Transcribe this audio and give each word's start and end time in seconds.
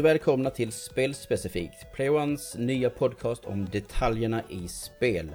och 0.00 0.06
välkomna 0.06 0.50
till 0.50 0.72
Spelspecifikt, 0.72 1.92
Playones 1.92 2.56
nya 2.58 2.90
podcast 2.90 3.44
om 3.44 3.68
detaljerna 3.72 4.42
i 4.48 4.68
spel. 4.68 5.30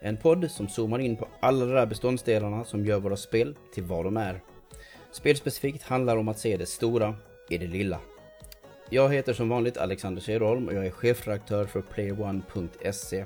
En 0.00 0.16
podd 0.16 0.50
som 0.50 0.68
zoomar 0.68 0.98
in 0.98 1.16
på 1.16 1.28
alla 1.40 1.64
de 1.64 1.72
där 1.72 1.86
beståndsdelarna 1.86 2.64
som 2.64 2.86
gör 2.86 3.00
våra 3.00 3.16
spel 3.16 3.54
till 3.74 3.82
vad 3.82 4.04
de 4.04 4.16
är. 4.16 4.40
Spelspecifikt 5.12 5.82
handlar 5.82 6.16
om 6.16 6.28
att 6.28 6.38
se 6.38 6.56
det 6.56 6.66
stora 6.66 7.14
i 7.48 7.58
det 7.58 7.66
lilla. 7.66 8.00
Jag 8.90 9.14
heter 9.14 9.32
som 9.32 9.48
vanligt 9.48 9.76
Alexander 9.76 10.22
Cederholm 10.22 10.68
och 10.68 10.74
jag 10.74 10.86
är 10.86 10.90
chefredaktör 10.90 11.64
för 11.64 11.80
PlayOne.se. 11.80 13.24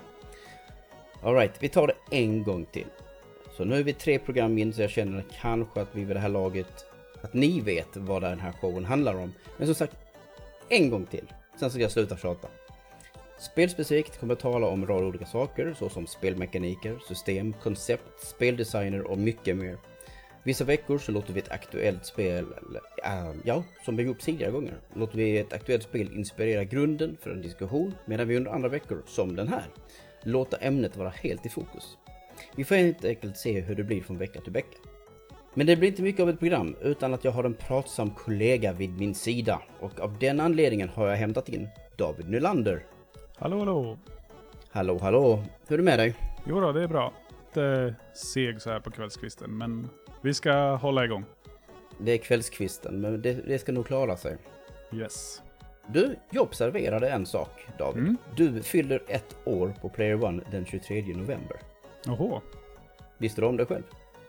Alright, 1.22 1.52
vi 1.60 1.68
tar 1.68 1.86
det 1.86 2.16
en 2.16 2.42
gång 2.42 2.66
till. 2.72 2.88
Så 3.56 3.64
nu 3.64 3.76
är 3.76 3.82
vi 3.82 3.92
tre 3.92 4.18
program 4.18 4.58
in 4.58 4.72
så 4.72 4.80
jag 4.80 4.90
känner 4.90 5.24
kanske 5.40 5.80
att 5.80 5.88
vi 5.92 6.04
vid 6.04 6.16
det 6.16 6.20
här 6.20 6.28
laget, 6.28 6.86
att 7.22 7.34
ni 7.34 7.60
vet 7.60 7.96
vad 7.96 8.22
den 8.22 8.40
här 8.40 8.52
showen 8.52 8.84
handlar 8.84 9.14
om. 9.14 9.32
Men 9.58 9.66
som 9.66 9.74
sagt, 9.74 9.96
en 10.68 10.90
gång 10.90 11.06
till. 11.06 11.32
Sen 11.60 11.70
ska 11.70 11.80
jag 11.80 11.90
sluta 11.90 12.16
tjata. 12.16 12.48
Spelspecifikt 13.38 14.20
kommer 14.20 14.34
jag 14.34 14.40
tala 14.40 14.66
om 14.66 14.82
en 14.82 14.88
rad 14.88 15.04
olika 15.04 15.26
saker 15.26 15.74
såsom 15.78 16.06
spelmekaniker, 16.06 16.98
system, 17.08 17.52
koncept, 17.62 18.20
speldesigner 18.20 19.02
och 19.02 19.18
mycket 19.18 19.56
mer. 19.56 19.78
Vissa 20.42 20.64
veckor 20.64 20.98
så 20.98 21.12
låter 21.12 21.32
vi 21.32 21.40
ett 21.40 21.50
aktuellt 21.50 22.06
spel, 22.06 22.46
äh, 23.04 23.32
ja, 23.44 23.64
som 23.84 23.96
vi 23.96 24.02
gjort 24.02 24.20
tidigare 24.20 24.52
gånger, 24.52 24.74
låter 24.94 25.16
vi 25.16 25.38
ett 25.38 25.52
aktuellt 25.52 25.82
spel 25.82 26.12
inspirera 26.12 26.64
grunden 26.64 27.16
för 27.20 27.30
en 27.30 27.42
diskussion 27.42 27.94
medan 28.04 28.28
vi 28.28 28.36
under 28.36 28.50
andra 28.50 28.68
veckor, 28.68 29.02
som 29.06 29.36
den 29.36 29.48
här, 29.48 29.64
låter 30.22 30.58
ämnet 30.62 30.96
vara 30.96 31.08
helt 31.08 31.46
i 31.46 31.48
fokus. 31.48 31.96
Vi 32.56 32.64
får 32.64 32.74
helt 32.74 33.04
enkelt 33.04 33.36
se 33.36 33.60
hur 33.60 33.74
det 33.74 33.84
blir 33.84 34.02
från 34.02 34.18
vecka 34.18 34.40
till 34.40 34.52
vecka. 34.52 34.78
Men 35.58 35.66
det 35.66 35.76
blir 35.76 35.88
inte 35.88 36.02
mycket 36.02 36.22
av 36.22 36.28
ett 36.28 36.38
program 36.38 36.76
utan 36.80 37.14
att 37.14 37.24
jag 37.24 37.32
har 37.32 37.44
en 37.44 37.54
pratsam 37.54 38.10
kollega 38.10 38.72
vid 38.72 38.98
min 38.98 39.14
sida 39.14 39.62
och 39.80 40.00
av 40.00 40.18
den 40.18 40.40
anledningen 40.40 40.88
har 40.88 41.08
jag 41.08 41.16
hämtat 41.16 41.48
in 41.48 41.68
David 41.96 42.28
Nylander. 42.28 42.84
Hallå 43.36 43.58
hallå! 43.58 43.98
Hallå 44.70 44.98
hallå! 44.98 45.42
Hur 45.68 45.74
är 45.74 45.78
det 45.78 45.84
med 45.84 45.98
dig? 45.98 46.14
Jo 46.46 46.60
då, 46.60 46.72
det 46.72 46.82
är 46.82 46.88
bra. 46.88 47.12
Lite 47.46 47.94
seg 48.14 48.62
så 48.62 48.70
här 48.70 48.80
på 48.80 48.90
kvällskvisten, 48.90 49.58
men 49.58 49.88
vi 50.22 50.34
ska 50.34 50.74
hålla 50.74 51.04
igång. 51.04 51.24
Det 51.98 52.12
är 52.12 52.18
kvällskvisten, 52.18 53.00
men 53.00 53.22
det, 53.22 53.32
det 53.32 53.58
ska 53.58 53.72
nog 53.72 53.86
klara 53.86 54.16
sig. 54.16 54.36
Yes. 54.92 55.42
Du, 55.86 56.16
jag 56.30 56.42
observerade 56.42 57.08
en 57.08 57.26
sak 57.26 57.66
David. 57.78 58.02
Mm. 58.02 58.16
Du 58.36 58.62
fyller 58.62 59.02
ett 59.08 59.36
år 59.44 59.74
på 59.80 59.88
Player 59.88 60.24
One 60.24 60.42
den 60.50 60.66
23 60.66 61.02
november. 61.02 61.56
Oho. 62.06 62.40
Visste 63.18 63.40
du 63.40 63.46
om 63.46 63.56
det 63.56 63.66
själv? 63.66 63.82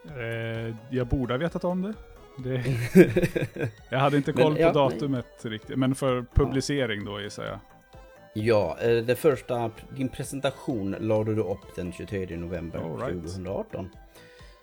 Eh, 0.07 0.75
jag 0.89 1.07
borde 1.07 1.33
ha 1.33 1.37
vetat 1.37 1.63
om 1.63 1.81
det. 1.81 1.93
det... 2.37 2.63
jag 3.89 3.99
hade 3.99 4.17
inte 4.17 4.33
koll 4.33 4.53
Men, 4.53 4.61
ja, 4.61 4.73
på 4.73 4.79
datumet 4.79 5.45
riktigt, 5.45 5.77
men 5.77 5.95
för 5.95 6.25
publicering 6.33 7.05
då 7.05 7.21
gissar 7.21 7.45
jag. 7.45 7.59
Ja, 8.33 8.77
eh, 8.81 9.03
det 9.03 9.15
första, 9.15 9.71
din 9.95 10.09
presentation 10.09 10.95
lade 10.99 11.35
du 11.35 11.41
upp 11.41 11.75
den 11.75 11.91
23 11.91 12.37
november 12.37 12.79
right. 12.79 13.23
2018. 13.23 13.89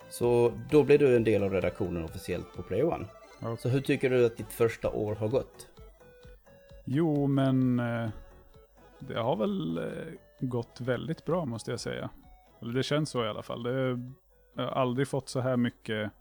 Så 0.09 0.51
då 0.69 0.83
blev 0.83 0.99
du 0.99 1.15
en 1.15 1.23
del 1.23 1.43
av 1.43 1.51
redaktionen 1.51 2.03
officiellt 2.03 2.55
på 2.55 2.63
Player 2.63 2.85
One. 2.85 3.05
Ja. 3.39 3.57
Så 3.57 3.69
hur 3.69 3.81
tycker 3.81 4.09
du 4.09 4.25
att 4.25 4.37
ditt 4.37 4.53
första 4.53 4.89
år 4.89 5.15
har 5.15 5.27
gått? 5.27 5.67
Jo, 6.85 7.27
men 7.27 7.79
eh, 7.79 8.09
det 8.99 9.19
har 9.19 9.35
väl 9.35 9.77
eh, 9.77 9.83
gått 10.39 10.81
väldigt 10.81 11.25
bra 11.25 11.45
måste 11.45 11.71
jag 11.71 11.79
säga. 11.79 12.09
Eller 12.61 12.73
det 12.73 12.83
känns 12.83 13.09
så 13.09 13.25
i 13.25 13.27
alla 13.27 13.43
fall. 13.43 13.63
Det, 13.63 13.99
jag 14.55 14.63
har 14.63 14.71
aldrig 14.71 15.07
fått 15.07 15.29
så 15.29 15.39
här 15.39 15.57
mycket 15.57 16.11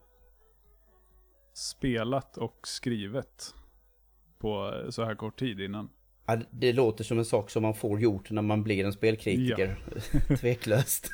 spelat 1.52 2.36
och 2.36 2.58
skrivet 2.62 3.54
på 4.38 4.84
så 4.90 5.04
här 5.04 5.14
kort 5.14 5.38
tid 5.38 5.60
innan. 5.60 5.90
Ja, 6.26 6.38
det 6.50 6.72
låter 6.72 7.04
som 7.04 7.18
en 7.18 7.24
sak 7.24 7.50
som 7.50 7.62
man 7.62 7.74
får 7.74 8.00
gjort 8.00 8.30
när 8.30 8.42
man 8.42 8.62
blir 8.62 8.84
en 8.84 8.92
spelkritiker. 8.92 9.78
Tveklöst. 10.40 11.10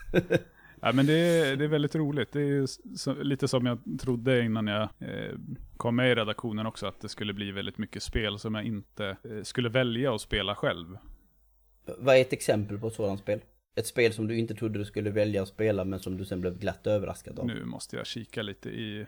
Ja, 0.83 0.93
men 0.93 1.07
det 1.07 1.13
är, 1.13 1.57
det 1.57 1.65
är 1.65 1.69
väldigt 1.69 1.95
roligt. 1.95 2.33
Det 2.33 2.41
är 2.41 2.67
så, 2.97 3.15
lite 3.15 3.49
som 3.49 3.67
jag 3.67 3.79
trodde 4.01 4.45
innan 4.45 4.67
jag 4.67 4.83
eh, 4.83 5.35
kom 5.77 5.97
med 5.97 6.13
i 6.13 6.15
redaktionen 6.15 6.67
också, 6.67 6.87
att 6.87 7.01
det 7.01 7.09
skulle 7.09 7.33
bli 7.33 7.53
väldigt 7.53 7.79
mycket 7.79 8.03
spel 8.03 8.39
som 8.39 8.55
jag 8.55 8.65
inte 8.65 9.17
eh, 9.25 9.43
skulle 9.43 9.69
välja 9.69 10.15
att 10.15 10.21
spela 10.21 10.55
själv. 10.55 10.99
Vad 11.99 12.17
är 12.17 12.21
ett 12.21 12.33
exempel 12.33 12.79
på 12.79 12.87
ett 12.87 12.95
sådant 12.95 13.21
spel? 13.21 13.41
Ett 13.75 13.87
spel 13.87 14.13
som 14.13 14.27
du 14.27 14.39
inte 14.39 14.55
trodde 14.55 14.79
du 14.79 14.85
skulle 14.85 15.11
välja 15.11 15.43
att 15.43 15.49
spela 15.49 15.85
men 15.85 16.01
som 16.01 16.17
du 16.17 16.25
sen 16.25 16.41
blev 16.41 16.59
glatt 16.59 16.87
överraskad 16.87 17.39
av. 17.39 17.47
Nu 17.47 17.65
måste 17.65 17.97
jag 17.97 18.07
kika 18.07 18.43
lite 18.43 18.69
i, 18.71 19.07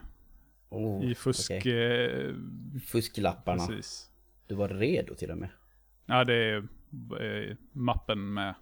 Oh, 0.68 1.04
i 1.10 1.14
fusk... 1.14 1.50
okej. 1.50 2.12
Eh, 2.28 2.34
Fusklapparna. 2.86 3.66
precis. 3.66 4.10
Du 4.46 4.54
var 4.54 4.68
redo 4.68 5.14
till 5.14 5.30
och 5.30 5.38
med. 5.38 5.48
Ja, 6.06 6.24
det 6.24 6.34
är 6.34 6.56
eh, 7.50 7.56
mappen 7.72 8.32
med 8.34 8.54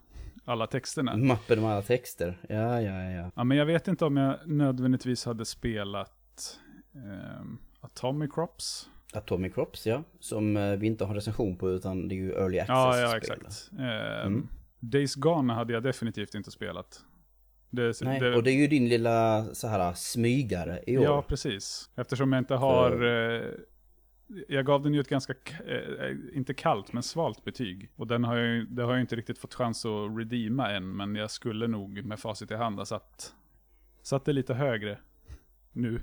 alla 0.45 0.67
texterna. 0.67 1.17
Mappen 1.17 1.61
med 1.61 1.71
alla 1.71 1.83
texter. 1.83 2.39
Ja, 2.49 2.81
ja, 2.81 3.11
ja. 3.11 3.31
Ja, 3.35 3.45
men 3.45 3.57
jag 3.57 3.67
vet 3.67 3.89
inte 3.89 4.05
om 4.05 4.17
jag 4.17 4.37
nödvändigtvis 4.47 5.25
hade 5.25 5.45
spelat 5.45 6.59
eh, 6.95 7.45
Atomic 7.81 8.31
Crops. 8.35 8.89
Atomic 9.13 9.55
Crops, 9.55 9.87
ja. 9.87 10.03
Som 10.21 10.57
eh, 10.57 10.77
vi 10.77 10.87
inte 10.87 11.05
har 11.05 11.15
recension 11.15 11.57
på 11.57 11.71
utan 11.71 12.09
det 12.09 12.15
är 12.15 12.17
ju 12.17 12.33
Early 12.33 12.57
Ja, 12.57 12.65
ja 12.69 13.17
Access-spel. 13.17 13.39
exakt. 13.47 13.71
Eh, 13.81 14.27
Mm. 14.27 14.49
Days 14.81 15.15
Gone 15.15 15.53
hade 15.53 15.73
jag 15.73 15.83
definitivt 15.83 16.35
inte 16.35 16.51
spelat. 16.51 17.05
Det, 17.71 18.01
Nej, 18.03 18.21
det, 18.21 18.37
och 18.37 18.43
det 18.43 18.51
är 18.51 18.61
ju 18.61 18.67
din 18.67 18.89
lilla 18.89 19.45
så 19.55 19.69
här 19.69 19.93
smygare 19.93 20.81
i 20.87 20.99
år. 20.99 21.05
Ja, 21.05 21.23
precis. 21.23 21.91
Eftersom 21.97 22.33
jag 22.33 22.41
inte 22.41 22.55
har... 22.55 23.03
Eh, 23.05 23.43
jag 24.49 24.67
gav 24.67 24.83
den 24.83 24.95
ju 24.95 25.01
ett 25.01 25.09
ganska, 25.09 25.35
k- 25.35 25.65
eh, 25.67 26.17
inte 26.35 26.55
kallt, 26.55 26.93
men 26.93 27.03
svalt 27.03 27.45
betyg. 27.45 27.91
Och 27.97 28.07
den 28.07 28.25
har 28.25 28.37
jag, 28.37 28.67
det 28.69 28.83
har 28.83 28.93
jag 28.93 29.01
inte 29.01 29.17
riktigt 29.17 29.39
fått 29.39 29.55
chans 29.55 29.85
att 29.87 30.19
redeema 30.19 30.71
än, 30.71 30.97
men 30.97 31.15
jag 31.15 31.31
skulle 31.31 31.67
nog 31.67 32.05
med 32.05 32.19
facit 32.21 32.51
i 32.51 32.55
hand 32.55 32.79
ha 32.79 32.85
satt, 32.87 33.35
satt 34.03 34.25
det 34.25 34.33
lite 34.33 34.55
högre 34.55 34.99
nu. 35.73 36.01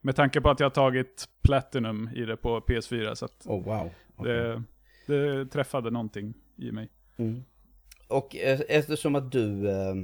Med 0.00 0.16
tanke 0.16 0.40
på 0.40 0.50
att 0.50 0.60
jag 0.60 0.64
har 0.64 0.70
tagit 0.70 1.28
Platinum 1.42 2.10
i 2.14 2.24
det 2.24 2.36
på 2.36 2.60
PS4, 2.60 3.14
så 3.14 3.24
att 3.24 3.46
Oh 3.46 3.64
wow. 3.64 3.90
Okej. 4.16 4.32
det, 4.32 4.62
det 5.06 5.46
träffade 5.46 5.90
någonting 5.90 6.34
i 6.56 6.72
mig. 6.72 6.88
Mm. 7.16 7.42
Och 8.10 8.36
eh, 8.36 8.60
eftersom 8.68 9.14
att 9.14 9.32
du... 9.32 9.70
Eh, 9.70 9.94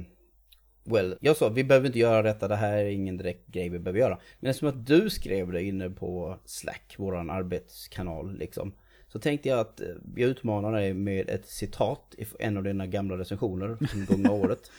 well, 0.83 1.17
jag 1.21 1.37
sa 1.37 1.49
vi 1.49 1.63
behöver 1.63 1.87
inte 1.87 1.99
göra 1.99 2.21
detta, 2.21 2.47
det 2.47 2.55
här 2.55 2.77
är 2.77 2.85
ingen 2.89 3.17
direkt 3.17 3.47
grej 3.47 3.69
vi 3.69 3.79
behöver 3.79 3.99
göra. 3.99 4.17
Men 4.39 4.49
eftersom 4.49 4.69
att 4.69 4.85
du 4.85 5.09
skrev 5.09 5.51
det 5.51 5.63
inne 5.63 5.89
på 5.89 6.39
Slack, 6.45 6.95
våran 6.97 7.29
arbetskanal 7.29 8.37
liksom. 8.37 8.73
Så 9.07 9.19
tänkte 9.19 9.49
jag 9.49 9.59
att 9.59 9.81
eh, 9.81 9.87
jag 10.15 10.29
utmanar 10.29 10.71
dig 10.71 10.93
med 10.93 11.29
ett 11.29 11.47
citat 11.47 12.15
i 12.17 12.25
en 12.39 12.57
av 12.57 12.63
dina 12.63 12.87
gamla 12.87 13.17
recensioner 13.17 13.77
från 13.87 14.05
gångna 14.05 14.31
året. 14.43 14.71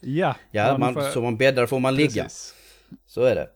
Ja, 0.00 0.36
Ja, 0.50 0.78
man, 0.78 0.94
får 0.94 1.02
som 1.02 1.22
man 1.22 1.36
bäddar 1.36 1.66
får 1.66 1.80
man 1.80 1.96
ligga. 1.96 2.22
precis. 2.22 2.54
Så 3.06 3.22
är 3.22 3.34
det. 3.34 3.48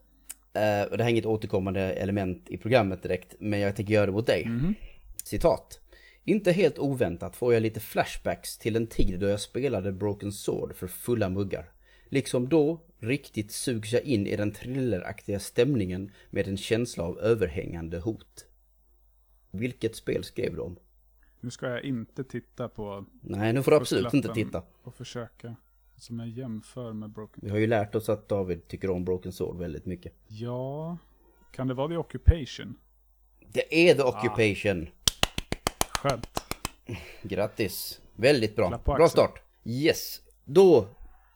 Och 0.91 0.99
det 0.99 1.04
här 1.04 1.09
är 1.09 1.12
inget 1.12 1.27
återkommande 1.27 1.81
element 1.81 2.50
i 2.50 2.56
programmet 2.56 3.03
direkt, 3.03 3.34
men 3.39 3.60
jag 3.60 3.77
tänker 3.77 3.94
göra 3.94 4.06
det 4.06 4.12
mot 4.12 4.27
dig. 4.27 4.44
Mhm. 4.47 4.75
Citat. 5.25 5.81
Inte 6.25 6.53
helt 6.53 6.78
oväntat 6.78 7.37
får 7.37 7.55
jag 7.55 7.62
lite 7.62 7.81
flashbacks 7.81 8.59
till 8.59 8.77
en 8.77 8.87
tid 8.87 9.21
då 9.21 9.27
jag 9.27 9.41
spelade 9.41 9.93
Broken 9.93 10.33
Sword 10.33 10.75
för 10.75 10.87
fulla 10.87 11.28
muggar. 11.28 11.72
Liksom 12.09 12.49
då, 12.49 12.81
riktigt 12.99 13.53
sugs 13.53 13.93
jag 13.93 14.03
in 14.03 14.27
i 14.27 14.37
den 14.37 14.53
thrilleraktiga 14.53 15.41
stämningen 15.41 16.10
med 16.30 16.48
en 16.48 16.57
känsla 16.57 17.04
av 17.04 17.19
överhängande 17.19 17.98
hot. 17.98 18.47
Vilket 19.51 19.97
spel 19.97 20.24
skrev 20.24 20.59
om? 20.60 20.77
Nu 21.41 21.51
ska 21.51 21.69
jag 21.69 21.84
inte 21.84 22.25
titta 22.25 22.68
på 22.68 23.07
Nej, 23.21 23.53
nu 23.53 23.63
får 23.63 23.71
du 23.71 23.77
absolut 23.77 24.15
inte 24.15 24.34
titta. 24.34 24.63
och 24.83 24.95
försöka. 24.95 25.57
Som 25.97 26.18
jag 26.18 26.28
jämför 26.28 26.92
med 26.92 27.10
Broken 27.10 27.41
Vi 27.45 27.51
har 27.51 27.59
ju 27.59 27.66
lärt 27.66 27.95
oss 27.95 28.09
att 28.09 28.28
David 28.28 28.68
tycker 28.68 28.91
om 28.91 29.04
Broken 29.04 29.33
Sword 29.33 29.59
väldigt 29.59 29.86
mycket. 29.86 30.13
Ja, 30.28 30.98
kan 31.53 31.68
det 31.68 31.75
vara 31.75 31.89
The 31.89 31.97
Occupation? 31.97 32.75
Det 33.48 33.91
är 33.91 33.95
The 33.95 34.03
Occupation! 34.03 34.89
Skönt. 36.03 36.57
Grattis! 37.22 38.01
Väldigt 38.16 38.57
bra. 38.57 38.81
Bra 38.84 39.09
start. 39.09 39.43
Yes. 39.65 40.21
Då 40.45 40.87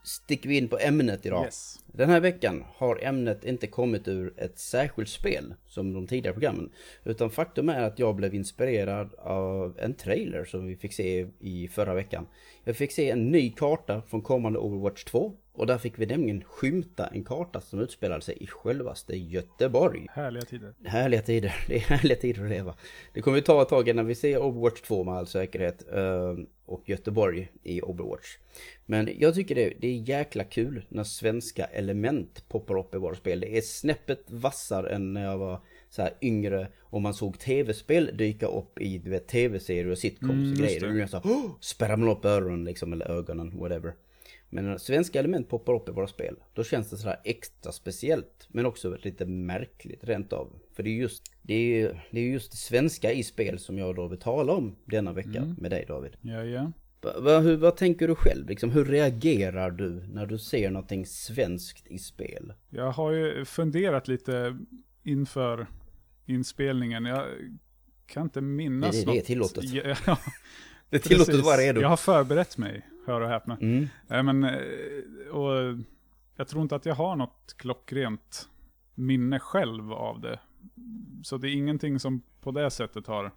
sticker 0.02 0.48
vi 0.48 0.56
in 0.56 0.68
på 0.68 0.78
ämnet 0.78 1.26
idag. 1.26 1.44
Yes. 1.44 1.80
Den 1.86 2.10
här 2.10 2.20
veckan 2.20 2.64
har 2.74 2.98
ämnet 3.02 3.44
inte 3.44 3.66
kommit 3.66 4.08
ur 4.08 4.34
ett 4.36 4.58
särskilt 4.58 5.08
spel 5.08 5.54
som 5.66 5.92
de 5.92 6.06
tidigare 6.06 6.32
programmen. 6.32 6.70
Utan 7.04 7.30
faktum 7.30 7.68
är 7.68 7.82
att 7.82 7.98
jag 7.98 8.16
blev 8.16 8.34
inspirerad 8.34 9.14
av 9.18 9.78
en 9.78 9.94
trailer 9.94 10.44
som 10.44 10.66
vi 10.66 10.76
fick 10.76 10.92
se 10.92 11.26
i 11.40 11.68
förra 11.68 11.94
veckan. 11.94 12.26
Jag 12.64 12.76
fick 12.76 12.92
se 12.92 13.10
en 13.10 13.30
ny 13.30 13.50
karta 13.50 14.02
från 14.02 14.22
kommande 14.22 14.58
Overwatch 14.58 15.04
2. 15.04 15.32
Och 15.56 15.66
där 15.66 15.78
fick 15.78 15.98
vi 15.98 16.06
nämligen 16.06 16.44
skymta 16.44 17.06
en 17.06 17.24
karta 17.24 17.60
som 17.60 17.80
utspelade 17.80 18.22
sig 18.22 18.36
i 18.40 18.46
självaste 18.46 19.16
Göteborg. 19.16 20.06
Härliga 20.10 20.42
tider. 20.42 20.74
Härliga 20.84 21.22
tider, 21.22 21.54
det 21.68 21.74
är 21.76 21.80
härliga 21.80 22.16
tider 22.18 22.44
att 22.44 22.50
leva. 22.50 22.74
Det 23.14 23.20
kommer 23.20 23.40
ta 23.40 23.62
ett 23.62 23.68
tag 23.68 23.88
innan 23.88 24.06
vi 24.06 24.14
ser 24.14 24.38
Overwatch 24.38 24.80
2 24.80 25.04
med 25.04 25.14
all 25.14 25.26
säkerhet. 25.26 25.84
eh, 25.92 26.34
Och 26.66 26.88
Göteborg 26.88 27.48
i 27.62 27.82
Overwatch. 27.82 28.36
Men 28.86 29.08
jag 29.18 29.34
tycker 29.34 29.54
det, 29.54 29.72
det 29.80 29.86
är 29.88 30.08
jäkla 30.08 30.44
kul 30.44 30.82
när 30.88 31.04
svenska 31.04 31.64
element 31.64 32.44
poppar 32.48 32.78
upp 32.78 32.94
i 32.94 32.98
våra 32.98 33.14
spel. 33.14 33.40
Det 33.40 33.56
är 33.56 33.60
snäppet 33.60 34.24
vassare 34.30 34.90
än 34.90 35.12
när 35.12 35.24
jag 35.24 35.38
var 35.38 35.60
så 35.90 36.02
här 36.02 36.12
yngre 36.22 36.68
och 36.80 37.02
man 37.02 37.14
såg 37.14 37.38
tv-spel 37.38 38.10
dyka 38.14 38.46
upp 38.46 38.80
i 38.80 38.98
du 38.98 39.10
vet 39.10 39.28
tv-serier 39.28 39.90
och 39.90 39.98
sitcoms 39.98 40.30
Mm, 40.30 40.52
och 40.52 40.58
just 40.58 40.80
grejer. 40.80 40.92
Och 40.92 40.98
jag 40.98 41.10
så 41.10 41.18
oh, 41.18 41.50
spärrar 41.60 41.96
man 41.96 42.08
upp 42.08 42.24
öronen 42.24 42.64
liksom 42.64 42.92
eller 42.92 43.10
ögonen, 43.10 43.58
whatever. 43.58 43.92
Men 44.56 44.64
när 44.70 44.78
svenska 44.78 45.18
element 45.18 45.48
poppar 45.48 45.72
upp 45.74 45.88
i 45.88 45.92
våra 45.92 46.06
spel, 46.06 46.36
då 46.54 46.64
känns 46.64 46.90
det 46.90 46.96
sådär 46.96 47.20
extra 47.24 47.72
speciellt. 47.72 48.48
Men 48.48 48.66
också 48.66 48.96
lite 49.02 49.26
märkligt 49.26 50.04
rent 50.04 50.32
av. 50.32 50.52
För 50.74 50.82
det 50.82 50.90
är 50.90 50.94
just 50.94 51.22
det, 51.42 51.54
är, 51.54 51.78
ju- 51.82 51.94
det 52.10 52.20
är 52.20 52.24
just 52.24 52.50
det 52.50 52.56
svenska 52.56 53.12
i 53.12 53.22
spel 53.22 53.58
som 53.58 53.78
jag 53.78 53.96
då 53.96 54.08
vill 54.08 54.18
tala 54.18 54.52
om 54.52 54.76
denna 54.84 55.12
vecka 55.12 55.38
Mm. 55.38 55.54
med 55.58 55.70
dig 55.70 55.84
David. 55.88 56.16
Ja, 56.20 56.44
ja. 56.44 56.72
Va, 57.20 57.38
hur, 57.38 57.56
vad 57.56 57.76
tänker 57.76 58.08
du 58.08 58.14
själv? 58.14 58.48
Liksom, 58.48 58.70
hur 58.70 58.84
reagerar 58.84 59.70
du 59.70 59.90
när 60.12 60.26
du 60.26 60.38
ser 60.38 60.70
någonting 60.70 61.06
svenskt 61.06 61.86
i 61.86 61.98
spel? 61.98 62.52
Jag 62.70 62.90
har 62.90 63.12
ju 63.12 63.44
funderat 63.44 64.08
lite 64.08 64.58
inför 65.02 65.66
inspelningen. 66.26 67.04
Jag 67.04 67.24
kan 68.06 68.22
inte 68.22 68.40
minnas 68.40 68.90
Det- 68.96 69.04
det 69.04 69.10
är 69.10 69.16
något. 69.16 69.24
tillåtet. 69.54 69.64
Ja, 70.06 70.18
Det 70.90 70.98
tillåter 70.98 71.22
att 71.22 71.26
precis. 71.26 71.46
vara 71.46 71.56
redo. 71.56 71.80
Jag 71.80 71.88
har 71.88 71.96
förberett 71.96 72.58
mig, 72.58 72.86
hör 73.06 73.20
och 73.20 73.28
häpna. 73.28 73.58
Mm. 73.60 73.88
Men, 74.08 74.44
och 75.30 75.78
jag 76.36 76.48
tror 76.48 76.62
inte 76.62 76.76
att 76.76 76.86
jag 76.86 76.94
har 76.94 77.16
något 77.16 77.54
klockrent 77.56 78.48
minne 78.94 79.38
själv 79.38 79.92
av 79.92 80.20
det. 80.20 80.38
Så 81.22 81.36
det 81.38 81.48
är 81.48 81.52
ingenting 81.52 82.00
som 82.00 82.22
på 82.40 82.50
det 82.50 82.70
sättet 82.70 83.06
har 83.06 83.24
eh, 83.24 83.30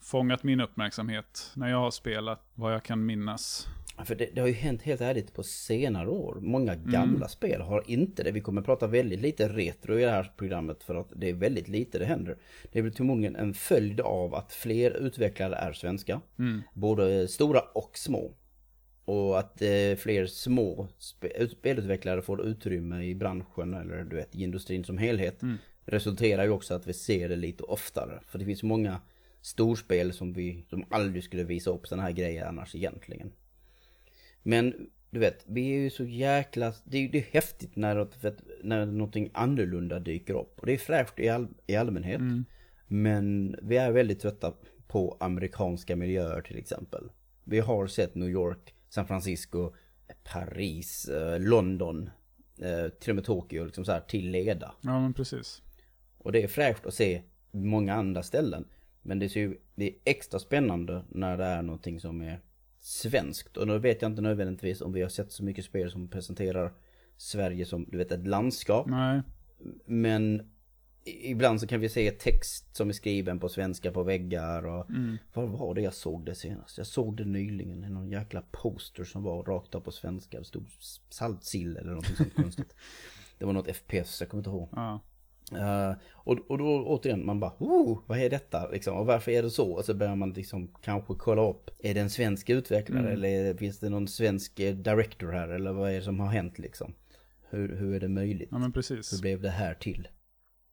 fångat 0.00 0.42
min 0.42 0.60
uppmärksamhet 0.60 1.52
när 1.54 1.68
jag 1.68 1.78
har 1.78 1.90
spelat, 1.90 2.50
vad 2.54 2.74
jag 2.74 2.82
kan 2.82 3.06
minnas. 3.06 3.68
För 4.04 4.14
det, 4.14 4.28
det 4.34 4.40
har 4.40 4.48
ju 4.48 4.54
hänt 4.54 4.82
helt 4.82 5.00
ärligt 5.00 5.34
på 5.34 5.42
senare 5.42 6.08
år. 6.08 6.38
Många 6.40 6.72
Mm. 6.72 6.90
gamla 6.90 7.28
spel 7.28 7.60
har 7.60 7.84
inte 7.86 8.22
det. 8.22 8.30
Vi 8.32 8.40
kommer 8.40 8.62
prata 8.62 8.86
väldigt 8.86 9.20
lite 9.20 9.48
retro 9.48 9.98
i 9.98 10.02
det 10.04 10.10
här 10.10 10.32
programmet 10.36 10.82
för 10.82 10.94
att 10.94 11.12
det 11.16 11.28
är 11.28 11.34
väldigt 11.34 11.68
lite 11.68 11.98
det 11.98 12.04
händer. 12.04 12.36
Det 12.72 12.78
är 12.78 12.82
väl 12.82 12.92
förmodligen 12.92 13.36
en 13.36 13.54
följd 13.54 14.00
av 14.00 14.34
att 14.34 14.52
fler 14.52 14.90
utvecklare 14.90 15.54
är 15.54 15.72
svenska. 15.72 16.20
Mm. 16.38 16.62
Både 16.74 17.28
stora 17.28 17.60
och 17.60 17.98
små. 17.98 18.34
Och 19.04 19.38
att 19.38 19.62
eh, 19.62 19.94
fler 19.98 20.26
små 20.26 20.88
spe- 20.98 21.36
ut- 21.38 21.50
spelutvecklare 21.52 22.22
får 22.22 22.46
utrymme 22.46 23.02
i 23.04 23.14
branschen 23.14 23.74
eller 23.74 24.04
du 24.04 24.16
vet 24.16 24.36
i 24.36 24.42
industrin 24.42 24.84
som 24.84 24.98
helhet. 24.98 25.42
Mm. 25.42 25.56
Resulterar 25.84 26.44
ju 26.44 26.50
också 26.50 26.74
att 26.74 26.86
vi 26.86 26.92
ser 26.92 27.28
det 27.28 27.36
lite 27.36 27.62
oftare. 27.62 28.20
För 28.26 28.38
det 28.38 28.44
finns 28.44 28.62
många 28.62 29.00
storspel 29.40 30.12
som 30.12 30.32
vi 30.32 30.66
som 30.70 30.84
aldrig 30.90 31.24
skulle 31.24 31.44
visa 31.44 31.70
upp 31.70 31.86
sådana 31.88 32.02
här 32.02 32.12
grejer 32.12 32.46
annars 32.46 32.74
egentligen. 32.74 33.32
Men 34.42 34.90
du 35.10 35.20
vet, 35.20 35.44
vi 35.46 35.74
är 35.74 35.78
ju 35.80 35.90
så 35.90 36.04
jäkla... 36.04 36.72
Det 36.84 36.98
är 36.98 37.02
ju 37.02 37.08
det 37.08 37.18
är 37.18 37.32
häftigt 37.32 37.76
när, 37.76 37.96
att- 37.96 38.42
när 38.62 38.86
någonting 38.86 39.30
annorlunda 39.34 39.98
dyker 39.98 40.34
upp. 40.34 40.60
Och 40.60 40.66
det 40.66 40.72
är 40.72 40.78
fräscht 40.78 41.18
i, 41.18 41.28
all, 41.28 41.48
i 41.66 41.76
allmänhet. 41.76 42.20
Men 42.86 43.56
vi 43.62 43.76
är 43.76 43.92
väldigt 43.92 44.20
trötta 44.20 44.52
på 44.86 45.16
amerikanska 45.20 45.96
miljöer 45.96 46.40
till 46.40 46.58
exempel. 46.58 47.10
Vi 47.44 47.60
har 47.60 47.86
sett 47.86 48.14
New 48.14 48.28
York, 48.28 48.74
San 48.88 49.06
Francisco, 49.06 49.72
Paris, 50.24 51.08
eh, 51.08 51.40
London, 51.40 52.10
eh, 52.58 52.88
till 52.88 53.10
och 53.10 53.16
med 53.16 53.24
Tokyo 53.24 53.64
liksom 53.64 53.84
så 53.84 53.92
här 53.92 54.00
till 54.00 54.30
leda. 54.30 54.74
Ja, 54.80 55.00
men 55.00 55.14
precis. 55.14 55.62
Och 56.18 56.32
det 56.32 56.42
är 56.42 56.48
fräscht 56.48 56.86
att 56.86 56.94
se 56.94 57.22
många 57.50 57.94
andra 57.94 58.22
ställen. 58.22 58.64
Men 59.02 59.18
det, 59.18 59.28
ser 59.28 59.40
ju, 59.40 59.56
det 59.74 59.84
är 59.88 59.94
extra 60.04 60.38
spännande 60.40 61.04
när 61.08 61.36
det 61.36 61.44
är 61.44 61.62
någonting 61.62 62.00
som 62.00 62.20
är 62.20 62.40
svenskt. 62.80 63.56
Och 63.56 63.66
nu 63.66 63.78
vet 63.78 64.02
jag 64.02 64.10
inte 64.10 64.22
nödvändigtvis 64.22 64.80
om 64.80 64.92
vi 64.92 65.02
har 65.02 65.08
sett 65.08 65.32
så 65.32 65.44
mycket 65.44 65.64
spel 65.64 65.90
som 65.90 66.08
presenterar 66.08 66.72
Sverige 67.16 67.66
som 67.66 67.84
du 67.84 67.98
vet 67.98 68.12
ett 68.12 68.26
landskap. 68.26 68.86
Nej, 68.88 69.22
Men 69.86 70.50
ibland 71.04 71.60
så 71.60 71.66
kan 71.66 71.80
vi 71.80 71.88
se 71.88 72.10
text 72.10 72.76
som 72.76 72.88
är 72.88 72.92
skriven 72.92 73.40
på 73.40 73.48
svenska 73.48 73.92
på 73.92 74.02
väggar 74.02 74.66
och 74.66 74.90
Mm. 74.90 75.16
Vad 75.32 75.48
var 75.48 75.74
det 75.74 75.80
jag 75.80 75.94
såg 75.94 76.24
det 76.26 76.34
senast? 76.34 76.78
Jag 76.78 76.86
såg 76.86 77.16
det 77.16 77.24
nyligen 77.24 77.84
i 77.84 77.90
någon 77.90 78.08
jäkla 78.08 78.42
poster 78.52 79.04
som 79.04 79.22
var 79.22 79.42
rakt 79.42 79.74
av 79.74 79.80
på 79.80 79.92
svenska. 79.92 80.38
Det 80.38 80.44
stod 80.44 80.66
saltsill 81.08 81.76
eller 81.76 81.90
någonting 81.90 82.16
sånt 82.16 82.34
konstigt. 82.34 82.74
Det 83.38 83.46
var 83.46 83.52
något 83.52 83.76
FPS, 83.76 84.20
jag 84.20 84.28
kommer 84.30 84.40
inte 84.40 84.50
ihåg. 84.50 84.68
ja. 84.72 85.00
Eh, 85.56 85.92
och, 86.12 86.38
och 86.50 86.58
då 86.58 86.84
återigen, 86.86 87.26
man 87.26 87.40
bara 87.40 87.52
oh, 87.58 87.98
vad 88.06 88.18
är 88.18 88.30
detta? 88.30 88.68
Liksom, 88.70 88.96
och 88.96 89.06
varför 89.06 89.30
är 89.32 89.42
det 89.42 89.50
så? 89.50 89.72
Och 89.72 89.84
så 89.84 89.94
börjar 89.94 90.16
man 90.16 90.30
liksom 90.32 90.68
kanske 90.82 91.14
kolla 91.14 91.42
upp, 91.50 91.70
är 91.78 91.94
det 91.94 92.00
en 92.00 92.10
svensk 92.10 92.50
utvecklare 92.50 93.00
Mm. 93.00 93.12
eller 93.12 93.28
är 93.28 93.54
finns 93.54 93.78
det 93.80 93.88
någon 93.88 94.08
svensk 94.08 94.60
eh, 94.60 94.74
director 94.74 95.32
här? 95.32 95.48
Eller 95.48 95.72
vad 95.72 95.90
är 95.90 95.94
det 95.94 96.02
som 96.02 96.20
har 96.20 96.28
hänt 96.28 96.58
liksom? 96.58 96.94
Hur, 97.50 97.76
hur 97.76 97.94
är 97.94 98.00
det 98.00 98.08
möjligt? 98.08 98.48
ja 98.50 98.58
men 98.58 98.66
Hur 98.66 98.72
precis. 98.72 99.20
blev 99.20 99.40
det 99.42 99.50
här 99.50 99.74
till? 99.74 100.08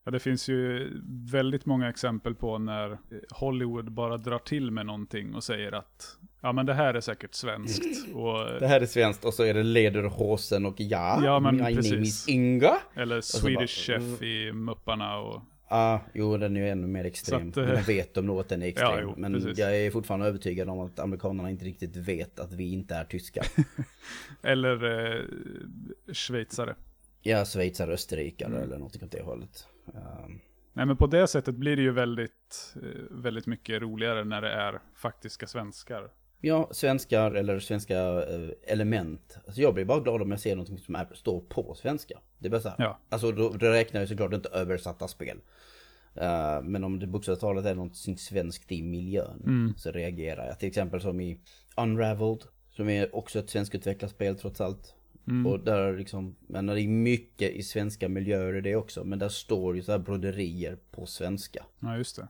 Ja, 0.06 0.12
det 0.12 0.19
finns 0.19 0.50
ju 0.50 0.91
väldigt 1.31 1.65
många 1.65 1.89
exempel 1.89 2.35
på 2.35 2.57
när 2.57 2.97
Hollywood 3.31 3.91
bara 3.91 4.18
drar 4.18 4.39
till 4.39 4.71
med 4.71 4.85
någonting 4.85 5.35
och 5.35 5.44
säger 5.44 5.71
att 5.71 6.18
ja 6.47 6.51
men 6.53 6.65
det 6.65 6.73
här 6.73 6.94
är 6.94 7.01
säkert 7.01 7.33
svenskt. 7.33 7.83
Och, 8.15 8.38
Det 8.59 8.67
här 8.67 8.81
är 8.81 8.85
svenskt 8.85 9.25
och 9.25 9.33
så 9.33 9.44
är 9.44 9.53
det 9.53 9.63
Lederhosen 9.63 10.65
och 10.65 10.75
ja, 10.77 11.21
Ja, 11.23 11.39
men 11.39 11.55
my 11.55 11.61
name 11.61 11.75
precis. 11.75 11.94
is 12.07 12.27
Inga. 12.27 12.77
eller 12.95 13.21
Swedish 13.21 13.89
bara- 13.89 13.99
Chef 13.99 14.21
i 14.21 14.51
Mupparna 14.51 15.17
och 15.17 15.41
Ja, 15.69 16.01
jo 16.13 16.38
den 16.38 16.57
är 16.57 16.61
ju 16.61 16.69
ännu 16.69 16.88
mer 16.88 17.05
extrem. 17.05 17.49
Att, 17.49 17.57
eh, 17.57 17.69
jag 17.69 17.83
vet 17.83 18.17
om 18.17 18.25
något 18.25 18.49
den 18.49 18.61
är 18.63 18.67
extrem. 18.67 18.91
Ja, 18.91 18.99
jo, 19.01 19.13
men 19.17 19.33
precis. 19.33 19.57
jag 19.57 19.77
är 19.77 19.91
fortfarande 19.91 20.25
övertygad 20.27 20.69
om 20.69 20.79
att 20.79 20.99
amerikanerna 20.99 21.49
inte 21.49 21.65
riktigt 21.65 21.95
vet 21.95 22.39
att 22.39 22.53
vi 22.53 22.71
inte 22.73 22.95
är 22.95 23.03
tyskar. 23.03 23.45
eller 24.44 24.83
eh, 25.15 25.21
schweizare. 26.13 26.75
ja, 27.21 27.45
schweizare, 27.45 27.94
österrikare 27.94 28.49
Mm. 28.49 28.63
eller 28.63 28.77
någonting 28.77 29.03
åt 29.03 29.11
det 29.11 29.21
hållet. 29.23 29.67
Um, 29.85 30.39
Nej 30.73 30.85
men 30.85 30.97
på 30.97 31.07
det 31.07 31.27
sättet 31.27 31.55
blir 31.55 31.75
det 31.75 31.81
ju 31.81 31.91
väldigt, 31.91 32.75
eh, 32.75 33.01
väldigt 33.11 33.47
mycket 33.47 33.81
roligare 33.81 34.23
när 34.23 34.41
det 34.41 34.51
är 34.51 34.79
faktiska 34.95 35.47
svenskar. 35.47 36.09
Ja, 36.41 36.69
svenskar 36.71 37.31
eller 37.31 37.59
svenska 37.59 37.97
eh, 37.99 38.49
element. 38.63 39.37
Alltså 39.45 39.61
jag 39.61 39.73
blir 39.73 39.85
bara 39.85 39.99
glad 39.99 40.21
om 40.21 40.31
jag 40.31 40.39
ser 40.39 40.55
någonting 40.55 40.77
som 40.77 40.95
är, 40.95 41.07
står 41.13 41.41
på 41.41 41.75
svenska. 41.75 42.19
Det 42.39 42.47
är 42.47 42.51
bara 42.51 42.61
så 42.61 42.69
här. 42.69 42.75
Ja. 42.79 42.99
Alltså 43.09 43.31
då, 43.31 43.49
då 43.49 43.67
räknar 43.67 44.01
jag 44.01 44.09
såklart 44.09 44.33
inte 44.33 44.49
översatta 44.49 45.07
spel. 45.07 45.37
Eh, 46.15 46.61
men 46.61 46.83
om 46.83 46.99
det 46.99 47.07
bokstavligt 47.07 47.41
talat 47.41 47.65
är 47.65 47.75
något 47.75 48.19
svenskt 48.19 48.71
i 48.71 48.83
miljön 48.83 49.41
Mm. 49.45 49.73
så 49.77 49.91
reagerar 49.91 50.47
jag. 50.47 50.59
Till 50.59 50.67
exempel 50.67 51.01
som 51.01 51.21
i 51.21 51.39
Unraveled. 51.77 52.44
Som 52.69 52.89
är 52.89 53.15
också 53.15 53.39
ett 53.39 53.49
svenskutvecklat 53.49 54.11
spel 54.11 54.35
trots 54.37 54.61
allt. 54.61 54.94
Mm. 55.27 55.47
Och 55.47 55.59
där 55.59 55.97
liksom, 55.97 56.35
men 56.47 56.65
det 56.65 56.81
är 56.81 56.87
mycket 56.87 57.51
i 57.51 57.63
svenska 57.63 58.09
miljöer 58.09 58.56
i 58.56 58.61
det 58.61 58.75
också. 58.75 59.03
Men 59.03 59.19
där 59.19 59.29
står 59.29 59.75
ju 59.75 59.81
så 59.81 59.91
här 59.91 59.99
broderier 59.99 60.77
på 60.91 61.06
svenska. 61.06 61.65
Ja 61.79 61.97
just 61.97 62.15
det. 62.15 62.27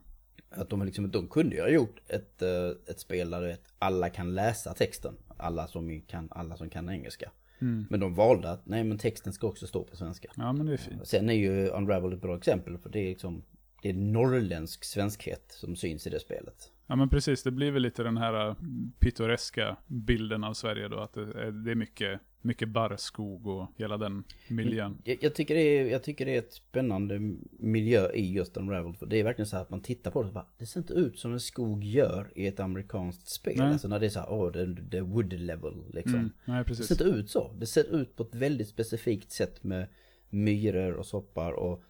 Att 0.50 0.70
de, 0.70 0.86
liksom, 0.86 1.12
de 1.12 1.28
kunde 1.28 1.56
ju 1.56 1.62
ha 1.62 1.70
gjort 1.70 2.00
ett, 2.08 2.42
eh, 2.42 2.70
ett 2.88 3.00
spel 3.00 3.30
där 3.30 3.42
vet, 3.42 3.64
alla 3.80 4.10
kan 4.10 4.36
läsa 4.36 4.74
texten. 4.74 5.18
Alla 5.38 5.68
som 5.68 6.02
kan, 6.02 6.28
alla 6.32 6.58
som 6.58 6.70
kan 6.70 6.90
engelska. 6.90 7.32
Mm. 7.62 7.86
Men 7.90 8.00
de 8.00 8.16
valde 8.16 8.52
att, 8.52 8.66
nej 8.66 8.84
men 8.84 8.98
texten 8.98 9.34
ska 9.34 9.48
också 9.48 9.68
stå 9.68 9.84
på 9.84 9.96
svenska. 9.96 10.32
Ja 10.36 10.54
men 10.54 10.66
det 10.66 10.74
är 10.74 10.78
fint. 10.78 11.08
Sen 11.08 11.30
är 11.30 11.34
ju 11.34 11.68
Unraveled 11.68 12.18
ett 12.18 12.22
bra 12.22 12.38
exempel 12.38 12.78
för 12.78 12.90
det 12.90 13.00
är 13.00 13.10
liksom, 13.10 13.44
det 13.82 13.90
är 13.90 13.94
norrländsk 13.94 14.84
svenskhet 14.84 15.44
som 15.50 15.76
syns 15.76 16.08
i 16.08 16.10
det 16.10 16.20
spelet. 16.20 16.72
Ja 16.88 16.96
men 16.96 17.10
precis, 17.10 17.44
det 17.44 17.52
blir 17.52 17.72
väl 17.72 17.82
lite 17.82 18.04
den 18.04 18.18
här 18.18 18.50
eh, 18.50 18.56
pittoreska 19.00 19.78
bilden 19.88 20.44
av 20.44 20.54
Sverige 20.54 20.88
då. 20.88 21.00
Att 21.00 21.14
det 21.14 21.22
är, 21.22 21.52
det 21.52 21.72
är 21.72 21.76
mycket, 21.76 22.20
mycket 22.42 22.70
barrskog 22.70 23.48
och 23.48 23.68
hela 23.78 23.98
den 23.98 24.24
miljön. 24.48 24.98
Jag, 25.04 25.18
jag, 25.22 25.36
tycker 25.36 25.56
det 25.56 25.62
är, 25.62 25.86
jag 25.86 26.04
tycker 26.04 26.26
det 26.26 26.34
är 26.36 26.40
ett 26.40 26.54
spännande 26.54 27.20
miljö 27.60 28.12
i 28.12 28.34
just 28.34 28.58
Unraveled. 28.58 28.98
För 28.98 29.06
det 29.06 29.18
är 29.20 29.24
verkligen 29.24 29.48
så 29.48 29.56
här 29.56 29.64
att 29.64 29.70
man 29.70 29.82
tittar 29.82 30.12
på 30.12 30.22
det 30.22 30.28
och 30.28 30.34
bara, 30.34 30.46
det 30.58 30.66
ser 30.66 30.80
inte 30.80 30.94
ut 30.94 31.20
som 31.20 31.34
en 31.34 31.40
skog 31.40 31.84
gör 31.84 32.32
i 32.36 32.48
ett 32.48 32.60
amerikanskt 32.60 33.28
spel. 33.30 33.58
Nej. 33.58 33.72
Alltså 33.72 33.88
när 33.88 34.00
det 34.00 34.06
är 34.06 34.10
så 34.10 34.20
här, 34.20 34.32
åh 34.32 34.52
det, 34.52 34.66
det 34.66 34.98
är 34.98 35.02
wood 35.02 35.34
level 35.34 35.74
liksom. 35.94 36.14
Mm. 36.16 36.32
Nej 36.46 36.58
Det 36.58 36.64
precis. 36.64 36.88
ser 36.88 36.94
inte 37.06 37.18
ut 37.20 37.30
så. 37.30 37.52
Det 37.60 37.66
ser 37.66 37.96
ut 37.96 38.16
på 38.16 38.24
ett 38.24 38.36
väldigt 38.36 38.68
specifikt 38.68 39.32
sätt 39.32 39.64
med 39.64 39.88
myror 40.30 40.94
och 40.94 41.06
soppar 41.06 41.52
och 41.52 41.84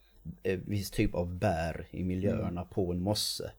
eh, 0.44 0.60
viss 0.66 0.92
typ 0.92 1.16
av 1.16 1.36
bär 1.36 1.88
i 1.92 2.04
miljöerna 2.04 2.48
Mm. 2.62 2.68
på 2.68 2.92
en 2.92 3.02
mosse. 3.02 3.52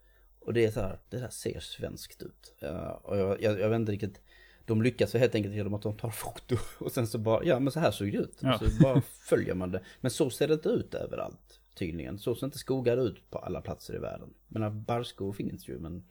Och 0.48 0.54
det 0.54 0.64
är 0.64 0.70
så 0.70 0.80
här, 0.80 0.98
det 1.08 1.18
där 1.18 1.28
ser 1.28 1.60
svenskt 1.60 2.22
ut. 2.22 2.54
Ja, 2.58 3.00
och 3.04 3.16
jag, 3.16 3.42
jag, 3.42 3.60
jag 3.60 3.68
vet 3.68 3.76
inte 3.76 3.92
riktigt, 3.92 4.20
de 4.64 4.82
lyckas 4.82 5.14
helt 5.14 5.34
enkelt 5.34 5.54
genom 5.54 5.74
att 5.74 5.82
de 5.82 5.96
tar 5.96 6.10
foto 6.10 6.56
och 6.78 6.92
sen 6.92 7.06
så 7.06 7.18
bara, 7.18 7.44
ja 7.44 7.60
men 7.60 7.72
så 7.72 7.80
här 7.80 7.90
såg 7.90 8.12
det 8.12 8.18
ut. 8.18 8.38
Ja. 8.40 8.58
Så 8.58 8.82
bara 8.82 9.00
följer 9.00 9.54
man 9.54 9.70
det. 9.70 9.80
Men 10.00 10.10
så 10.10 10.30
ser 10.30 10.48
det 10.48 10.54
inte 10.54 10.68
ut 10.68 10.94
överallt 10.94 11.60
tydligen. 11.74 12.18
Så 12.18 12.34
ser 12.34 12.46
inte 12.46 12.58
skogar 12.58 12.96
ut 12.96 13.30
på 13.30 13.38
alla 13.38 13.60
platser 13.60 13.94
i 13.94 13.98
världen. 13.98 14.34
Men 14.48 14.82
barrskog 14.82 15.36
finns 15.36 15.68
ju 15.68 15.78
men 15.78 16.04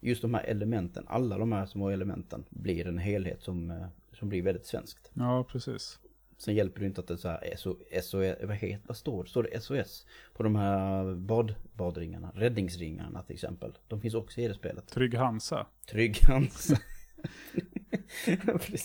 just 0.00 0.22
de 0.22 0.34
här 0.34 0.44
elementen, 0.44 1.04
alla 1.08 1.38
de 1.38 1.52
här 1.52 1.66
små 1.66 1.90
elementen 1.90 2.44
blir 2.48 2.86
en 2.86 2.98
helhet 2.98 3.42
som, 3.42 3.70
eh, 3.70 3.86
som 4.12 4.28
blir 4.28 4.42
väldigt 4.42 4.66
svenskt. 4.66 5.10
Ja 5.14 5.44
precis. 5.44 5.98
Sen 6.38 6.54
hjälper 6.54 6.80
det 6.80 6.86
inte 6.86 7.00
att 7.00 7.06
det 7.06 7.14
är 7.14 7.18
så 7.18 7.28
här 7.28 7.54
SO, 7.56 7.76
SOS, 8.02 8.36
vad, 8.42 8.56
heter, 8.56 8.86
vad 8.86 8.96
står 8.96 9.24
det? 9.24 9.30
Står 9.30 9.42
det 9.42 9.60
SOS? 9.60 10.06
På 10.34 10.42
de 10.42 10.56
här 10.56 11.14
bad, 11.14 11.54
badringarna, 11.72 12.32
räddningsringarna 12.34 13.22
till 13.22 13.34
exempel. 13.34 13.78
De 13.88 14.00
finns 14.00 14.14
också 14.14 14.40
i 14.40 14.48
det 14.48 14.54
spelet. 14.54 14.88
Trygg 14.88 15.14
Hansa. 15.14 15.66
Trygg 15.90 16.18
Hansa. 16.22 16.78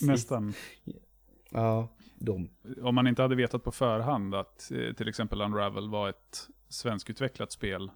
Nästan. 0.00 0.54
Ja, 1.50 1.88
de. 2.18 2.50
Om 2.82 2.94
man 2.94 3.06
inte 3.06 3.22
hade 3.22 3.34
vetat 3.34 3.64
på 3.64 3.72
förhand 3.72 4.34
att 4.34 4.70
eh, 4.70 4.92
till 4.94 5.08
exempel 5.08 5.40
Unravel 5.40 5.88
var 5.90 6.08
ett 6.08 6.48
svenskutvecklat 6.68 7.52
spel 7.52 7.90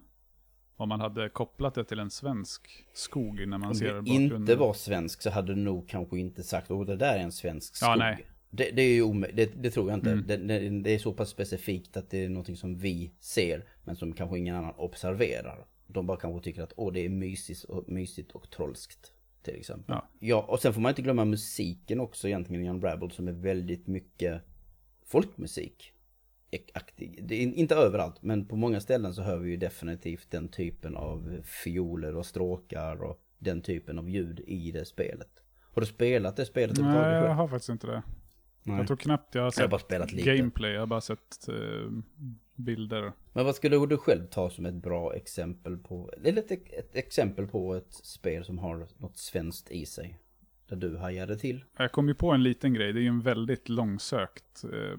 om 0.77 0.89
man 0.89 1.01
hade 1.01 1.29
kopplat 1.29 1.73
det 1.75 1.83
till 1.83 1.99
en 1.99 2.11
svensk 2.11 2.85
skog 2.93 3.47
när 3.47 3.57
man 3.57 3.69
Om 3.69 3.75
ser 3.75 3.93
bakgrunden. 3.93 4.41
inte 4.41 4.55
var 4.55 4.73
svensk 4.73 5.21
så 5.21 5.29
hade 5.29 5.55
du 5.55 5.61
nog 5.61 5.89
kanske 5.89 6.19
inte 6.19 6.43
sagt 6.43 6.71
att 6.71 6.87
det 6.87 6.95
där 6.95 7.15
är 7.15 7.19
en 7.19 7.31
svensk 7.31 7.75
skog. 7.75 7.89
Ja, 7.89 7.95
nej. 7.95 8.27
Det, 8.49 8.71
det 8.71 8.81
är 8.81 8.93
ju 8.93 9.03
omö- 9.03 9.31
det, 9.33 9.45
det 9.45 9.71
tror 9.71 9.89
jag 9.89 9.97
inte. 9.97 10.11
Mm. 10.11 10.27
Det, 10.27 10.69
det, 10.69 10.91
är 10.91 10.99
så 10.99 11.13
pass 11.13 11.29
specifikt 11.29 11.97
att 11.97 12.09
det 12.09 12.25
är 12.25 12.29
någonting 12.29 12.57
som 12.57 12.77
vi 12.77 13.11
ser 13.19 13.65
men 13.83 13.95
som 13.95 14.13
kanske 14.13 14.37
ingen 14.37 14.55
annan 14.55 14.73
observerar. 14.77 15.65
De 15.87 16.07
bara 16.07 16.17
kanske 16.17 16.43
tycker 16.43 16.63
att 16.63 16.73
åh 16.75 16.93
det 16.93 17.05
är 17.05 17.09
mysigt 17.09 17.63
och, 17.63 17.89
mysigt 17.89 18.31
och 18.31 18.49
trollskt. 18.49 19.13
Till 19.41 19.55
exempel. 19.55 19.85
Ja. 19.95 20.09
ja, 20.19 20.45
och 20.49 20.59
sen 20.59 20.73
får 20.73 20.81
man 20.81 20.89
inte 20.89 21.01
glömma 21.01 21.25
musiken 21.25 21.99
också 21.99 22.27
egentligen 22.27 22.65
i 22.65 22.69
Unraveled 22.69 23.11
som 23.11 23.27
är 23.27 23.31
väldigt 23.31 23.87
mycket 23.87 24.41
folkmusik. 25.05 25.93
Aktig. 26.73 27.19
Det 27.27 27.35
är 27.35 27.41
inte 27.41 27.75
överallt 27.75 28.21
men 28.21 28.45
på 28.45 28.55
många 28.55 28.79
ställen 28.79 29.13
så 29.13 29.21
hör 29.21 29.37
vi 29.37 29.49
ju 29.49 29.57
definitivt 29.57 30.31
den 30.31 30.47
typen 30.47 30.95
av 30.95 31.41
fioler 31.43 32.15
och 32.15 32.25
stråkar 32.25 33.03
och 33.03 33.21
den 33.37 33.61
typen 33.61 33.99
av 33.99 34.09
ljud 34.09 34.39
i 34.39 34.71
det 34.71 34.85
spelet. 34.85 35.43
Har 35.61 35.81
du 35.81 35.85
spelat 35.85 36.35
det 36.35 36.45
spelet 36.45 36.77
Nej, 36.79 37.23
jag 37.23 37.33
har 37.33 37.47
faktiskt 37.47 37.69
inte 37.69 37.87
det. 37.87 38.03
Nej. 38.67 38.77
Jag 38.77 38.87
tror 38.87 38.97
knappt 38.97 39.35
jag 39.35 39.41
har 39.41 39.45
Jag 39.45 39.45
har 39.45 39.51
sett 39.51 39.69
bara 39.69 39.79
spelat 39.79 40.11
lite. 40.11 40.35
gameplay, 40.35 40.71
jag 40.71 40.79
har 40.79 40.87
bara 40.87 41.01
sett 41.01 41.47
eh, 41.49 41.55
bilder. 42.55 43.11
Men 43.33 43.45
vad 43.45 43.55
skulle 43.55 43.85
du 43.85 43.97
själv 43.97 44.25
ta 44.27 44.49
som 44.49 44.65
ett 44.65 44.73
bra 44.75 45.15
exempel 45.15 45.77
på, 45.77 46.11
eller 46.23 46.37
ett, 46.37 46.51
ett 46.51 46.95
exempel 46.95 47.47
på 47.47 47.75
ett 47.75 47.93
spel 47.93 48.45
som 48.45 48.57
har 48.57 48.87
något 48.97 49.17
svenskt 49.17 49.71
i 49.71 49.85
sig? 49.85 50.19
Där 50.69 50.75
du 50.75 50.97
hajade 50.97 51.37
till? 51.37 51.63
Jag 51.77 51.91
kom 51.91 52.07
ju 52.07 52.13
på 52.15 52.31
en 52.31 52.43
liten 52.43 52.73
grej, 52.73 52.93
det 52.93 52.99
är 52.99 53.01
ju 53.01 53.07
en 53.07 53.21
väldigt 53.21 53.69
långsökt 53.69 54.63
eh, 54.63 54.97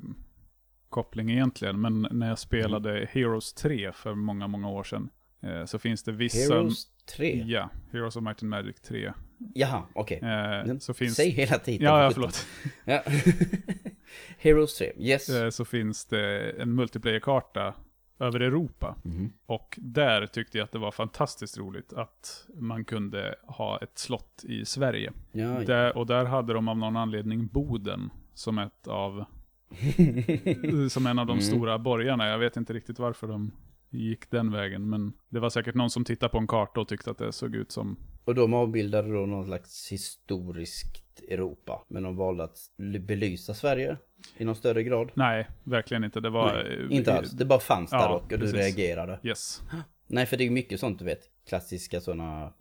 koppling 0.89 1.31
egentligen. 1.31 1.81
Men 1.81 2.09
när 2.11 2.29
jag 2.29 2.39
spelade 2.39 2.91
Mm. 2.97 3.09
Heroes 3.11 3.53
3 3.55 3.93
för 3.93 4.15
många, 4.15 4.47
många 4.47 4.69
år 4.71 4.85
sedan. 4.85 5.11
Eh, 5.41 5.65
så 5.65 5.79
finns 5.79 6.03
det 6.03 6.13
vissa... 6.13 6.55
Heroes 6.55 6.87
3? 7.17 7.45
Ja, 7.47 7.71
Heroes 7.93 8.17
of 8.17 8.23
Might 8.23 8.43
and 8.43 8.51
Magic 8.51 8.81
3. 8.81 9.13
Jaha, 9.55 9.83
okej. 9.95 10.19
Eh, 10.23 10.79
så 10.79 10.95
finns... 10.95 11.15
Säg 11.17 11.31
hela 11.31 11.59
tiden. 11.59 11.87
Ja, 11.87 12.03
ja, 12.03 12.11
förlåt. 12.11 12.47
Ja. 12.85 13.03
Heroes 14.39 14.77
3, 14.79 14.93
yes. 14.99 15.29
Eh, 15.29 15.51
så 15.51 15.65
finns 15.65 16.05
det 16.07 16.51
en 16.51 16.75
multiplayer-karta 16.75 17.75
över 18.21 18.41
Europa. 18.41 18.97
Mhm. 19.05 19.33
Och 19.47 19.79
där 19.83 20.27
tyckte 20.27 20.59
jag 20.59 20.65
att 20.65 20.73
det 20.73 20.79
var 20.79 20.91
fantastiskt 20.91 21.59
roligt 21.59 21.93
att 21.93 22.47
man 22.55 22.85
kunde 22.85 23.35
ha 23.43 23.79
ett 23.79 23.99
slott 23.99 24.45
i 24.49 24.65
Sverige. 24.65 25.13
Ja, 25.33 25.47
Där, 25.67 25.97
och 25.97 26.07
där 26.07 26.25
hade 26.25 26.53
de 26.53 26.69
av 26.69 26.79
någon 26.79 26.97
anledning 26.97 27.47
Boden 27.47 28.11
som 28.35 28.59
ett 28.59 28.87
av 28.89 29.25
som 30.91 31.07
en 31.07 31.19
av 31.19 31.27
de 31.27 31.33
Mm. 31.33 31.43
stora 31.43 31.79
borgarna. 31.79 32.27
Jag 32.29 32.39
vet 32.39 32.57
inte 32.57 32.73
riktigt 32.73 32.99
varför 32.99 33.27
de 33.29 33.51
gick 33.91 34.31
den 34.31 34.53
vägen. 34.53 34.91
Men 34.91 35.13
det 35.29 35.41
var 35.41 35.51
säkert 35.51 35.75
någon 35.75 35.91
som 35.91 36.05
tittade 36.05 36.31
på 36.31 36.39
en 36.39 36.47
karta 36.47 36.81
och 36.81 36.89
tyckte 36.89 37.11
att 37.11 37.19
det 37.19 37.33
såg 37.33 37.55
ut 37.55 37.73
som... 37.73 37.97
Och 38.29 38.35
de 38.35 38.55
avbildade 38.55 39.13
då 39.13 39.27
någon 39.27 39.45
slags 39.47 39.93
historiskt 39.93 41.21
Europa. 41.29 41.85
Men 41.89 42.03
de 42.03 42.17
valde 42.17 42.45
att 42.45 42.59
belysa 43.01 43.55
Sverige 43.55 43.97
i 44.37 44.45
någon 44.45 44.57
större 44.57 44.83
grad. 44.83 45.11
Nej, 45.15 45.49
verkligen 45.65 46.05
inte. 46.05 46.21
Det 46.21 46.31
var... 46.31 46.53
Nej, 46.55 46.79
eh, 46.91 46.97
inte 46.97 47.15
alls. 47.15 47.31
Det 47.31 47.45
bara 47.45 47.61
fanns 47.61 47.91
där 47.91 47.99
Ja, 47.99 48.15
och, 48.15 48.33
och 48.33 48.39
du 48.39 48.47
reagerade. 48.53 49.19
Yes. 49.23 49.63
Nej, 50.07 50.27
för 50.27 50.37
det 50.37 50.47
är 50.47 50.51
mycket 50.51 50.81
sånt 50.81 50.99
du 50.99 51.05
vet. 51.05 51.21
Klassiska 51.49 52.01
sådana 52.01 52.53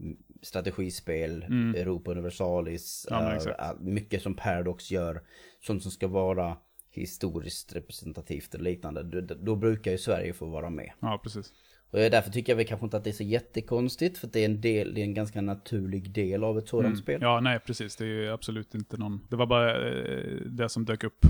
strategispel, 0.41 1.43
Mm. 1.43 1.75
Europa 1.81 2.12
Universalis. 2.12 3.07
Ja, 3.09 3.39
all- 3.57 3.79
mycket 3.79 4.21
som 4.21 4.33
Paradox 4.33 4.91
gör. 4.91 5.21
Sånt 5.62 5.81
som 5.83 5.91
ska 5.91 6.07
vara 6.07 6.57
historiskt 6.91 7.75
representativt 7.75 8.55
eller 8.55 8.63
liknande. 8.63 9.03
Då, 9.03 9.36
då 9.36 9.55
brukar 9.55 9.91
ju 9.91 9.97
Sverige 9.97 10.33
få 10.33 10.45
vara 10.45 10.69
med. 10.69 10.91
Ja, 11.00 11.19
precis. 11.24 11.53
Och 11.91 11.98
därför 12.00 12.32
tycker 12.32 12.51
jag 12.51 12.58
väl 12.58 12.65
kanske 12.67 12.86
inte 12.86 12.98
att 12.98 13.03
det 13.03 13.10
är 13.10 13.12
så 13.13 13.24
jättekonstigt. 13.24 14.17
För 14.17 14.27
det 14.27 14.39
är 14.39 14.46
en, 14.46 14.62
del, 14.62 14.94
det 14.94 15.01
är 15.01 15.03
en 15.03 15.13
ganska 15.13 15.41
naturlig 15.41 16.12
del 16.12 16.44
av 16.44 16.58
ett 16.58 16.67
sådant 16.67 16.86
Mm. 16.86 16.98
spel. 16.98 17.22
Ja, 17.22 17.39
nej, 17.39 17.60
precis. 17.60 17.96
Det 17.96 18.03
är 18.03 18.08
ju 18.08 18.29
absolut 18.32 18.75
inte 18.75 18.98
någon... 18.98 19.27
Det 19.29 19.36
var 19.36 19.46
bara 19.46 19.89
eh, 19.89 20.36
det 20.46 20.70
som 20.70 20.86
dök 20.86 21.03
upp 21.03 21.25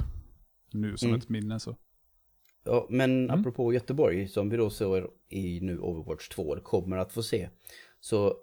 nu 0.72 0.98
som 0.98 1.08
Mm. 1.10 1.20
ett 1.20 1.30
minne 1.30 1.60
så. 1.60 1.76
Ja, 2.64 2.88
men 2.90 3.30
Mm. 3.30 3.40
apropå 3.40 3.74
Göteborg, 3.74 4.28
som 4.28 4.50
vi 4.50 4.58
då 4.58 4.70
såg 4.70 5.08
i 5.30 5.60
nu 5.62 5.80
Overwatch 5.80 6.28
2, 6.30 6.52
eller 6.54 6.64
kommer 6.64 6.98
att 6.98 7.14
få 7.14 7.24
se. 7.24 7.50
Så 8.00 8.34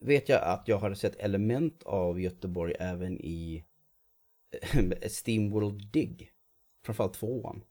vet 0.00 0.28
jag 0.28 0.42
att 0.42 0.68
jag 0.68 0.78
har 0.78 0.94
sett 0.94 1.16
element 1.16 1.82
av 1.82 2.20
Göteborg 2.20 2.74
även 2.80 3.20
i 3.20 3.64
Steamworld 5.08 5.86
Dig. 5.92 6.30
Framförallt 6.84 7.14
tvåan. 7.14 7.62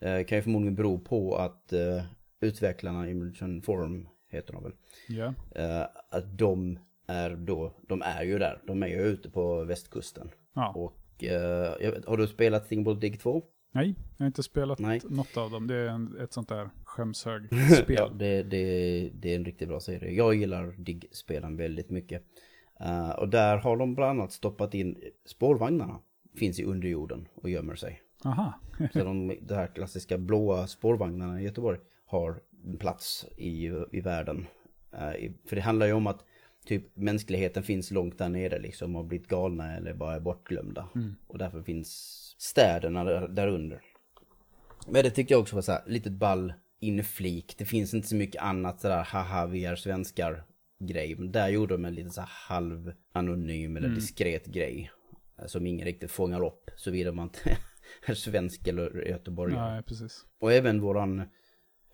Eh, 0.00 0.24
kan 0.24 0.38
ju 0.38 0.42
förmodligen 0.42 0.74
bero 0.74 0.98
på 0.98 1.36
att 1.36 1.72
eh, 1.72 2.02
utvecklarna, 2.40 3.08
Emergent 3.08 3.64
Forum 3.64 4.08
heter 4.30 4.52
de 4.52 4.62
väl. 4.62 4.72
Ja. 5.08 5.34
Eh, 5.54 5.86
att 6.10 6.38
de 6.38 6.78
är 7.06 7.30
då, 7.36 7.74
de 7.88 8.02
är 8.02 8.22
ju 8.22 8.38
där. 8.38 8.62
De 8.66 8.82
är 8.82 8.86
ju 8.86 9.00
ute 9.00 9.30
på 9.30 9.64
västkusten. 9.64 10.30
ja. 10.54 10.72
Och 10.72 11.24
eh, 11.24 11.78
vet, 11.78 12.04
har 12.04 12.16
du 12.16 12.26
spelat 12.26 12.66
Steamworld 12.66 13.00
Dig 13.00 13.16
2? 13.16 13.42
Nej, 13.72 13.94
jag 14.16 14.24
har 14.24 14.26
inte 14.26 14.42
spelat 14.42 14.78
Nej. 14.78 15.00
något 15.04 15.36
av 15.36 15.50
dem. 15.50 15.66
Det 15.66 15.74
är 15.74 15.86
en, 15.88 16.16
ett 16.20 16.32
sånt 16.32 16.48
där 16.48 16.56
Ja, 16.64 16.70
skämshög-spel. 16.84 18.18
det, 18.18 18.42
det, 18.42 19.10
det 19.14 19.32
är 19.32 19.36
en 19.36 19.44
riktigt 19.44 19.68
bra 19.68 19.80
serie. 19.80 20.10
Jag 20.12 20.34
gillar 20.34 20.74
Dig-spelen 20.78 21.56
väldigt 21.56 21.90
mycket. 21.90 22.22
Eh, 22.80 23.10
och 23.10 23.28
där 23.28 23.56
har 23.56 23.76
de 23.76 23.94
bland 23.94 24.20
annat 24.20 24.32
stoppat 24.32 24.74
in 24.74 24.96
spårvagnarna. 25.26 25.98
Finns 26.36 26.60
i 26.60 26.64
underjorden 26.64 27.28
och 27.34 27.50
gömmer 27.50 27.74
sig. 27.74 28.02
Aha. 28.24 28.52
Så 28.92 29.04
de, 29.04 29.36
de 29.42 29.54
här 29.54 29.66
klassiska 29.66 30.18
blåa 30.18 30.66
spårvagnarna 30.66 31.40
i 31.40 31.44
Göteborg 31.44 31.78
har 32.06 32.40
plats 32.80 33.26
i, 33.36 33.70
i 33.92 34.00
världen. 34.00 34.46
Eh, 34.92 35.32
för 35.44 35.56
det 35.56 35.62
handlar 35.62 35.86
ju 35.86 35.92
om 35.92 36.06
att 36.06 36.24
typ 36.66 36.96
mänskligheten 36.96 37.62
finns 37.62 37.90
långt 37.90 38.18
där 38.18 38.28
nere 38.28 38.58
liksom 38.58 38.96
och 38.96 39.02
har 39.02 39.08
blivit 39.08 39.28
galna 39.28 39.76
eller 39.76 39.94
bara 39.94 40.14
är 40.14 40.20
bortglömda. 40.20 40.88
Och 41.26 41.38
därför 41.38 41.62
finns 41.62 41.88
städerna 42.38 43.04
där, 43.04 43.28
där 43.28 43.48
under. 43.48 43.80
Men 44.88 45.02
det 45.02 45.10
tyckte 45.10 45.34
jag 45.34 45.40
också 45.40 45.54
var 45.54 45.62
så 45.62 45.72
här, 45.72 45.82
litet 45.86 46.12
ball 46.12 46.52
inflik. 46.80 47.54
Det 47.58 47.64
finns 47.64 47.94
inte 47.94 48.08
så 48.08 48.16
mycket 48.16 48.42
annat 48.42 48.80
sådär, 48.80 49.02
haha 49.04 49.46
vi 49.46 49.64
är 49.64 49.76
svenskar 49.76 50.44
grej. 50.78 51.14
Men 51.16 51.32
där 51.32 51.48
gjorde 51.48 51.74
de 51.74 51.84
en 51.84 51.94
lite 51.94 52.10
så 52.10 52.20
här 52.20 52.30
halv 52.48 52.92
anonym 53.12 53.76
eller 53.76 53.88
diskret 53.94 54.46
grej. 54.46 54.90
eh, 55.38 55.46
Som 55.46 55.66
ingen 55.66 55.84
riktigt 55.86 56.10
fångar 56.10 56.44
upp, 56.46 56.70
såvida 56.76 57.12
man 57.12 57.26
inte 57.26 57.58
är 58.06 58.14
svensk 58.14 58.68
eller 58.68 59.08
göteborgare. 59.08 59.82
Precis. 59.82 60.24
Och 60.38 60.52
även 60.52 60.80
våran 60.80 61.22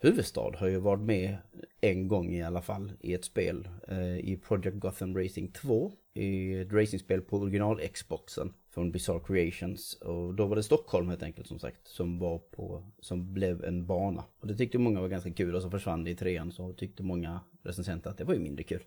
huvudstad 0.03 0.55
har 0.57 0.67
ju 0.67 0.79
varit 0.79 1.01
med 1.01 1.37
en 1.81 2.07
gång 2.07 2.33
i 2.33 2.43
alla 2.43 2.61
fall 2.61 2.91
i 2.99 3.13
ett 3.13 3.25
spel. 3.25 3.67
Eh, 3.87 4.17
I 4.17 4.39
Project 4.47 4.77
Gotham 4.77 5.17
Racing 5.17 5.53
2. 5.53 5.91
I 6.13 6.53
ett 6.53 6.73
racingspel 6.73 7.21
på 7.21 7.37
original 7.37 7.79
Xboxen. 7.79 8.53
Från 8.69 8.91
Bizarre 8.91 9.19
Creations. 9.27 9.93
Och 9.93 10.33
då 10.33 10.45
var 10.45 10.55
det 10.55 10.63
Stockholm 10.63 11.09
helt 11.09 11.23
enkelt 11.23 11.47
som 11.47 11.59
sagt. 11.59 11.87
Som 11.87 12.19
var 12.19 12.37
på, 12.37 12.83
som 12.99 13.33
blev 13.33 13.63
en 13.63 13.85
bana. 13.85 14.23
Och 14.39 14.47
det 14.47 14.55
tyckte 14.55 14.77
många 14.77 15.01
var 15.01 15.07
ganska 15.07 15.33
kul. 15.33 15.55
Och 15.55 15.61
så 15.61 15.69
försvann 15.69 16.03
det 16.03 16.11
i 16.11 16.15
trean. 16.15 16.51
Så 16.51 16.73
tyckte 16.73 17.03
många 17.03 17.39
recensenter 17.63 18.09
att 18.09 18.17
det 18.17 18.23
var 18.23 18.33
ju 18.33 18.39
mindre 18.39 18.63
kul. 18.63 18.83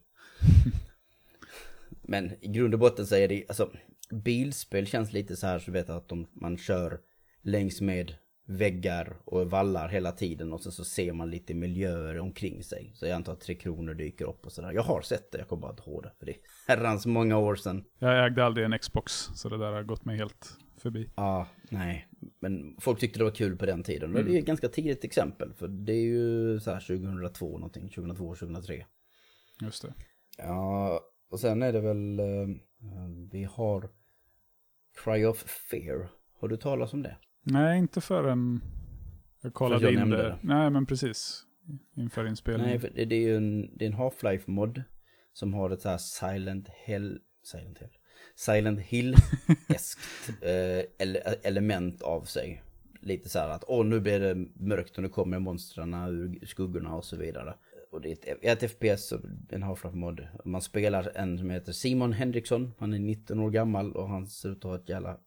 Men 2.02 2.32
i 2.40 2.48
grund 2.48 2.74
och 2.74 2.80
botten 2.80 3.06
så 3.06 3.16
är 3.16 3.28
det, 3.28 3.44
alltså 3.48 3.70
bilspel 4.10 4.86
känns 4.86 5.12
lite 5.12 5.36
så 5.36 5.46
här 5.46 5.58
så 5.58 5.72
vet 5.72 5.90
att 5.90 6.08
de, 6.08 6.26
man 6.32 6.58
kör 6.58 7.00
längs 7.42 7.80
med 7.80 8.14
väggar 8.46 9.16
och 9.24 9.50
vallar 9.50 9.88
hela 9.88 10.12
tiden 10.12 10.52
och 10.52 10.60
sen 10.60 10.72
så 10.72 10.84
ser 10.84 11.12
man 11.12 11.30
lite 11.30 11.54
miljöer 11.54 12.20
omkring 12.20 12.62
sig. 12.62 12.92
Så 12.94 13.06
jag 13.06 13.12
antar 13.12 13.32
att 13.32 13.40
Tre 13.40 13.54
Kronor 13.54 13.94
dyker 13.94 14.24
upp 14.24 14.46
och 14.46 14.52
sådär. 14.52 14.72
Jag 14.72 14.82
har 14.82 15.00
sett 15.02 15.32
det, 15.32 15.38
jag 15.38 15.48
kommer 15.48 15.60
bara 15.60 15.70
inte 15.70 15.90
ihåg 15.90 16.02
det. 16.02 16.12
För 16.18 16.26
det 16.26 16.32
är 16.32 16.38
herrans 16.68 17.06
många 17.06 17.38
år 17.38 17.56
sedan. 17.56 17.84
Jag 17.98 18.26
ägde 18.26 18.44
aldrig 18.44 18.66
en 18.66 18.78
Xbox, 18.78 19.12
så 19.34 19.48
det 19.48 19.58
där 19.58 19.72
har 19.72 19.82
gått 19.82 20.04
mig 20.04 20.16
helt 20.16 20.58
förbi. 20.78 21.10
Ja, 21.16 21.46
nej. 21.70 22.08
Men 22.40 22.76
folk 22.80 23.00
tyckte 23.00 23.18
det 23.18 23.24
var 23.24 23.30
kul 23.30 23.56
på 23.56 23.66
den 23.66 23.82
tiden. 23.82 24.10
Mm. 24.10 24.26
det 24.26 24.36
är 24.36 24.38
ett 24.38 24.46
ganska 24.46 24.68
tidigt 24.68 25.04
exempel. 25.04 25.52
För 25.54 25.68
det 25.68 25.92
är 25.92 26.04
ju 26.04 26.60
så 26.60 26.70
här 26.70 26.80
2002 26.80 27.58
någonting, 27.58 27.88
2002, 27.88 28.34
2003. 28.34 28.86
Just 29.60 29.82
det. 29.82 29.94
Ja, 30.38 31.00
och 31.30 31.40
sen 31.40 31.62
är 31.62 31.72
det 31.72 31.80
väl, 31.80 32.18
eh, 32.20 32.48
vi 33.32 33.44
har 33.44 33.88
Cry 35.04 35.24
of 35.24 35.38
Fear. 35.70 36.08
Har 36.38 36.48
du 36.48 36.56
talat 36.56 36.92
om 36.92 37.02
det? 37.02 37.16
Nej, 37.48 37.78
inte 37.78 38.00
förrän 38.00 38.60
jag 39.42 39.54
kollade 39.54 39.84
jag 39.84 40.02
in 40.02 40.10
det. 40.10 40.16
det. 40.16 40.38
Nej, 40.42 40.70
men 40.70 40.86
precis. 40.86 41.42
Inför 41.96 42.26
inspelningen. 42.26 42.70
Nej, 42.70 42.78
för 42.78 42.90
det, 42.94 43.04
det 43.04 43.16
är 43.16 43.20
ju 43.20 43.36
en, 43.36 43.76
en 43.80 43.92
Half-Life-mod 43.92 44.82
som 45.32 45.54
har 45.54 45.70
ett 45.70 45.80
så 45.80 45.88
här 45.88 45.98
Silent 45.98 46.68
Hell, 46.68 47.18
Silent 47.42 47.78
Hell, 47.78 47.90
Silent 48.34 48.80
Hill-eskt 48.80 50.00
eh, 50.42 50.84
ele, 50.98 51.18
element 51.42 52.02
av 52.02 52.22
sig. 52.22 52.62
Lite 53.00 53.28
så 53.28 53.38
här 53.38 53.48
att 53.48 53.64
åh 53.68 53.86
nu 53.86 54.00
blir 54.00 54.20
det 54.20 54.34
mörkt 54.54 54.96
och 54.96 55.02
nu 55.02 55.08
kommer 55.08 55.38
monstren 55.38 55.94
ur 55.94 56.46
skuggorna 56.46 56.94
och 56.94 57.04
så 57.04 57.16
vidare. 57.16 57.54
Och 57.90 58.00
det 58.00 58.08
är 58.08 58.34
ett, 58.42 58.62
ett 58.62 58.70
FPS, 58.70 59.12
och 59.12 59.20
en 59.50 59.62
Half-Life-mod. 59.62 60.26
Man 60.44 60.62
spelar 60.62 61.12
en 61.14 61.38
som 61.38 61.50
heter 61.50 61.72
Simon 61.72 62.12
Henriksson. 62.12 62.72
Han 62.78 62.94
är 62.94 62.98
19 62.98 63.40
år 63.40 63.50
gammal 63.50 63.92
och 63.92 64.08
han 64.08 64.26
ser 64.26 64.48
ut 64.48 64.56
att 64.56 64.64
ha 64.64 64.76
ett 64.76 64.88
jävla 64.88 65.20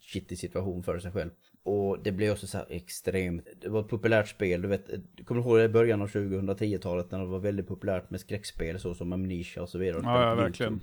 shitty 0.00 0.36
situation 0.36 0.82
för 0.82 0.98
sig 0.98 1.12
själv. 1.12 1.30
Och 1.64 2.02
det 2.02 2.12
blev 2.12 2.32
också 2.32 2.46
så 2.46 2.58
här 2.58 2.66
extremt, 2.70 3.46
det 3.60 3.68
var 3.68 3.80
ett 3.80 3.88
populärt 3.88 4.28
spel, 4.28 4.62
du 4.62 4.68
vet, 4.68 4.90
du 5.14 5.24
kommer 5.24 5.40
ihåg 5.40 5.58
det 5.58 5.64
i 5.64 5.68
början 5.68 6.02
av 6.02 6.08
2010-talet 6.08 7.10
när 7.10 7.18
det 7.18 7.26
var 7.26 7.38
väldigt 7.38 7.68
populärt 7.68 8.10
med 8.10 8.20
skräckspel 8.20 8.80
så 8.80 8.94
som 8.94 9.12
Amnesia 9.12 9.62
och 9.62 9.68
så 9.68 9.78
vidare. 9.78 10.00
Ja, 10.04 10.28
ja 10.28 10.34
verkligen. 10.34 10.80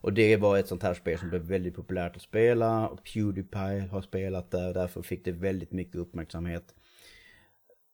Och 0.00 0.12
det 0.12 0.36
var 0.36 0.58
ett 0.58 0.68
sånt 0.68 0.82
här 0.82 0.94
spel 0.94 1.18
som 1.18 1.28
blev 1.28 1.42
väldigt 1.42 1.76
populärt 1.76 2.16
att 2.16 2.22
spela. 2.22 2.88
Och 2.88 3.04
Pewdiepie 3.04 3.88
har 3.90 4.02
spelat 4.02 4.50
där, 4.50 4.74
därför 4.74 5.02
fick 5.02 5.24
det 5.24 5.32
väldigt 5.32 5.72
mycket 5.72 5.96
uppmärksamhet. 5.96 6.74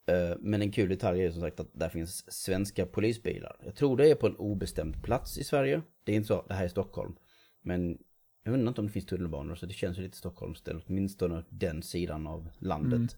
Eh, 0.06 0.36
men 0.40 0.62
en 0.62 0.72
kul 0.72 0.88
detalj 0.88 1.24
är 1.24 1.30
som 1.30 1.40
sagt 1.40 1.60
att 1.60 1.70
där 1.72 1.88
finns 1.88 2.32
svenska 2.32 2.86
polisbilar. 2.86 3.56
Jag 3.64 3.76
tror 3.76 3.96
det 3.96 4.10
är 4.10 4.14
på 4.14 4.26
en 4.26 4.36
obestämd 4.36 5.02
plats 5.02 5.38
i 5.38 5.44
Sverige. 5.44 5.82
Det 6.04 6.12
är 6.12 6.16
inte 6.16 6.28
så, 6.28 6.44
det 6.48 6.54
här 6.54 6.64
är 6.64 6.68
Stockholm. 6.68 7.16
Men 7.62 7.98
jag 8.44 8.54
undrar 8.54 8.68
inte 8.68 8.80
om 8.80 8.86
det 8.86 8.92
finns 8.92 9.06
tunnelbanor 9.06 9.54
så 9.54 9.66
det 9.66 9.74
känns 9.74 9.98
ju 9.98 10.02
lite 10.02 10.16
Stockholmskt. 10.16 10.68
Åtminstone 10.68 11.44
den 11.48 11.82
sidan 11.82 12.26
av 12.26 12.48
landet. 12.58 12.94
Mm. 12.94 13.08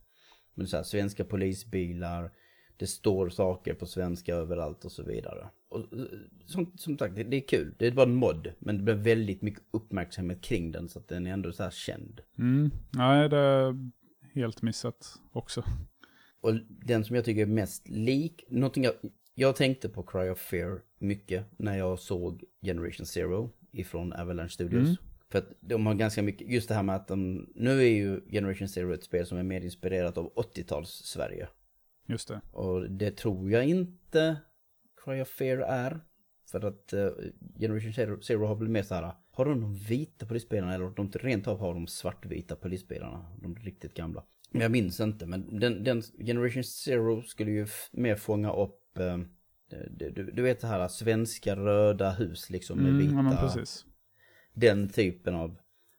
Men 0.55 0.67
så 0.67 0.77
här, 0.77 0.85
svenska 0.85 1.25
polisbilar. 1.25 2.33
Det 2.77 2.87
står 2.87 3.29
saker 3.29 3.75
på 3.75 3.87
svenska 3.87 4.35
överallt 4.35 4.85
och 4.85 4.93
så 4.93 5.03
vidare. 5.03 5.49
Och, 5.69 5.81
eh, 5.81 6.05
som, 6.47 6.73
som 6.77 6.99
sagt, 6.99 7.15
det, 7.15 7.25
det, 7.25 7.37
är 7.37 7.49
kul. 7.49 7.75
Det 7.79 7.91
var 7.91 8.03
en 8.03 8.15
mod. 8.15 8.53
Men 8.59 8.77
det 8.77 8.83
blev 8.83 8.97
väldigt 8.97 9.43
mycket 9.43 9.63
uppmärksamhet 9.71 10.43
kring 10.43 10.73
den 10.73 10.89
så 10.89 10.99
att 10.99 11.09
den 11.09 11.27
är 11.27 11.33
ändå 11.33 11.53
så 11.53 11.63
här 11.63 11.71
känd. 11.71 12.21
Mm. 12.39 12.71
Nej, 12.91 13.29
det 13.29 13.39
är 13.39 13.91
helt 14.35 14.63
missat 14.63 15.19
också. 15.33 15.65
Och 16.41 16.55
den 16.69 17.05
som 17.05 17.17
jag 17.17 17.25
tycker 17.25 17.43
är 17.43 17.47
mest 17.47 17.89
lik, 17.89 18.45
någonting 18.49 18.85
jag, 18.85 18.95
jag 19.35 19.57
tänkte 19.57 19.89
på 19.89 20.03
Cry 20.03 20.29
of 20.29 20.39
Fear 20.39 20.81
mycket 20.99 21.47
när 21.57 21.79
jag 21.79 21.99
såg 21.99 22.45
Generation 22.63 23.07
Zero 23.07 23.51
ifrån 23.73 24.13
Avalanche 24.13 24.49
Studios. 24.49 24.89
Mm. 24.89 24.97
För 25.31 25.39
att 25.39 25.53
de 25.61 25.87
har 25.87 25.95
ganska 25.95 26.23
mycket, 26.23 26.49
just 26.49 26.69
det 26.69 26.75
här 26.75 26.83
med 26.83 26.97
att 26.97 27.09
de, 27.09 27.51
nu 27.55 27.81
är 27.81 27.89
ju 27.89 28.21
Generation 28.31 28.69
Zero 28.69 28.95
ett 28.95 29.05
spel 29.05 29.27
som 29.27 29.39
är 29.39 29.43
mer 29.43 29.61
inspirerat 29.61 30.19
av 30.19 30.33
80-tals 30.35 30.91
Sverige. 30.91 31.49
Just 32.07 32.29
det. 32.29 32.41
Och 32.53 32.91
det 32.91 33.17
tror 33.17 33.51
jag 33.51 33.65
inte 33.65 34.37
Cry 35.05 35.21
of 35.21 35.29
Fear 35.29 35.59
är. 35.59 36.01
För 36.51 36.65
att 36.65 36.93
uh, 36.93 37.09
Generation 37.59 37.93
Zero, 37.93 38.21
Zero 38.23 38.47
har 38.47 38.57
blivit 38.57 38.73
mer 38.73 38.83
så 38.83 38.95
här, 38.95 39.13
har 39.31 39.45
de 39.45 39.61
de 39.61 39.75
vita 39.75 40.27
polisbilarna 40.27 40.75
eller 40.75 40.91
de 40.91 41.11
rent 41.11 41.47
av 41.47 41.59
har 41.59 41.75
de 41.75 41.87
svartvita 41.87 42.57
polisbilarna? 42.57 43.27
De 43.43 43.57
riktigt 43.57 43.95
gamla. 43.95 44.25
Jag 44.51 44.71
minns 44.71 45.01
inte, 45.01 45.27
men 45.27 45.61
den, 45.61 45.85
den 45.85 46.03
Generation 46.03 46.65
Zero 46.65 47.23
skulle 47.23 47.51
ju 47.51 47.67
mer 47.93 48.17
fånga 48.17 48.53
upp, 48.53 48.99
eh, 48.99 49.19
du, 49.91 50.11
du, 50.11 50.43
vet 50.43 50.61
det 50.61 50.67
här 50.67 50.89
svenska 50.89 51.57
röda 51.57 52.11
hus 52.11 52.51
liksom 52.51 52.79
med 52.79 52.95
vita. 52.95 53.13
Mm, 53.13 53.27
ja, 53.27 53.39
precis. 53.41 53.87
Den 54.57 54.89
typen 54.89 55.35
av 55.35 55.57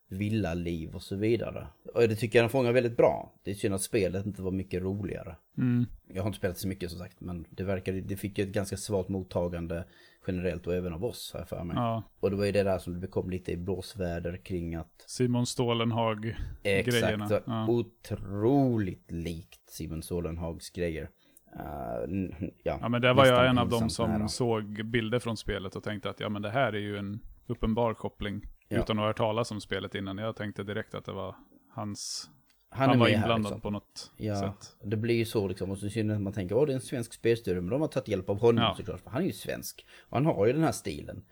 villaliv 0.09 0.95
och 0.95 1.01
så 1.01 1.15
vidare. 1.15 1.67
Och 1.93 2.01
det 2.01 2.15
tycker 2.15 2.39
jag 2.39 2.43
den 2.43 2.49
fångar 2.49 2.71
väldigt 2.71 2.97
bra. 2.97 3.33
Det 3.43 3.51
är 3.51 3.55
synd 3.55 3.75
att 3.75 3.81
spelet 3.81 4.25
inte 4.25 4.41
var 4.41 4.51
mycket 4.51 4.81
roligare. 4.81 5.35
Mm. 5.57 5.85
Jag 6.07 6.21
har 6.21 6.27
inte 6.27 6.37
spelat 6.37 6.57
så 6.57 6.67
mycket 6.67 6.91
som 6.91 6.99
sagt, 6.99 7.21
men 7.21 7.45
det 7.49 7.63
verkade, 7.63 8.01
det 8.01 8.17
fick 8.17 8.37
ju 8.37 8.43
ett 8.43 8.53
ganska 8.53 8.77
svagt 8.77 9.09
mottagande 9.09 9.83
generellt 10.27 10.67
och 10.67 10.75
även 10.75 10.93
av 10.93 11.05
oss 11.05 11.31
här 11.33 11.45
för 11.45 11.63
mig. 11.63 11.75
Ja. 11.75 12.03
Och 12.19 12.29
det 12.29 12.35
var 12.35 12.45
ju 12.45 12.51
det 12.51 12.63
där 12.63 12.79
som 12.79 13.01
det 13.01 13.07
kom 13.07 13.29
lite 13.29 13.51
i 13.51 13.57
blåsväder 13.57 14.37
kring 14.37 14.75
att... 14.75 15.03
Simon 15.07 15.45
Stålenhag-grejerna. 15.45 17.25
Exakt, 17.25 17.43
ja. 17.47 17.67
otroligt 17.67 19.11
likt 19.11 19.69
Simon 19.69 20.01
Stålenhags 20.01 20.69
grejer. 20.69 21.09
Uh, 21.55 22.29
ja, 22.63 22.77
ja, 22.81 22.89
men 22.89 23.01
det 23.01 23.13
var 23.13 23.25
jag 23.25 23.47
en 23.47 23.57
av 23.57 23.69
dem 23.69 23.89
som 23.89 24.09
nära. 24.09 24.27
såg 24.27 24.85
bilder 24.85 25.19
från 25.19 25.37
spelet 25.37 25.75
och 25.75 25.83
tänkte 25.83 26.09
att 26.09 26.19
ja 26.19 26.29
men 26.29 26.41
det 26.41 26.49
här 26.49 26.73
är 26.73 26.79
ju 26.79 26.97
en 26.97 27.19
uppenbar 27.47 27.93
koppling. 27.93 28.41
Ja. 28.67 28.79
Utan 28.79 28.97
att 28.97 29.01
ha 29.01 29.07
hört 29.07 29.17
talas 29.17 29.51
om 29.51 29.61
spelet 29.61 29.95
innan. 29.95 30.17
Jag 30.17 30.35
tänkte 30.35 30.63
direkt 30.63 30.95
att 30.95 31.05
det 31.05 31.11
var 31.11 31.35
hans 31.69 32.29
han, 32.69 32.89
han 32.89 32.99
var 32.99 33.07
inblandad 33.07 33.41
liksom. 33.41 33.61
på 33.61 33.69
något 33.69 34.11
ja, 34.17 34.39
sätt. 34.39 34.75
Det 34.83 34.97
blir 34.97 35.15
ju 35.15 35.25
så 35.25 35.47
liksom. 35.47 35.71
Och 35.71 35.77
så 35.77 35.89
syns 35.89 36.19
man 36.19 36.33
tänker, 36.33 36.55
åh 36.55 36.65
det 36.65 36.71
är 36.71 36.75
en 36.75 36.81
svensk 36.81 37.13
spelstudio. 37.13 37.61
Men 37.61 37.69
de 37.69 37.81
har 37.81 37.87
tagit 37.87 38.07
hjälp 38.07 38.29
av 38.29 38.39
honom 38.39 38.63
ja. 38.63 38.75
såklart. 38.77 39.01
För 39.01 39.09
han 39.09 39.21
är 39.21 39.25
ju 39.25 39.33
svensk. 39.33 39.85
Och 40.01 40.17
han 40.17 40.25
har 40.25 40.45
ju 40.45 40.53
den 40.53 40.63
här 40.63 40.71
stilen. 40.71 41.25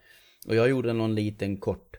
Och 0.48 0.56
jag 0.56 0.70
gjorde 0.70 0.94
någon 0.94 1.16
liten 1.16 1.58
kort 1.58 1.98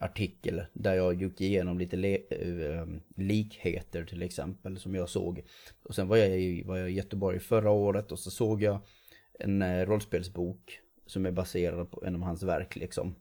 artikel 0.00 0.62
där 0.72 0.94
jag 0.94 1.22
gick 1.22 1.40
igenom 1.40 1.78
lite 1.78 1.96
uh, 1.96 2.86
likheter 3.16 4.04
till 4.04 4.22
exempel 4.22 4.78
som 4.78 4.94
jag 4.94 5.08
såg. 5.08 5.42
Och 5.82 5.94
sen 5.94 6.08
var 6.08 6.16
jag, 6.16 6.40
i, 6.40 6.62
var 6.62 6.76
jag 6.76 6.90
i 6.90 6.94
Göteborg 6.94 7.40
förra 7.40 7.70
året 7.70 8.12
och 8.12 8.18
så 8.18 8.30
såg 8.30 8.62
jag 8.62 8.80
en 9.38 9.62
uh, 9.62 9.86
rollspelsbok 9.86 10.80
som 11.06 11.26
är 11.26 11.30
baserad 11.30 11.90
på 11.90 12.04
en 12.04 12.14
av 12.14 12.22
hans 12.22 12.42
verk 12.42 12.76
liksom. 12.76 13.14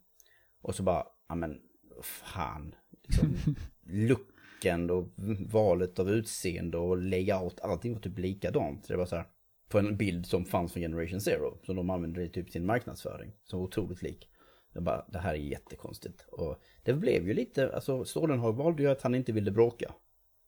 Och 0.61 0.75
så 0.75 0.83
bara, 0.83 1.03
ja 1.29 1.35
men 1.35 1.59
fan. 2.01 2.75
Liksom, 3.03 3.35
look 3.83 4.27
blicken 4.57 4.89
och 4.89 5.09
valet 5.51 5.99
av 5.99 6.09
utseende 6.09 6.77
och 6.77 6.97
layout, 6.97 7.59
allting 7.61 7.93
var 7.93 7.99
typ 7.99 8.17
likadant. 8.19 8.87
Det 8.87 8.97
var 8.97 9.05
så 9.05 9.15
här, 9.15 9.25
på 9.69 9.79
en 9.79 9.97
bild 9.97 10.25
som 10.25 10.45
fanns 10.45 10.73
från 10.73 10.81
Generation 10.81 11.21
Zero, 11.21 11.57
som 11.63 11.75
de 11.75 11.89
använde 11.89 12.23
i 12.23 12.29
typ 12.29 12.49
sin 12.49 12.65
marknadsföring, 12.65 13.31
som 13.43 13.59
var 13.59 13.67
otroligt 13.67 14.01
lik. 14.01 14.29
Jag 14.73 14.83
bara, 14.83 15.05
det 15.07 15.19
här 15.19 15.33
är 15.33 15.37
jättekonstigt. 15.37 16.25
Och 16.31 16.61
det 16.83 16.93
blev 16.93 17.27
ju 17.27 17.33
lite, 17.33 17.75
alltså 17.75 18.05
Stålenhag 18.05 18.53
valde 18.53 18.83
ju 18.83 18.89
att 18.89 19.01
han 19.01 19.15
inte 19.15 19.31
ville 19.31 19.51
bråka. 19.51 19.93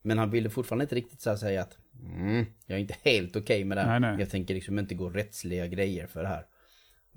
Men 0.01 0.17
han 0.17 0.31
ville 0.31 0.49
fortfarande 0.49 0.83
inte 0.83 0.95
riktigt 0.95 1.21
så 1.21 1.37
säga 1.37 1.61
att 1.61 1.77
mm, 2.03 2.45
jag 2.65 2.75
är 2.75 2.81
inte 2.81 2.95
helt 3.03 3.35
okej 3.35 3.41
okay 3.41 3.65
med 3.65 3.77
det 3.77 3.81
här. 3.81 3.99
Nej, 3.99 4.11
nej. 4.11 4.19
Jag 4.19 4.29
tänker 4.29 4.53
liksom 4.53 4.79
inte 4.79 4.95
gå 4.95 5.09
rättsliga 5.09 5.67
grejer 5.67 6.07
för 6.07 6.21
det 6.21 6.27
här. 6.27 6.45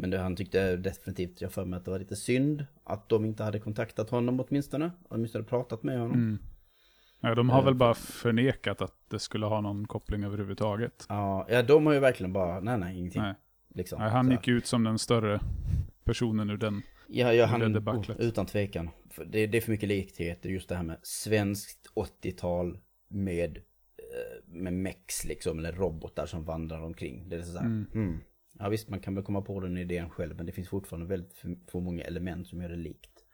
Men 0.03 0.11
det, 0.11 0.19
han 0.19 0.37
tyckte 0.37 0.77
definitivt, 0.77 1.41
jag 1.41 1.53
för 1.53 1.65
mig 1.65 1.77
att 1.77 1.85
det 1.85 1.91
var 1.91 1.99
lite 1.99 2.17
synd 2.17 2.67
att 2.85 3.09
de 3.09 3.25
inte 3.25 3.45
hade 3.45 3.59
kontaktat 3.59 4.11
honom 4.11 4.41
åtminstone. 4.41 4.91
Åtminstone 5.09 5.45
pratat 5.45 5.83
med 5.83 5.99
honom. 5.99 6.17
Mm. 6.17 6.39
Ja, 7.21 7.35
de 7.35 7.51
har 7.51 7.59
eh, 7.59 7.65
väl 7.65 7.75
bara 7.75 7.95
förnekat 7.95 8.83
att 8.83 8.95
det 9.09 9.19
skulle 9.19 9.47
ha 9.47 9.61
någon 9.61 9.87
koppling 9.87 10.25
överhuvudtaget. 10.25 11.07
Ja, 11.09 11.47
ja 11.49 11.63
de 11.63 11.87
har 11.87 11.93
ju 11.93 12.01
verkligen 12.01 12.33
bara, 12.33 12.61
nej 12.61 12.79
nej, 12.79 12.99
ingenting. 12.99 13.23
Nej. 13.23 13.35
Liksom, 13.75 13.99
nej, 13.99 14.11
han 14.11 14.27
så. 14.27 14.33
gick 14.33 14.49
ut 14.49 14.67
som 14.67 14.85
den 14.85 14.99
större 14.99 15.41
personen 16.05 16.51
ur 16.51 16.57
den 16.57 16.83
Ja, 17.09 17.33
ja 17.33 17.47
han, 17.47 17.77
oh, 17.77 18.11
utan 18.19 18.47
tvekan. 18.47 18.91
För 19.11 19.25
det, 19.25 19.47
det, 19.47 19.59
är 19.59 19.63
för 19.63 19.71
mycket 19.71 19.89
likheter, 19.89 20.51
just 20.51 20.69
det 20.69 20.75
här 20.75 20.83
med 20.83 20.99
svenskt 21.03 21.93
80-tal 21.95 22.79
med, 23.09 23.57
eh, 23.97 24.45
med 24.47 24.73
mex 24.73 25.25
liksom, 25.25 25.59
eller 25.59 25.73
robotar 25.73 26.27
som 26.27 26.45
vandrar 26.45 26.83
omkring. 26.83 27.29
Det 27.29 27.37
är 27.37 27.43
så 27.43 27.59
här, 27.59 27.67
mm. 27.67 27.87
Mm. 27.95 28.21
Ja 28.63 28.69
visst, 28.69 28.89
man 28.89 29.01
kan 29.01 29.15
väl 29.15 29.25
komma 29.25 29.43
på 29.43 29.61
den 29.61 29.79
idén 29.79 30.11
själv, 30.11 30.37
men 30.37 30.47
det 30.47 30.53
finns 30.53 30.69
fortfarande 30.69 31.07
väldigt 31.07 31.35
för, 31.67 31.81
många 31.81 32.05
element 32.05 32.47
som 32.47 32.63
gör 32.63 32.69
det 32.69 32.77
likt. 32.77 33.25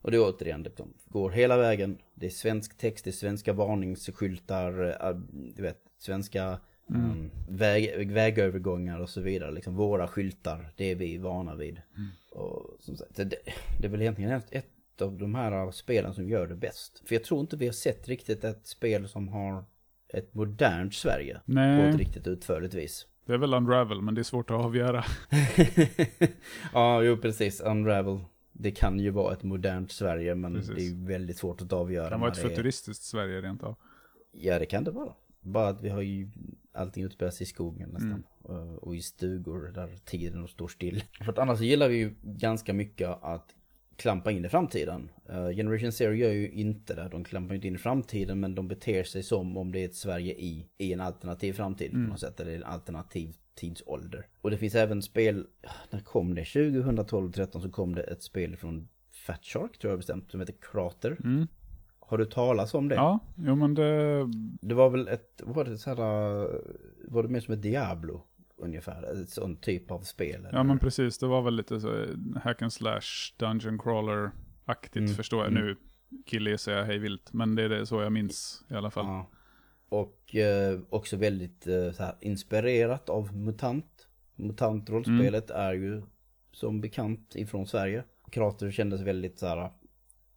Och 0.00 0.10
det 0.10 0.16
är 0.16 0.20
återigen, 0.20 0.62
det 0.62 0.80
går 1.04 1.30
hela 1.30 1.56
vägen. 1.56 1.98
Det 2.14 2.26
är 2.26 2.30
svensk 2.30 2.78
text, 2.78 3.04
det 3.04 3.10
är 3.10 3.12
svenska 3.12 3.52
varningsskyltar, 3.52 4.98
äh, 5.08 5.16
du 5.56 5.62
vet, 5.62 5.78
svenska 5.98 6.60
mm. 6.90 7.10
um, 7.10 7.30
väg, 7.48 8.10
vägövergångar 8.12 9.00
och 9.00 9.10
så 9.10 9.20
vidare. 9.20 9.50
Liksom 9.50 9.74
våra 9.74 10.08
skyltar, 10.08 10.72
det 10.76 10.84
är 10.84 10.94
vi 10.94 11.18
vana 11.18 11.54
vid. 11.54 11.82
Mm. 11.96 12.08
Och 12.30 12.76
som 12.80 12.96
sagt, 12.96 13.16
det, 13.16 13.36
det 13.80 13.86
är 13.86 13.90
väl 13.90 14.02
egentligen 14.02 14.30
ett, 14.30 14.52
ett 14.52 15.02
av 15.02 15.18
de 15.18 15.34
här 15.34 15.70
spelen 15.70 16.14
som 16.14 16.28
gör 16.28 16.46
det 16.46 16.56
bäst. 16.56 17.02
För 17.06 17.14
jag 17.14 17.24
tror 17.24 17.40
inte 17.40 17.56
vi 17.56 17.66
har 17.66 17.72
sett 17.72 18.08
riktigt 18.08 18.44
ett 18.44 18.66
spel 18.66 19.08
som 19.08 19.28
har 19.28 19.64
ett 20.08 20.34
modernt 20.34 20.94
Sverige 20.94 21.40
Nej. 21.44 21.82
på 21.82 21.88
ett 21.88 21.98
riktigt 21.98 22.26
utförligt 22.26 22.74
vis. 22.74 23.06
Det 23.26 23.34
är 23.34 23.38
väl 23.38 23.54
Unravel, 23.54 24.02
men 24.02 24.14
det 24.14 24.20
är 24.20 24.22
svårt 24.22 24.50
att 24.50 24.56
avgöra. 24.56 25.04
ja, 26.72 27.02
jo 27.02 27.16
precis. 27.16 27.60
Unravel 27.60 28.20
det 28.56 28.70
kan 28.70 29.00
ju 29.00 29.10
vara 29.10 29.32
ett 29.32 29.42
modernt 29.42 29.92
Sverige 29.92 30.34
men 30.34 30.54
Precis. 30.54 30.74
det 30.74 30.86
är 30.86 31.06
väldigt 31.06 31.38
svårt 31.38 31.62
att 31.62 31.72
avgöra. 31.72 32.04
Det 32.04 32.10
kan 32.10 32.20
vara 32.20 32.32
ett 32.32 32.38
futuristiskt 32.38 33.02
är... 33.02 33.06
Sverige 33.06 33.40
rent 33.40 33.62
av. 33.62 33.76
Ja 34.32 34.58
det 34.58 34.66
kan 34.66 34.84
det 34.84 34.90
vara. 34.90 35.12
Bara 35.40 35.68
att 35.68 35.82
vi 35.82 35.88
har 35.88 36.02
ju 36.02 36.30
allting 36.72 37.04
utspelas 37.04 37.42
i 37.42 37.46
skogen 37.46 37.88
nästan. 37.88 38.24
Mm. 38.48 38.78
Och 38.78 38.96
i 38.96 39.02
stugor 39.02 39.72
där 39.74 39.96
tiden 40.04 40.48
står 40.48 40.68
still. 40.68 41.04
För 41.20 41.32
att 41.32 41.38
annars 41.38 41.60
gillar 41.60 41.88
vi 41.88 41.96
ju 41.96 42.14
ganska 42.22 42.72
mycket 42.72 43.08
att 43.08 43.54
klampa 43.96 44.30
in 44.30 44.44
i 44.44 44.48
framtiden. 44.48 45.10
Uh, 45.30 45.48
Generation 45.48 45.92
Zero 45.92 46.12
gör 46.12 46.32
ju 46.32 46.50
inte 46.50 46.94
det. 46.94 47.08
De 47.08 47.24
klampar 47.24 47.54
inte 47.54 47.66
in 47.66 47.74
i 47.74 47.78
framtiden 47.78 48.40
men 48.40 48.54
de 48.54 48.68
beter 48.68 49.04
sig 49.04 49.22
som 49.22 49.56
om 49.56 49.72
det 49.72 49.80
är 49.80 49.84
ett 49.84 49.94
Sverige 49.94 50.34
i, 50.34 50.66
i 50.78 50.92
en 50.92 51.00
alternativ 51.00 51.52
framtid 51.52 51.92
mm. 51.94 52.06
på 52.06 52.10
något 52.10 52.20
sätt. 52.20 52.40
Eller 52.40 52.56
en 52.56 52.64
alternativ 52.64 53.34
tidsålder. 53.54 54.26
Och 54.40 54.50
det 54.50 54.56
finns 54.56 54.74
även 54.74 55.02
spel, 55.02 55.46
när 55.90 56.00
kom 56.00 56.34
det? 56.34 56.42
2012-13 56.42 57.60
så 57.60 57.70
kom 57.70 57.94
det 57.94 58.02
ett 58.02 58.22
spel 58.22 58.56
från 58.56 58.88
Fat 59.26 59.44
Shark 59.44 59.78
tror 59.78 59.90
jag 59.90 59.98
bestämt, 59.98 60.30
som 60.30 60.40
heter 60.40 60.54
Krater. 60.72 61.16
Mm. 61.24 61.46
Har 62.00 62.18
du 62.18 62.24
talat 62.24 62.74
om 62.74 62.88
det? 62.88 62.94
Ja, 62.94 63.18
jo 63.36 63.54
men 63.54 63.74
det... 63.74 64.24
Det 64.60 64.74
var 64.74 64.90
väl 64.90 65.08
ett, 65.08 65.42
var 65.44 65.64
det 65.64 65.78
så 65.78 65.90
här, 65.90 65.96
var 67.08 67.22
det 67.22 67.28
mer 67.28 67.40
som 67.40 67.54
ett 67.54 67.62
Diablo? 67.62 68.22
Ungefär, 68.56 69.22
ett 69.22 69.30
sån 69.30 69.56
typ 69.56 69.90
av 69.90 70.00
spel. 70.00 70.34
Eller? 70.34 70.52
Ja 70.52 70.62
men 70.62 70.78
precis, 70.78 71.18
det 71.18 71.26
var 71.26 71.42
väl 71.42 71.54
lite 71.54 71.80
så 71.80 72.06
hack 72.42 72.62
and 72.62 72.72
slash, 72.72 73.32
dungeon 73.36 73.78
crawler-aktigt 73.78 74.96
mm. 74.96 75.14
förstår 75.14 75.44
jag 75.44 75.52
mm. 75.52 75.64
nu. 75.64 75.76
Killgissar 76.26 76.72
jag 76.72 76.84
hej 76.84 76.98
vilt, 76.98 77.32
men 77.32 77.54
det 77.54 77.62
är 77.62 77.68
det 77.68 77.86
så 77.86 78.02
jag 78.02 78.12
minns 78.12 78.64
i 78.70 78.74
alla 78.74 78.90
fall. 78.90 79.06
Ja. 79.06 79.30
Och 79.88 80.34
eh, 80.34 80.80
också 80.88 81.16
väldigt 81.16 81.66
eh, 81.66 81.90
så 81.92 82.02
här, 82.02 82.14
inspirerat 82.20 83.08
av 83.08 83.36
MUTANT. 83.36 84.06
MUTANT-rollspelet 84.36 85.50
mm. 85.50 85.62
är 85.62 85.72
ju 85.72 86.02
som 86.52 86.80
bekant 86.80 87.36
ifrån 87.36 87.66
Sverige. 87.66 88.04
Krater 88.30 88.70
kändes 88.70 89.00
väldigt 89.00 89.38
så 89.38 89.46
här 89.46 89.70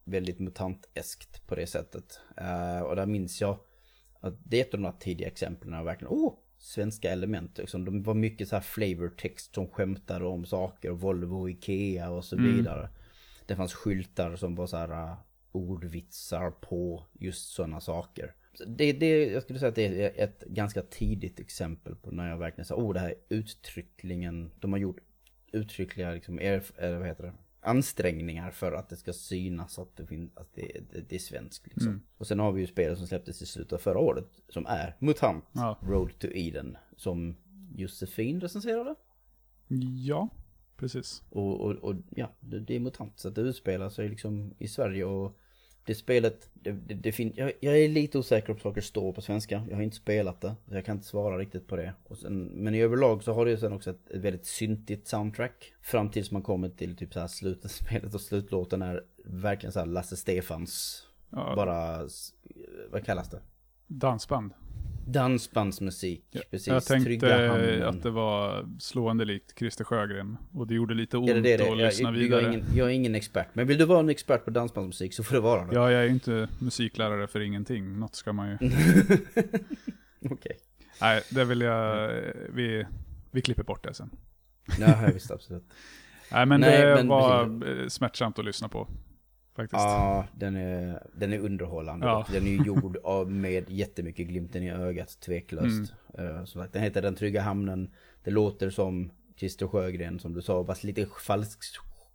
väldigt 0.04 0.40
mutanteskt 0.40 1.48
på 1.48 1.56
det 1.56 1.68
sättet. 1.68 2.20
Uh, 2.42 2.82
och 2.82 2.96
där 2.96 3.06
minns 3.06 3.42
jag 3.42 3.60
att 4.20 4.40
det 4.44 4.58
är 4.58 4.62
ett 4.62 4.74
av 4.74 4.80
de 4.80 4.86
här 4.86 5.00
tidiga 5.00 5.28
exemplen 5.28 5.72
när 5.72 5.84
verkligen, 5.84 6.14
åh, 6.14 6.28
oh, 6.28 6.34
svenska 6.68 7.12
element. 7.12 7.58
Liksom. 7.58 7.86
De 7.86 8.04
var 8.04 8.14
mycket 8.14 8.48
så 8.48 8.56
här 8.56 8.62
flavor 8.62 9.10
text 9.10 9.56
som 9.56 9.68
skämtade 9.68 10.26
om 10.26 10.46
saker, 10.46 10.92
Volvo, 10.92 11.50
Ikea 11.50 12.10
och 12.10 12.26
så 12.26 12.38
mm. 12.38 12.56
vidare. 12.56 12.90
Det 13.46 13.56
fanns 13.56 13.74
skyltar 13.74 14.36
som 14.36 14.56
var 14.56 14.68
så 14.68 14.78
här 14.78 14.92
uh, 14.92 15.18
ordvitsar 15.52 16.52
på 16.52 17.06
just 17.14 17.50
sådana 17.50 17.82
saker. 17.82 18.36
Det, 18.68 18.94
det, 18.94 19.26
jag 19.26 19.44
skulle 19.44 19.60
säga 19.60 19.70
att 19.70 19.76
det 19.76 20.04
är 20.04 20.24
ett 20.24 20.44
ganska 20.44 20.82
tidigt 20.82 21.40
exempel 21.40 21.96
på 21.96 22.12
när 22.12 22.30
jag 22.30 22.38
verkligen 22.38 22.66
sa, 22.66 22.76
oh 22.76 22.94
det 22.94 23.00
här 23.00 23.10
är 23.10 23.36
uttrycklingen, 23.36 24.52
de 24.60 24.74
har 24.74 24.80
gjort 24.80 24.98
uttryckliga 25.52 26.12
liksom, 26.12 26.40
er, 26.40 26.64
vad 26.98 27.08
heter 27.08 27.24
det? 27.24 27.34
Ansträngningar 27.62 28.52
för 28.52 28.72
att 28.72 28.90
det 28.90 28.96
ska 28.96 29.14
synas 29.14 29.80
att 29.80 29.96
det, 29.96 30.30
att 30.36 30.54
det, 30.54 30.72
det, 30.92 31.02
det 31.10 31.16
är 31.16 31.20
svenskt. 31.20 31.68
Liksom. 31.68 31.88
Mm. 31.88 32.02
Och 32.18 32.28
sen 32.28 32.40
har 32.40 32.52
vi 32.52 32.62
ju 32.62 32.68
spelet 32.68 32.98
som 32.98 33.08
släpptes 33.08 33.42
i 33.42 33.46
slutet 33.46 33.74
av 33.74 33.78
förra 33.78 34.00
året 34.00 34.28
som 34.50 34.66
är 34.66 34.96
MUTANT 35.00 35.46
ja. 35.52 35.80
Road 35.82 36.20
to 36.20 36.28
Eden 36.32 36.78
som 36.96 37.36
Josefin 37.76 38.42
recenserade. 38.42 38.96
Ja, 40.06 40.30
precis. 40.78 41.24
Och, 41.30 41.62
och, 41.62 41.72
och 41.72 41.96
ja, 42.10 42.32
det, 42.40 42.60
det 42.60 42.76
är 42.76 42.80
MUTANT 42.80 43.20
så 43.20 43.28
att 43.28 43.36
det 43.36 43.42
utspelar 43.42 43.90
sig 43.90 44.10
liksom 44.10 44.54
i 44.60 44.68
Sverige 44.68 45.06
och 45.06 45.38
det 45.88 45.96
spelet, 45.96 46.50
det, 46.54 46.72
det, 46.72 46.94
det 46.94 47.12
fin- 47.12 47.34
jag, 47.36 47.52
jag, 47.60 47.80
är 47.80 47.90
lite 47.90 48.18
osäker 48.18 48.54
på 48.54 48.60
saker 48.60 48.82
står 48.82 49.14
på 49.14 49.22
svenska. 49.22 49.64
Jag 49.70 49.76
har 49.76 49.84
inte 49.84 49.96
spelat 49.96 50.42
det, 50.42 50.56
så 50.68 50.76
jag 50.76 50.86
kan 50.86 50.96
inte 50.96 51.08
svara 51.08 51.38
riktigt 51.38 51.68
på 51.68 51.76
det. 51.76 51.94
Sen, 52.22 52.44
men 52.44 52.76
i 52.76 52.82
överlag 52.82 53.24
så 53.24 53.34
har 53.34 53.46
det 53.46 53.52
ju 53.52 53.58
sen 53.58 53.74
också 53.74 53.90
ett, 53.90 54.10
ett 54.10 54.22
väldigt 54.22 54.46
syntigt 54.46 55.08
soundtrack. 55.08 55.74
Fram 55.82 56.12
tills 56.12 56.32
man 56.32 56.42
kommer 56.42 56.70
till 56.70 56.96
typ 56.96 57.14
så 57.14 57.20
här 57.20 57.28
slutet 57.28 57.72
spelet 57.72 58.14
och 58.14 58.22
slutlåten 58.22 58.82
är 58.82 59.04
verkligen 59.26 59.74
så 59.74 59.86
Lasse 59.86 60.18
Stefans, 60.18 61.04
ja. 61.30 61.54
bara, 61.56 62.08
vad 62.92 63.06
kallas 63.06 63.30
det? 63.30 63.40
Dansband. 63.88 64.54
Dansbandsmusik, 65.08 66.24
ja, 66.32 66.42
precis. 66.52 66.68
Jag 66.68 66.86
tänkte 66.86 67.88
att 67.88 68.04
det 68.04 68.10
var 68.10 68.70
slående 68.80 69.26
likt 69.26 69.60
Christer 69.60 69.84
Sjögren. 69.84 70.38
Och 70.54 70.68
det 70.68 70.74
gjorde 70.74 70.94
lite 70.94 71.18
ont 71.18 71.28
det 71.28 71.42
det 71.42 71.58
det? 71.58 71.72
att 71.72 71.78
lyssna 71.78 72.08
jag, 72.08 72.14
vidare. 72.14 72.42
Jag 72.42 72.50
är, 72.50 72.54
ingen, 72.54 72.66
jag 72.76 72.88
är, 72.88 72.94
ingen, 72.94 73.16
expert. 73.16 73.48
Men 73.54 73.68
vill 73.68 73.78
du 73.78 73.86
vara 73.86 74.00
en 74.00 74.10
expert 74.10 74.46
på 74.46 74.52
dansbandsmusik 74.52 75.14
så 75.14 75.24
får 75.24 75.36
du 75.36 75.42
vara 75.42 75.66
det. 75.66 75.76
Ja, 75.76 75.92
jag 75.92 76.04
är 76.04 76.10
inte 76.10 76.48
musiklärare 76.60 77.28
för 77.28 77.40
ingenting. 77.40 78.00
Något 78.00 78.16
ska 78.16 78.34
man 78.34 78.50
ju... 78.50 78.56
Okej. 78.62 80.32
Okay. 80.32 80.54
Nej, 81.02 81.22
det 81.30 81.46
vill 81.46 81.62
jag... 81.62 82.12
Vi, 82.50 82.86
vi 83.32 83.42
klipper 83.42 83.64
bort 83.64 83.84
det 83.84 83.94
sen. 83.94 84.10
Nej, 84.80 85.14
visst 85.14 85.32
absolut. 85.32 85.64
Nej, 86.32 86.46
men 86.46 86.62
Nej, 86.62 86.86
det 86.86 86.96
men 86.96 87.08
var 87.08 87.90
smärtsamt 87.90 88.40
att 88.40 88.46
lyssna 88.46 88.70
på 88.70 88.88
faktiskt. 89.58 89.84
Ja, 89.84 90.26
den 90.36 90.56
är, 90.56 91.04
den 91.14 91.34
är 91.34 91.40
underhållande. 91.40 92.06
Ja. 92.06 92.26
Den 92.32 92.48
är 92.48 92.66
gjord 92.66 92.98
av, 93.04 93.32
med 93.32 93.70
jättemycket 93.70 94.28
glimten 94.28 94.64
i 94.64 94.72
ögat, 94.72 95.20
tveklöst. 95.20 95.94
Mm. 96.18 96.46
Som 96.46 96.62
sagt, 96.62 96.74
den 96.74 96.84
heter 96.84 97.02
Den 97.02 97.16
trygga 97.16 97.42
hamnen. 97.42 97.90
Det 98.24 98.32
låter 98.32 98.70
som 98.70 99.12
Christer 99.36 99.68
Sjögren, 99.68 100.20
som 100.20 100.34
du 100.34 100.42
sa, 100.42 100.66
fast 100.66 100.84
lite 100.84 101.06
falsk 101.06 101.60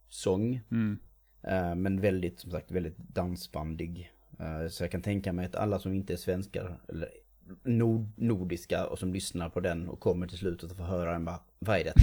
sång. 0.09 0.61
Mm. 0.71 0.99
Uh, 1.47 1.75
men 1.75 2.01
väldigt, 2.01 2.41
som 2.41 2.51
sagt, 2.51 2.71
väldigt 2.71 2.99
dansbandig. 2.99 4.13
Uh, 4.41 4.69
så 4.69 4.85
jag 4.85 4.91
kan 4.91 5.03
tänka 5.03 5.33
mig 5.33 5.47
att 5.47 5.55
alla 5.55 5.79
som 5.79 5.93
inte 5.93 6.13
är 6.13 6.17
svenskar, 6.17 6.81
eller 6.89 7.09
nord 7.63 8.07
nordiska 8.17 8.87
och 8.87 8.99
som 8.99 9.13
lyssnar 9.13 9.49
på 9.49 9.61
den 9.61 9.89
och 9.89 10.01
kommer 10.01 10.27
till 10.27 10.39
slutet 10.39 10.71
och 10.71 10.77
får 10.77 10.85
höra 10.85 11.13
den 11.13 11.25
bara, 11.25 11.41
vad 11.65 11.79
är 11.79 11.85
detta? 11.85 12.01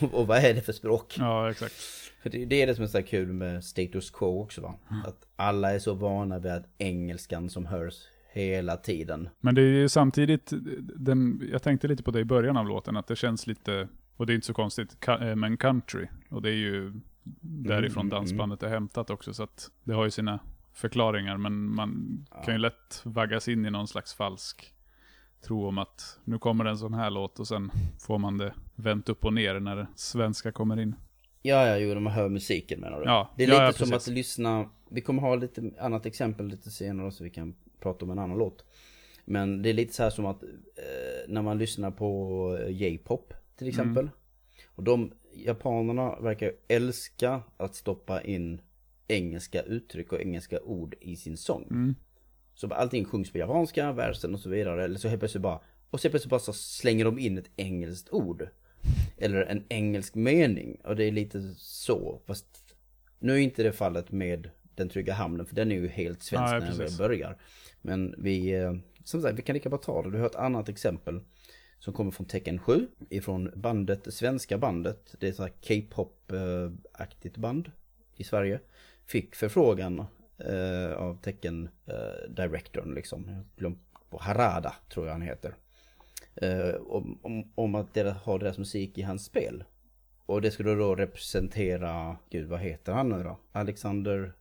och 0.16 0.26
vad 0.26 0.38
är 0.38 0.54
det 0.54 0.60
för 0.60 0.72
språk? 0.72 1.14
Ja, 1.18 1.50
exakt. 1.50 1.74
För 2.22 2.30
det, 2.30 2.44
det 2.44 2.62
är 2.62 2.66
det 2.66 2.74
som 2.74 2.84
är 2.84 2.88
så 2.88 3.02
kul 3.02 3.32
med 3.32 3.64
status 3.64 4.10
quo 4.10 4.42
också 4.42 4.60
va? 4.60 4.74
Mm. 4.90 5.02
Att 5.06 5.26
alla 5.36 5.72
är 5.72 5.78
så 5.78 5.94
vana 5.94 6.38
vid 6.38 6.52
att 6.52 6.66
engelskan 6.78 7.50
som 7.50 7.66
hörs 7.66 7.94
hela 8.32 8.76
tiden. 8.76 9.28
Men 9.40 9.54
det 9.54 9.62
är 9.62 9.66
ju 9.66 9.88
samtidigt, 9.88 10.52
den, 10.96 11.48
jag 11.52 11.62
tänkte 11.62 11.88
lite 11.88 12.02
på 12.02 12.10
det 12.10 12.20
i 12.20 12.24
början 12.24 12.56
av 12.56 12.68
låten, 12.68 12.96
att 12.96 13.06
det 13.06 13.16
känns 13.16 13.46
lite, 13.46 13.88
och 14.16 14.26
det 14.26 14.32
är 14.32 14.34
inte 14.34 14.46
så 14.46 14.54
konstigt, 14.54 15.08
eh, 15.08 15.36
men 15.36 15.56
country. 15.56 16.06
Och 16.28 16.42
det 16.42 16.50
är 16.50 16.54
ju 16.54 16.92
därifrån 17.40 18.00
mm, 18.00 18.00
mm, 18.00 18.08
dansbandet 18.10 18.62
är 18.62 18.68
hämtat 18.68 19.10
också, 19.10 19.34
så 19.34 19.42
att 19.42 19.70
det 19.84 19.92
har 19.92 20.04
ju 20.04 20.10
sina 20.10 20.40
förklaringar, 20.72 21.36
men 21.36 21.74
man 21.74 22.24
kan 22.44 22.54
ju 22.54 22.58
lätt 22.58 23.00
vaggas 23.04 23.48
in 23.48 23.66
i 23.66 23.70
någon 23.70 23.88
slags 23.88 24.14
falsk 24.14 24.74
tro 25.42 25.66
om 25.66 25.78
att 25.78 26.18
nu 26.24 26.38
kommer 26.38 26.64
en 26.64 26.78
sån 26.78 26.94
här 26.94 27.10
låt 27.10 27.40
och 27.40 27.48
sen 27.48 27.70
får 27.98 28.18
man 28.18 28.38
det 28.38 28.54
vänt 28.74 29.08
upp 29.08 29.24
och 29.24 29.32
ner 29.32 29.60
när 29.60 29.86
svenska 29.96 30.52
kommer 30.52 30.80
in. 30.80 30.94
Ja, 31.42 31.66
ja, 31.66 31.76
jo, 31.76 31.94
de 31.94 32.06
hör 32.06 32.28
musiken 32.28 32.80
menar 32.80 33.00
du? 33.00 33.04
Ja, 33.04 33.34
det 33.36 33.44
är 33.44 33.48
ja, 33.48 33.54
lite 33.54 33.82
ja, 33.82 33.86
som 33.86 33.96
att 33.96 34.06
lyssna, 34.06 34.70
vi 34.90 35.00
kommer 35.00 35.22
ha 35.22 35.34
lite 35.34 35.70
annat 35.78 36.06
exempel 36.06 36.46
lite 36.46 36.70
senare 36.70 37.12
så 37.12 37.24
vi 37.24 37.30
kan 37.30 37.54
prata 37.80 38.04
om 38.04 38.10
en 38.10 38.18
annan 38.18 38.38
låt. 38.38 38.64
Men 39.24 39.62
det 39.62 39.68
är 39.68 39.72
lite 39.72 39.94
så 39.94 40.02
här 40.02 40.10
som 40.10 40.26
att 40.26 40.42
eh, 40.42 40.48
när 41.28 41.42
man 41.42 41.58
lyssnar 41.58 41.90
på 41.90 42.58
J-pop 42.68 43.34
till 43.56 43.66
mm. 43.66 43.70
exempel. 43.70 44.04
Mm. 44.04 44.14
Och 44.66 44.84
de 44.84 45.12
japanerna 45.34 46.20
verkar 46.20 46.52
älska 46.68 47.42
att 47.56 47.74
stoppa 47.74 48.22
in 48.22 48.60
engelska 49.08 49.62
uttryck 49.62 50.12
och 50.12 50.20
engelska 50.20 50.60
ord 50.60 50.94
i 51.00 51.16
sin 51.16 51.36
sång. 51.36 51.66
Mm. 51.70 51.94
Så 52.60 52.74
allting 52.74 53.04
sjungs 53.04 53.32
på 53.32 53.38
japanska, 53.38 53.92
versen 53.92 54.34
och 54.34 54.40
så 54.40 54.48
vidare. 54.48 54.84
Eller 54.84 54.98
så 54.98 55.08
helt 55.08 55.20
plötsligt 55.20 55.42
bara, 55.42 55.60
och 55.90 56.00
så 56.00 56.10
plötsligt 56.10 56.30
bara 56.30 56.40
så 56.40 56.52
slänger 56.52 57.04
de 57.04 57.18
in 57.18 57.38
ett 57.38 57.50
engelskt 57.56 58.12
ord. 58.12 58.48
Eller 59.18 59.42
en 59.42 59.64
engelsk 59.68 60.14
mening. 60.14 60.80
Och 60.84 60.96
det 60.96 61.04
är 61.04 61.12
lite 61.12 61.54
så. 61.58 62.20
Fast 62.26 62.46
nu 63.18 63.32
är 63.32 63.38
inte 63.38 63.62
det 63.62 63.72
fallet 63.72 64.12
med 64.12 64.50
Den 64.74 64.88
trygga 64.88 65.12
hamnen. 65.12 65.46
För 65.46 65.54
den 65.54 65.72
är 65.72 65.76
ju 65.76 65.88
helt 65.88 66.22
svensk 66.22 66.54
ja, 66.54 66.58
när 66.58 66.84
den 66.84 66.96
börjar. 66.96 67.36
Men 67.82 68.14
vi, 68.18 68.54
eh, 68.54 68.74
som 69.04 69.22
sagt, 69.22 69.38
vi 69.38 69.42
kan 69.42 69.54
lika 69.54 69.68
bra 69.68 69.78
ta 69.78 70.02
det. 70.02 70.10
Du 70.10 70.18
har 70.18 70.26
ett 70.26 70.34
annat 70.34 70.68
exempel. 70.68 71.20
Som 71.78 71.94
kommer 71.94 72.10
från 72.10 72.26
Tecken 72.26 72.58
7. 72.58 72.86
Ifrån 73.10 73.50
bandet, 73.54 74.14
svenska 74.14 74.58
bandet. 74.58 75.14
Det 75.20 75.28
är 75.28 75.32
så 75.32 75.42
här 75.42 75.52
K-pop-aktigt 75.68 77.36
band 77.36 77.70
i 78.16 78.24
Sverige. 78.24 78.60
Fick 79.06 79.34
förfrågan 79.34 80.04
eh, 80.40 80.92
av 80.92 81.20
tecken-directorn 81.22 82.88
eh, 82.88 82.94
liksom. 82.94 83.44
På 84.10 84.18
Harada 84.20 84.74
tror 84.88 85.06
jag 85.06 85.12
han 85.12 85.22
heter. 85.22 85.54
Eh, 86.34 86.74
om, 86.86 87.18
om, 87.22 87.52
om 87.54 87.74
att 87.74 87.94
det, 87.94 88.10
ha 88.10 88.38
deras 88.38 88.58
musik 88.58 88.98
i 88.98 89.02
hans 89.02 89.24
spel. 89.24 89.64
Och 90.26 90.42
det 90.42 90.50
skulle 90.50 90.74
då 90.74 90.94
representera, 90.94 92.16
gud 92.30 92.48
vad 92.48 92.60
heter 92.60 92.92
han 92.92 93.08
nu 93.08 93.22
då? 93.22 93.38
Alexander... 93.52 94.32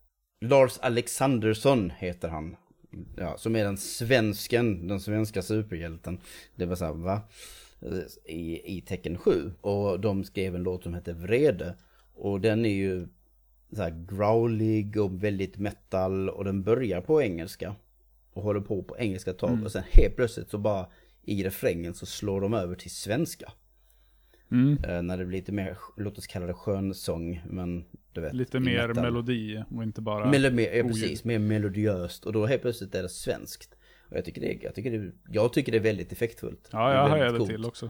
Lars 0.46 0.80
Alexandersson 0.80 1.92
heter 1.98 2.30
han. 2.30 2.56
Ja, 3.18 3.38
som 3.38 3.56
är 3.56 3.64
den 3.64 3.78
svensken, 3.78 4.88
den 4.88 5.00
svenska 5.00 5.42
superhjälten. 5.42 6.20
Det 6.56 6.66
var 6.66 6.76
såhär, 6.76 6.94
va? 6.94 7.22
Eh, 7.82 8.34
I, 8.36 8.78
I 8.78 8.82
tecken 8.82 9.18
7. 9.18 9.52
Och 9.62 10.00
de 10.00 10.24
skrev 10.24 10.56
en 10.56 10.64
låt 10.64 10.84
som 10.84 10.94
heter 10.94 11.14
Vrede. 11.14 11.76
Och 12.14 12.42
den 12.42 12.66
är 12.66 12.70
ju 12.70 13.08
så 13.71 13.82
här 13.82 14.05
growlig 14.10 14.97
och 14.97 15.23
väldigt 15.23 15.58
metal 15.58 16.29
och 16.29 16.45
den 16.45 16.63
börjar 16.63 17.01
på 17.01 17.21
engelska. 17.21 17.75
Och 18.34 18.43
håller 18.43 18.62
på 18.62 18.84
på 18.84 18.97
engelska 18.97 19.32
ett 19.32 19.38
tag 19.38 19.49
mm. 19.49 19.65
och 19.65 19.71
sen 19.71 19.84
helt 19.91 20.15
plötsligt 20.15 20.49
så 20.49 20.58
bara 20.58 20.88
i 21.23 21.43
refrängen 21.43 21.93
så 21.93 22.05
slår 22.05 22.41
de 22.41 22.53
över 22.53 22.75
till 22.75 22.91
svenska. 22.91 23.51
Mm. 24.51 24.77
Eh, 24.84 25.01
när 25.01 25.17
det 25.17 25.25
blir 25.25 25.39
lite 25.39 25.51
mer, 25.51 25.77
låt 25.97 26.17
oss 26.17 26.27
kalla 26.27 26.45
det 26.45 26.53
skönsång, 26.53 27.41
men 27.49 27.86
du 28.13 28.21
vet. 28.21 28.34
Lite 28.34 28.60
mer 28.60 28.88
metal. 28.88 29.03
melodi 29.03 29.63
och 29.75 29.84
inte 29.84 30.01
bara 30.01 30.32
Melo 30.32 30.51
mer, 30.51 30.73
Ja 30.73 30.84
precis, 30.84 31.23
mer 31.23 31.39
melodiöst 31.39 32.25
och 32.25 32.34
då 32.34 32.45
helt 32.45 32.62
plötsligt 32.62 32.95
är 32.95 33.03
det 33.03 33.10
svenskt. 33.10 33.75
Och 34.10 34.17
jag 34.17 34.25
tycker 34.25 34.41
det, 34.41 34.60
jag 34.62 34.75
tycker 34.75 34.91
det, 34.91 35.12
jag 35.29 35.53
tycker 35.53 35.71
det 35.71 35.77
är 35.77 35.84
väldigt 35.84 36.12
effektfullt. 36.12 36.69
Ja, 36.71 36.93
jag 36.93 37.10
hajar 37.10 37.34
det 37.34 37.45
till 37.45 37.65
också. 37.65 37.89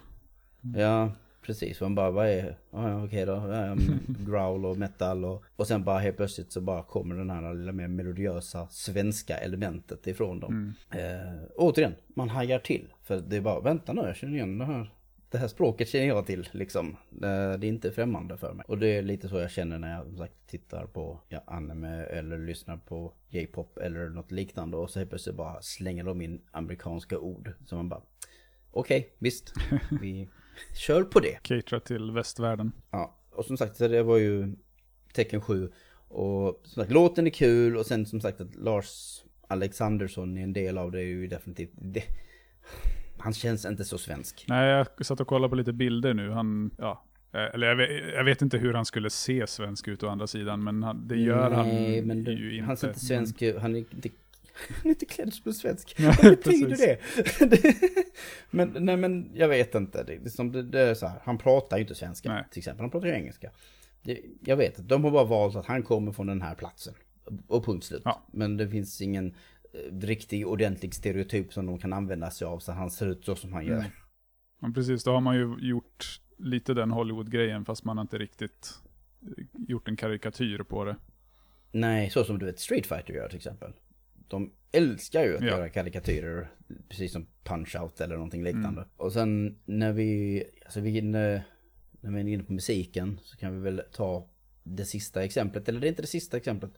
Mm. 0.63 0.81
Ja, 0.81 1.11
Precis, 1.41 1.81
man 1.81 1.95
bara 1.95 2.11
vad 2.11 2.27
är, 2.27 2.57
ja 2.71 3.03
okej 3.05 3.25
då, 3.25 3.33
um, 3.33 3.99
growl 4.25 4.65
och 4.65 4.77
metal 4.77 5.25
och, 5.25 5.43
och 5.55 5.67
sen 5.67 5.83
bara 5.83 5.99
helt 5.99 6.17
plötsligt 6.17 6.51
så 6.51 6.61
bara 6.61 6.83
kommer 6.83 7.15
den 7.15 7.29
här 7.29 7.53
lilla 7.53 7.71
mer 7.71 7.87
melodiösa 7.87 8.67
svenska 8.67 9.37
elementet 9.37 10.07
ifrån 10.07 10.39
dem. 10.39 10.75
Mm. 10.91 11.15
Eh, 11.21 11.33
återigen, 11.55 11.95
man 12.07 12.29
hajar 12.29 12.59
till. 12.59 12.93
För 13.01 13.17
det 13.19 13.37
är 13.37 13.41
bara, 13.41 13.59
vänta 13.59 13.93
nu, 13.93 14.01
jag 14.01 14.15
känner 14.15 14.35
igen 14.35 14.57
det 14.57 14.65
här. 14.65 14.93
Det 15.31 15.37
här 15.37 15.47
språket 15.47 15.89
känner 15.89 16.07
jag 16.07 16.25
till 16.25 16.49
liksom. 16.51 16.97
Det, 17.09 17.57
det 17.57 17.67
är 17.67 17.69
inte 17.69 17.91
främmande 17.91 18.37
för 18.37 18.53
mig. 18.53 18.65
Och 18.67 18.77
det 18.77 18.87
är 18.87 19.01
lite 19.01 19.29
så 19.29 19.39
jag 19.39 19.51
känner 19.51 19.79
när 19.79 19.95
jag 19.95 20.17
sagt, 20.17 20.47
tittar 20.47 20.85
på 20.85 21.19
ja, 21.29 21.43
anime 21.47 22.03
eller 22.03 22.37
lyssnar 22.37 22.77
på 22.77 23.13
J-pop 23.29 23.77
eller 23.77 24.09
något 24.09 24.31
liknande. 24.31 24.77
Och 24.77 24.89
så 24.89 24.99
helt 24.99 25.09
plötsligt 25.09 25.35
bara 25.35 25.61
slänger 25.61 26.03
de 26.03 26.21
in 26.21 26.41
amerikanska 26.51 27.19
ord. 27.19 27.51
Så 27.65 27.75
man 27.75 27.89
bara, 27.89 28.01
okej, 28.71 28.99
okay, 28.99 29.11
visst. 29.19 29.53
Vi 30.01 30.29
kör 30.75 31.03
på 31.03 31.19
det. 31.19 31.43
Catera 31.43 31.79
till 31.79 32.11
västvärlden. 32.11 32.71
Ja, 32.91 33.17
och 33.31 33.45
som 33.45 33.57
sagt, 33.57 33.77
det 33.77 34.03
var 34.03 34.17
ju 34.17 34.55
tecken 35.13 35.41
7. 35.41 35.71
Och 36.07 36.61
som 36.63 36.83
sagt, 36.83 36.91
låten 36.91 37.27
är 37.27 37.31
kul 37.31 37.77
och 37.77 37.85
sen 37.85 38.05
som 38.05 38.21
sagt 38.21 38.41
att 38.41 38.55
Lars 38.55 39.21
Alexandersson 39.47 40.37
är 40.37 40.43
en 40.43 40.53
del 40.53 40.77
av 40.77 40.91
det 40.91 40.99
är 40.99 41.05
ju 41.05 41.27
definitivt... 41.27 41.71
Det, 41.73 42.03
han 43.17 43.33
känns 43.33 43.65
inte 43.65 43.85
så 43.85 43.97
svensk. 43.97 44.45
Nej, 44.47 44.69
jag 44.69 45.05
satt 45.05 45.19
och 45.19 45.27
kollade 45.27 45.49
på 45.49 45.55
lite 45.55 45.73
bilder 45.73 46.13
nu. 46.13 46.29
Han, 46.31 46.71
ja, 46.77 47.05
Eller 47.31 47.67
jag 47.67 47.75
vet, 47.75 47.89
jag 48.13 48.23
vet 48.23 48.41
inte 48.41 48.57
hur 48.57 48.73
han 48.73 48.85
skulle 48.85 49.09
se 49.09 49.47
svensk 49.47 49.87
ut 49.87 50.03
å 50.03 50.07
andra 50.07 50.27
sidan, 50.27 50.63
men 50.63 50.83
han, 50.83 51.07
det 51.07 51.15
gör 51.15 51.49
Nej, 51.49 51.95
han 51.97 52.07
men 52.07 52.23
det, 52.23 52.31
ju 52.31 52.53
inte. 52.55 52.65
Han 52.65 52.77
ser 52.77 52.87
inte 52.87 52.99
svensk 52.99 53.41
ut, 53.41 53.57
han 53.57 53.75
är 53.75 53.79
inte, 53.79 54.09
han 54.75 54.85
är 54.85 54.89
inte 54.89 55.05
klädd 55.05 55.33
som 55.33 55.43
en 55.45 55.53
svensk. 55.53 55.95
Nej, 55.99 56.15
Vad 56.23 56.37
betyder 56.37 56.77
det? 56.77 56.99
men, 58.49 58.75
nej 58.79 58.97
men 58.97 59.31
jag 59.33 59.47
vet 59.47 59.75
inte. 59.75 60.03
Det, 60.03 60.13
är 60.13 60.29
som 60.29 60.51
det, 60.51 60.63
det 60.63 60.79
är 60.79 60.93
så 60.93 61.07
här, 61.07 61.19
han 61.23 61.37
pratar 61.37 61.77
ju 61.77 61.81
inte 61.81 61.95
svenska 61.95 62.33
Nej. 62.33 62.43
till 62.51 62.59
exempel. 62.59 62.81
Han 62.81 62.91
pratar 62.91 63.07
ju 63.07 63.13
engelska. 63.13 63.51
Det, 64.03 64.19
jag 64.45 64.57
vet 64.57 64.79
inte, 64.79 64.89
de 64.89 65.03
har 65.03 65.11
bara 65.11 65.23
valt 65.23 65.55
att 65.55 65.65
han 65.65 65.83
kommer 65.83 66.11
från 66.11 66.27
den 66.27 66.41
här 66.41 66.55
platsen. 66.55 66.93
Och 67.47 67.65
punkt 67.65 67.83
slut. 67.85 68.01
Ja. 68.05 68.23
Men 68.31 68.57
det 68.57 68.69
finns 68.69 69.01
ingen 69.01 69.35
eh, 69.73 69.97
riktig 69.99 70.47
ordentlig 70.47 70.93
stereotyp 70.93 71.53
som 71.53 71.65
de 71.65 71.79
kan 71.79 71.93
använda 71.93 72.31
sig 72.31 72.45
av 72.47 72.59
så 72.59 72.71
han 72.71 72.91
ser 72.91 73.07
ut 73.07 73.25
så 73.25 73.35
som 73.35 73.53
han 73.53 73.65
gör. 73.65 73.79
Mm. 73.79 73.91
Ja, 74.61 74.71
precis, 74.75 75.03
då 75.03 75.11
har 75.11 75.21
man 75.21 75.35
ju 75.35 75.55
gjort 75.59 76.21
lite 76.37 76.73
den 76.73 76.91
Hollywood-grejen, 76.91 77.65
fast 77.65 77.83
man 77.83 77.97
har 77.97 78.01
inte 78.01 78.17
riktigt 78.17 78.73
eh, 79.21 79.45
gjort 79.67 79.87
en 79.87 79.95
karikatyr 79.95 80.59
på 80.59 80.85
det. 80.85 80.95
Nej, 81.71 82.09
så 82.09 82.23
som 82.23 82.39
du 82.39 82.45
vet 82.45 82.59
Street 82.59 82.87
Fighter 82.87 83.13
gör 83.13 83.27
till 83.27 83.37
exempel. 83.37 83.73
De 84.29 84.51
älskar 84.71 85.23
ju 85.23 85.35
att 85.35 85.41
Ja. 85.41 85.47
göra 85.47 85.69
karikatyrer, 85.69 86.47
precis 86.89 87.11
som 87.11 87.27
Punch-Out 87.43 88.03
eller 88.03 88.15
någonting 88.15 88.43
liknande. 88.43 88.81
Mm. 88.81 88.87
Och 88.97 89.13
sen 89.13 89.57
när 89.65 89.93
vi, 89.93 90.43
alltså 90.65 90.79
vi, 90.79 91.01
när, 91.01 91.41
när 92.01 92.11
vi 92.11 92.19
är 92.19 92.27
inne 92.33 92.43
på 92.43 92.53
musiken 92.53 93.19
så 93.23 93.37
kan 93.37 93.55
vi 93.55 93.61
väl 93.61 93.81
ta 93.91 94.27
det 94.63 94.85
sista 94.85 95.23
exemplet, 95.23 95.69
eller 95.69 95.79
det 95.79 95.87
är 95.87 95.89
inte 95.89 96.01
det 96.01 96.07
sista 96.07 96.37
exemplet. 96.37 96.71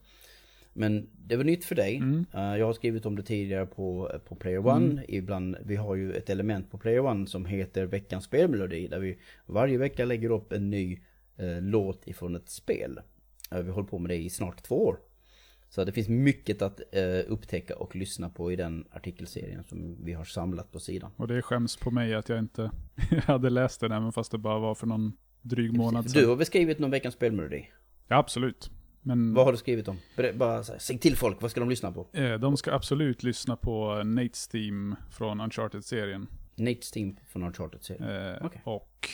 Men 0.73 1.09
det 1.13 1.35
var 1.35 1.43
nytt 1.43 1.65
för 1.65 1.75
dig. 1.75 1.95
Mm. 1.95 2.25
Eh, 2.33 2.57
jag 2.57 2.65
har 2.65 2.73
skrivit 2.73 3.05
om 3.05 3.15
det 3.15 3.23
tidigare 3.23 3.65
på, 3.65 4.11
på 4.25 4.35
Player 4.35 4.67
One. 4.67 4.91
Mm. 4.91 5.03
Ibland, 5.07 5.57
vi 5.65 5.75
har 5.75 5.95
ju 5.95 6.13
ett 6.13 6.29
element 6.29 6.71
på 6.71 6.77
Player 6.77 6.99
One 6.99 7.27
som 7.27 7.45
heter 7.45 7.85
veckans 7.85 8.23
spelmelodi. 8.23 8.87
Där 8.87 8.99
vi 8.99 9.17
varje 9.45 9.77
vecka 9.77 10.05
lägger 10.05 10.29
upp 10.31 10.51
en 10.53 10.69
ny 10.69 11.01
eh, 11.37 11.61
låt 11.61 12.07
ifrån 12.07 12.35
ett 12.35 12.49
spel. 12.49 12.99
Eh, 13.51 13.59
vi 13.59 13.71
håller 13.71 13.87
på 13.87 13.99
med 13.99 14.09
det 14.09 14.15
i 14.17 14.29
snart 14.29 14.63
två 14.63 14.85
år. 14.85 14.99
Så 15.73 15.83
det 15.83 15.91
finns 15.91 16.09
mycket 16.09 16.61
att 16.61 16.79
eh, 16.91 17.03
upptäcka 17.27 17.75
och 17.75 17.95
lyssna 17.95 18.29
på 18.29 18.51
i 18.51 18.55
den 18.55 18.85
artikelserien 18.91 19.63
som 19.63 19.97
vi 20.05 20.13
har 20.13 20.23
samlat 20.23 20.71
på 20.71 20.79
sidan. 20.79 21.11
Och 21.17 21.27
det 21.27 21.41
skäms 21.41 21.77
på 21.77 21.91
mig 21.91 22.13
att 22.15 22.29
jag 22.29 22.39
inte 22.39 22.71
hade 23.23 23.49
läst 23.49 23.79
den, 23.81 23.91
även 23.91 24.11
fast 24.11 24.31
det 24.31 24.37
bara 24.37 24.59
var 24.59 24.75
för 24.75 24.87
någon 24.87 25.13
dryg 25.41 25.77
månad 25.77 26.03
Du 26.03 26.09
sedan. 26.09 26.29
har 26.29 26.35
väl 26.35 26.45
skrivit 26.45 26.79
någon 26.79 26.91
veckans 26.91 27.15
spelmelodi? 27.15 27.69
Ja, 28.07 28.15
absolut. 28.17 28.71
Men 29.01 29.33
Vad 29.33 29.45
har 29.45 29.51
du 29.51 29.57
skrivit 29.57 29.87
om? 29.87 29.97
Bara 30.35 30.51
här, 30.53 30.77
säg 30.79 30.97
till 30.97 31.15
folk, 31.17 31.41
vad 31.41 31.51
ska 31.51 31.59
de 31.59 31.69
lyssna 31.69 31.91
på? 31.91 32.07
eh, 32.13 32.33
de 32.33 32.57
ska 32.57 32.73
absolut 32.73 33.23
lyssna 33.23 33.55
på 33.55 34.03
Nates 34.03 34.47
Team 34.47 34.95
från 35.11 35.41
Uncharted-serien. 35.41 36.27
Nate's 36.55 36.93
Team 36.93 37.15
från 37.27 37.43
Uncharted-serien. 37.43 38.31
Eh, 38.33 38.45
Okej. 38.45 38.61
Och 38.65 39.09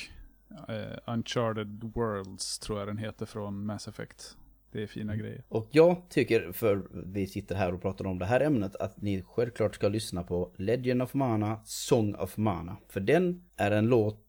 eh, 0.70 0.98
Uncharted 1.13 1.84
Worlds 1.96 2.60
tror 2.60 2.80
jag 2.80 2.88
den 2.88 2.98
heter 2.98 3.26
från 3.26 3.65
Mass 3.65 3.88
Effect. 3.88 4.38
Det 4.72 4.84
är 4.84 4.88
fina 4.88 5.16
grejer. 5.16 5.44
Och 5.48 5.68
jag 5.72 6.02
tycker, 6.10 6.52
för 6.52 6.88
vi 7.06 7.28
sitter 7.28 7.56
här 7.56 7.74
och 7.74 7.82
pratar 7.82 8.06
om 8.06 8.20
det 8.20 8.26
här 8.26 8.42
ämnet, 8.42 8.76
att 8.76 9.02
ni 9.02 9.22
självklart 9.22 9.76
ska 9.76 9.88
lyssna 9.88 10.24
på 10.24 10.52
Legend 10.58 11.02
of 11.02 11.14
Mana, 11.14 11.60
Song 11.66 12.16
of 12.16 12.38
Mana. 12.38 12.78
För 12.88 13.00
den 13.00 13.44
är 13.56 13.72
en 13.72 13.88
låt 13.88 14.24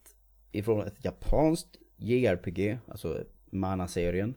ifrån 0.52 0.86
ett 0.86 1.04
japanskt 1.04 1.76
JRPG, 1.96 2.78
alltså 2.88 3.24
Mana-serien, 3.50 4.34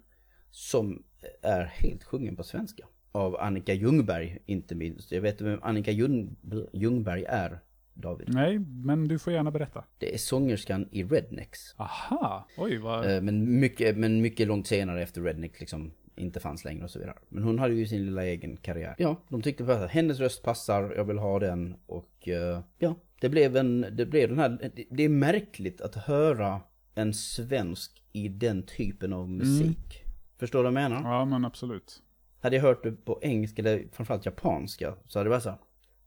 som 0.52 1.04
är 1.42 1.64
helt 1.64 2.04
sjungen 2.04 2.36
på 2.36 2.44
svenska. 2.44 2.88
Av 3.12 3.36
Annika 3.36 3.74
Ljungberg, 3.74 4.40
inte 4.46 4.76
minst. 4.76 5.12
Jag 5.12 5.22
vet 5.22 5.34
inte 5.34 5.44
vem 5.44 5.64
Annika 5.64 5.92
Ljung, 5.92 6.36
Ljungberg 6.74 7.26
är, 7.28 7.60
David. 8.02 8.30
Nej, 8.34 8.60
men 8.60 9.08
du 9.08 9.20
får 9.20 9.34
gärna 9.34 9.52
berätta. 9.52 9.84
Det 9.98 10.14
är 10.14 10.18
sångerskan 10.18 10.88
i 10.92 11.04
Rednecks. 11.04 11.76
Aha, 11.78 12.48
oj 12.58 12.78
vad... 12.78 13.12
Eh, 13.16 13.22
Men 13.22 13.60
mycket, 13.60 13.98
men 13.98 14.22
mycket 14.22 14.48
långt 14.48 14.68
senare 14.68 15.04
efter 15.04 15.22
Redneck 15.22 15.60
liksom 15.60 15.92
inte 16.16 16.40
fanns 16.40 16.66
längre 16.66 16.84
och 16.84 16.90
så 16.92 17.00
vidare. 17.00 17.18
Men 17.30 17.44
hon 17.44 17.60
hade 17.60 17.74
ju 17.74 17.88
sin 17.88 18.06
lilla 18.06 18.26
egen 18.26 18.58
karriär. 18.58 18.96
Ja, 18.98 19.16
de 19.30 19.42
tyckte 19.42 19.64
bara 19.64 19.84
att 19.86 19.92
hennes 19.92 20.20
röst 20.20 20.44
passar, 20.44 20.94
jag 20.96 21.06
vill 21.06 21.18
ha 21.18 21.40
den. 21.40 21.76
Och 21.86 22.28
eh, 22.28 22.60
ja, 22.80 22.96
det 23.22 23.30
blev 23.30 23.58
en, 23.58 23.86
det 23.92 24.06
blev 24.06 24.30
den 24.30 24.40
här, 24.40 24.72
det- 24.90 25.04
är 25.04 25.10
märkligt 25.10 25.82
att 25.82 25.96
höra 25.96 26.62
en 26.96 27.14
svensk 27.14 28.04
i 28.14 28.28
den 28.28 28.64
typen 28.64 29.14
av 29.14 29.30
musik. 29.30 30.04
Förstår 30.40 30.60
du 30.64 30.72
vad 30.72 30.84
jag 30.84 30.90
menar? 30.90 31.12
Ja, 31.12 31.26
men 31.26 31.46
absolut. 31.46 32.02
Hade 32.40 32.56
jag 32.56 32.64
hört 32.64 32.84
det 32.84 32.92
på 32.92 33.20
engelska 33.22 33.62
eller 33.62 33.84
framförallt 33.92 34.26
japanska 34.26 34.94
så 35.08 35.20
hade 35.20 35.26
det 35.30 35.32
varit 35.32 35.44
så 35.44 35.50
här, 35.50 35.60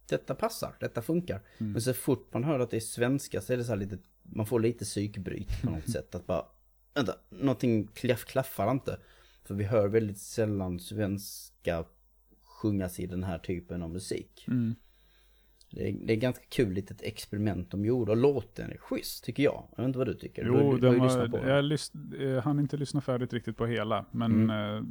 Detta 0.09 0.35
passar, 0.35 0.77
detta 0.81 1.03
funkar. 1.03 1.41
Men 1.59 1.81
så 1.83 1.93
fort 1.95 2.29
man 2.33 2.45
hör 2.45 2.61
att 2.61 2.71
det 2.71 2.77
är 2.77 2.81
svenska 2.81 3.41
så 3.41 3.53
är 3.53 3.57
det 3.57 3.65
så 3.65 3.73
här 3.73 3.77
lite, 3.79 3.99
man 4.23 4.47
får 4.47 4.61
lite 4.61 4.85
psykbryt 4.85 5.63
på 5.63 5.71
något 5.71 5.91
sätt. 5.93 6.15
Att 6.15 6.27
bara, 6.27 6.45
vänta, 6.95 7.15
någonting 7.31 7.87
klaff, 7.87 8.25
klaffar 8.25 8.71
inte. 8.71 8.99
För 9.45 9.55
vi 9.55 9.65
hör 9.65 9.89
väldigt 9.89 10.19
sällan 10.19 10.81
svenska 10.81 11.85
sjungas 12.43 13.01
i 13.01 13.07
den 13.07 13.25
här 13.25 13.39
typen 13.39 13.83
av 13.83 13.91
musik. 13.91 14.45
Mm. 14.49 14.75
Det 15.71 15.89
är, 15.89 15.93
det 16.07 16.13
är 16.13 16.17
ganska 16.17 16.45
kul 16.49 16.73
litet 16.73 17.03
experiment 17.03 17.71
de 17.71 17.85
gjorde 17.85 18.11
och 18.11 18.17
låten 18.17 18.71
är 18.73 18.77
schysst 18.77 19.25
tycker 19.25 19.43
jag. 19.43 19.69
Jag 19.71 19.83
vet 19.83 19.87
inte 19.89 19.99
vad 19.99 20.07
du 20.09 20.15
tycker. 20.15 20.45
Jo, 20.47 20.73
du, 20.73 20.79
du 20.81 20.99
har 20.99 21.29
på 21.29 21.39
jag 21.49 21.65
lys- 21.65 22.21
eh, 22.37 22.43
hann 22.43 22.59
inte 22.61 22.77
lyssna 22.77 23.01
färdigt 23.01 23.33
riktigt 23.33 23.57
på 23.57 23.67
hela, 23.67 24.05
men 24.11 24.33
Mm. 24.51 24.77
eh, 24.77 24.83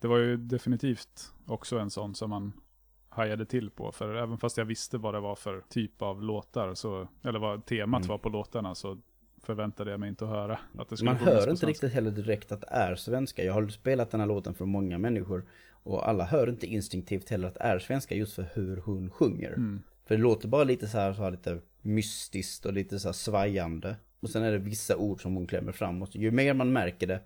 det 0.00 0.08
var 0.08 0.18
ju 0.18 0.36
definitivt 0.36 1.32
också 1.46 1.78
en 1.78 1.90
sån 1.90 2.14
som 2.14 2.30
man 2.30 2.52
hajade 3.08 3.46
till 3.46 3.70
på. 3.70 3.92
För 3.92 4.14
även 4.14 4.38
fast 4.38 4.56
jag 4.56 4.64
visste 4.64 4.98
vad 4.98 5.14
det 5.14 5.20
var 5.20 5.34
för 5.34 5.62
typ 5.68 6.02
av 6.02 6.22
låtar, 6.22 6.74
så, 6.74 7.08
eller 7.22 7.38
vad 7.38 7.66
temat 7.66 8.00
Mm. 8.00 8.08
var 8.08 8.18
på 8.18 8.28
låtarna, 8.28 8.74
så 8.74 8.98
förväntade 9.42 9.90
jag 9.90 10.00
mig 10.00 10.08
inte 10.08 10.24
att 10.24 10.30
höra 10.30 10.58
att 10.78 10.88
det 10.88 10.96
skulle 10.96 11.10
Man 11.10 11.20
hör 11.20 11.50
inte 11.50 11.66
riktigt 11.66 11.92
heller 11.92 12.10
direkt 12.10 12.52
att 12.52 12.60
det 12.60 12.68
är 12.70 12.94
svenska. 12.94 13.44
Jag 13.44 13.52
har 13.52 13.68
spelat 13.68 14.10
den 14.10 14.20
här 14.20 14.26
låten 14.26 14.54
för 14.54 14.64
många 14.64 14.98
människor. 14.98 15.44
Och 15.82 16.08
alla 16.08 16.24
hör 16.24 16.48
inte 16.48 16.66
instinktivt 16.66 17.30
heller 17.30 17.48
att 17.48 17.54
det 17.54 17.60
är 17.60 17.78
svenska 17.78 18.14
just 18.14 18.34
för 18.34 18.48
hur 18.54 18.76
hon 18.76 19.10
sjunger. 19.10 19.52
Mm. 19.52 19.82
För 20.06 20.16
det 20.16 20.22
låter 20.22 20.48
bara 20.48 20.64
lite 20.64 20.88
så 20.88 20.98
här, 20.98 21.12
så 21.12 21.22
här 21.22 21.30
lite 21.30 21.60
mystiskt 21.82 22.66
och 22.66 22.72
lite 22.72 22.98
så 22.98 23.08
här 23.08 23.12
svajande. 23.12 23.96
Och 24.20 24.30
sen 24.30 24.42
är 24.42 24.52
det 24.52 24.58
vissa 24.58 24.96
ord 24.96 25.22
som 25.22 25.34
hon 25.34 25.46
klämmer 25.46 25.72
fram. 25.72 26.02
Och 26.02 26.08
så, 26.08 26.18
ju 26.18 26.30
mer 26.30 26.54
man 26.54 26.72
märker 26.72 27.06
det, 27.06 27.20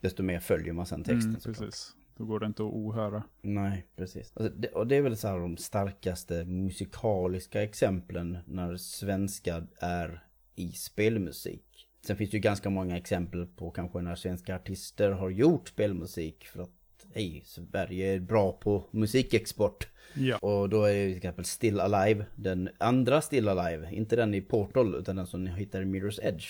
desto 0.00 0.22
mer 0.22 0.40
följer 0.40 0.72
man 0.72 0.86
sen 0.86 1.04
texten. 1.04 1.28
Mm, 1.30 1.40
precis. 1.40 1.96
Då 2.20 2.26
går 2.26 2.40
det 2.40 2.46
inte 2.46 2.62
att 2.62 2.72
ohöra. 2.72 3.22
Nej, 3.42 3.86
precis. 3.96 4.32
Alltså, 4.36 4.52
det, 4.58 4.68
och 4.68 4.86
det 4.86 4.96
är 4.96 5.02
väl 5.02 5.16
så 5.16 5.28
här 5.28 5.38
de 5.38 5.56
starkaste 5.56 6.44
musikaliska 6.44 7.62
exemplen 7.62 8.38
när 8.46 8.76
svenska 8.76 9.62
är 9.78 10.24
i 10.56 10.72
spelmusik. 10.72 11.88
Sen 12.06 12.16
finns 12.16 12.30
det 12.30 12.36
ju 12.36 12.40
ganska 12.40 12.70
många 12.70 12.96
exempel 12.96 13.46
på 13.46 13.70
kanske 13.70 14.00
när 14.00 14.14
svenska 14.14 14.56
artister 14.56 15.10
har 15.10 15.30
gjort 15.30 15.68
spelmusik 15.68 16.44
för 16.46 16.62
att 16.62 16.70
Hej, 17.14 17.42
Sverige 17.46 18.14
är 18.14 18.20
bra 18.20 18.52
på 18.52 18.84
musikexport. 18.90 19.88
Ja. 20.14 20.36
Och 20.38 20.68
då 20.68 20.84
är 20.84 20.94
det 20.94 21.06
till 21.08 21.16
exempel 21.16 21.44
Still 21.44 21.80
Alive, 21.80 22.26
den 22.36 22.68
andra 22.78 23.20
Still 23.20 23.48
Alive, 23.48 23.92
inte 23.94 24.16
den 24.16 24.34
i 24.34 24.40
Portal 24.40 24.94
utan 24.94 25.16
den 25.16 25.26
som 25.26 25.44
ni 25.44 25.50
hittar 25.50 25.82
i 25.82 25.84
Mirror's 25.84 26.20
Edge. 26.22 26.46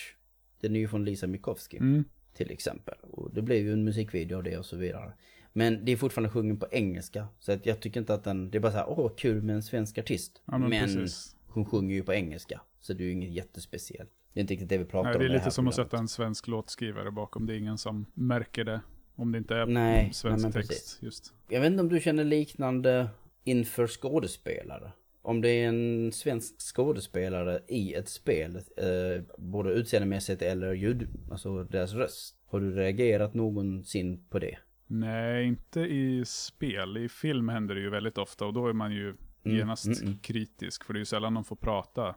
Den 0.60 0.76
är 0.76 0.80
ju 0.80 0.88
från 0.88 1.04
Lisa 1.04 1.26
Mikowski 1.26 1.76
Mm. 1.76 2.04
till 2.34 2.50
exempel. 2.50 2.94
Och 3.00 3.34
det 3.34 3.42
blev 3.42 3.58
ju 3.58 3.72
en 3.72 3.84
musikvideo 3.84 4.36
av 4.36 4.42
det 4.42 4.58
och 4.58 4.66
så 4.66 4.76
vidare. 4.76 5.12
Men 5.52 5.84
det 5.84 5.92
är 5.92 5.96
fortfarande 5.96 6.30
sjungen 6.30 6.56
på 6.56 6.66
engelska. 6.70 7.26
Så 7.38 7.52
att 7.52 7.66
jag 7.66 7.80
tycker 7.80 8.00
inte 8.00 8.14
att 8.14 8.24
den, 8.24 8.50
det 8.50 8.58
är 8.58 8.60
bara 8.60 8.72
så 8.72 8.78
här, 8.78 8.88
åh 8.88 9.10
kul 9.16 9.42
med 9.42 9.54
en 9.56 9.62
svensk 9.62 9.98
artist. 9.98 10.42
Ja, 10.44 10.58
men 10.58 10.70
precis. 10.70 11.36
hon 11.46 11.64
sjunger 11.64 11.94
ju 11.94 12.02
på 12.02 12.12
engelska. 12.12 12.60
Så 12.80 12.92
det 12.92 13.02
är 13.02 13.06
ju 13.06 13.12
inget 13.12 13.30
jättespeciellt. 13.30 14.10
Det 14.32 14.40
är 14.40 14.42
inte 14.42 14.52
riktigt 14.52 14.68
det 14.68 14.78
vi 14.78 14.84
pratar 14.84 15.08
Nej, 15.08 15.14
om 15.14 15.20
det 15.20 15.26
är 15.26 15.32
lite 15.32 15.42
här 15.44 15.50
som 15.50 15.68
att 15.68 15.74
programmet. 15.74 15.90
sätta 15.90 16.00
en 16.00 16.08
svensk 16.08 16.48
låtskrivare 16.48 17.10
bakom. 17.10 17.46
Det 17.46 17.54
är 17.54 17.58
ingen 17.58 17.78
som 17.78 18.06
märker 18.14 18.64
det. 18.64 18.80
Om 19.14 19.32
det 19.32 19.38
inte 19.38 19.54
är 19.54 19.66
Nej, 19.66 20.10
svensk 20.12 20.36
nej, 20.36 20.42
men 20.42 20.52
text. 20.52 20.68
precis. 20.68 20.98
Just. 21.02 21.32
Jag 21.48 21.60
vet 21.60 21.70
inte 21.70 21.82
om 21.82 21.88
du 21.88 22.00
känner 22.00 22.24
liknande 22.24 23.08
inför 23.44 23.86
skådespelare. 23.86 24.92
Om 25.22 25.40
det 25.40 25.48
är 25.48 25.68
en 25.68 26.12
svensk 26.12 26.60
skådespelare 26.60 27.60
i 27.68 27.94
ett 27.94 28.08
spel, 28.08 28.56
eh, 28.56 29.22
både 29.38 29.70
utseendemässigt 29.70 30.42
eller 30.42 30.72
ljud, 30.72 31.08
alltså 31.30 31.64
deras 31.64 31.92
röst. 31.92 32.36
Har 32.46 32.60
du 32.60 32.74
reagerat 32.74 33.34
någonsin 33.34 34.24
på 34.30 34.38
det? 34.38 34.58
Nej, 34.92 35.46
inte 35.46 35.80
i 35.80 36.24
spel. 36.26 36.96
I 36.96 37.08
film 37.08 37.48
händer 37.48 37.74
det 37.74 37.80
ju 37.80 37.90
väldigt 37.90 38.18
ofta 38.18 38.46
och 38.46 38.52
då 38.52 38.68
är 38.68 38.72
man 38.72 38.92
ju 38.92 39.16
Mm, 39.44 39.56
genast 39.58 39.86
mm, 39.86 39.98
mm. 40.02 40.18
kritisk. 40.18 40.84
För 40.84 40.92
det 40.92 40.96
är 40.96 41.00
ju 41.00 41.04
sällan 41.04 41.34
de 41.34 41.44
får 41.44 41.56
prata 41.56 42.14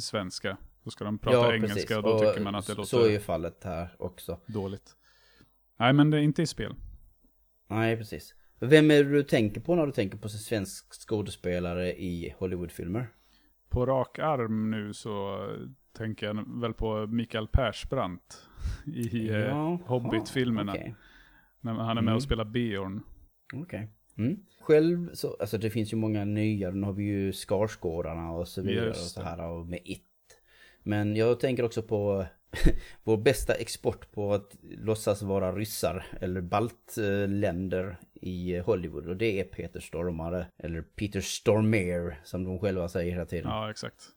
svenska. 0.00 0.56
Då 0.84 0.90
ska 0.90 1.04
de 1.04 1.18
prata 1.18 1.54
engelska 1.54 1.96
och 1.96 2.02
då 2.02 2.18
tycker 2.18 2.40
man 2.40 2.54
att 2.54 2.66
det 2.66 2.74
låter 2.74 2.88
Så 2.88 3.04
är 3.04 3.10
ju 3.10 3.20
fallet 3.20 3.64
här 3.64 3.96
också. 3.98 4.40
dåligt. 4.46 4.96
Nej, 5.76 5.92
men 5.92 6.10
det 6.10 6.16
är 6.16 6.20
inte 6.20 6.42
i 6.42 6.46
spel. 6.46 6.74
Nej, 7.68 7.96
precis. 7.96 8.34
Vem 8.58 8.90
är 8.90 9.04
det 9.04 9.10
du 9.10 9.22
tänker 9.22 9.60
på 9.60 9.74
när 9.74 9.86
du 9.86 9.92
tänker 9.92 10.18
på 10.18 10.28
svensk 10.28 11.08
skådespelare 11.08 11.92
i 11.92 12.34
Hollywoodfilmer? 12.38 13.08
På 13.68 13.86
rak 13.86 14.18
arm 14.18 14.70
nu 14.70 14.94
så 14.94 15.46
tänker 15.92 16.26
jag 16.26 16.60
väl 16.60 16.74
på 16.74 17.06
Mikael 17.06 17.48
Persbrandt 17.48 18.48
i 18.86 19.28
eh, 19.28 19.36
Jaha, 19.36 19.78
Hobbit-filmerna. 19.86 20.72
Okej. 20.72 20.94
När 21.64 21.72
han 21.72 21.90
är 21.90 21.94
med 21.94 22.02
Mm. 22.02 22.14
och 22.16 22.22
spelar 22.22 22.44
Beorn. 22.44 23.02
Okej. 23.54 23.88
Mm. 24.18 24.36
Själv 24.60 25.14
så, 25.14 25.36
alltså 25.40 25.58
det 25.58 25.70
finns 25.70 25.92
ju 25.92 25.96
många 25.96 26.24
nya, 26.24 26.70
nu 26.70 26.86
har 26.86 26.92
vi 26.92 27.04
ju 27.04 27.32
Skarsgårdarna 27.32 28.30
och 28.32 28.48
så 28.48 28.62
vidare 28.62 28.90
och 28.90 28.96
så 28.96 29.22
här 29.22 29.50
och 29.50 29.66
med 29.66 29.80
It. 29.84 30.02
Men 30.82 31.16
jag 31.16 31.40
tänker 31.40 31.62
också 31.64 31.82
på 31.82 32.26
vår 33.04 33.16
bästa 33.16 33.54
export 33.54 34.12
på 34.12 34.34
att 34.34 34.56
låtsas 34.62 35.22
vara 35.22 35.52
ryssar 35.52 36.06
eller 36.20 36.40
baltländer 36.40 37.96
i 38.14 38.58
Hollywood. 38.58 39.06
Och 39.08 39.16
det 39.16 39.40
är 39.40 39.44
Peter 39.44 39.80
Stormare, 39.80 40.46
eller 40.58 40.82
Peter 40.82 41.20
Stormare 41.20 42.16
som 42.24 42.44
de 42.44 42.58
själva 42.58 42.88
säger 42.88 43.12
hela 43.12 43.26
tiden. 43.26 43.50
Ja, 43.50 43.70
exakt. 43.70 44.08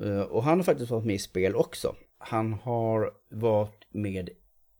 Eh, 0.00 0.20
Och 0.20 0.42
han 0.44 0.58
har 0.58 0.64
faktiskt 0.64 0.90
varit 0.90 1.04
med 1.04 1.14
i 1.14 1.18
spel 1.18 1.54
också. 1.56 1.94
Han 2.18 2.52
har 2.52 3.12
varit 3.28 3.86
med 3.90 4.30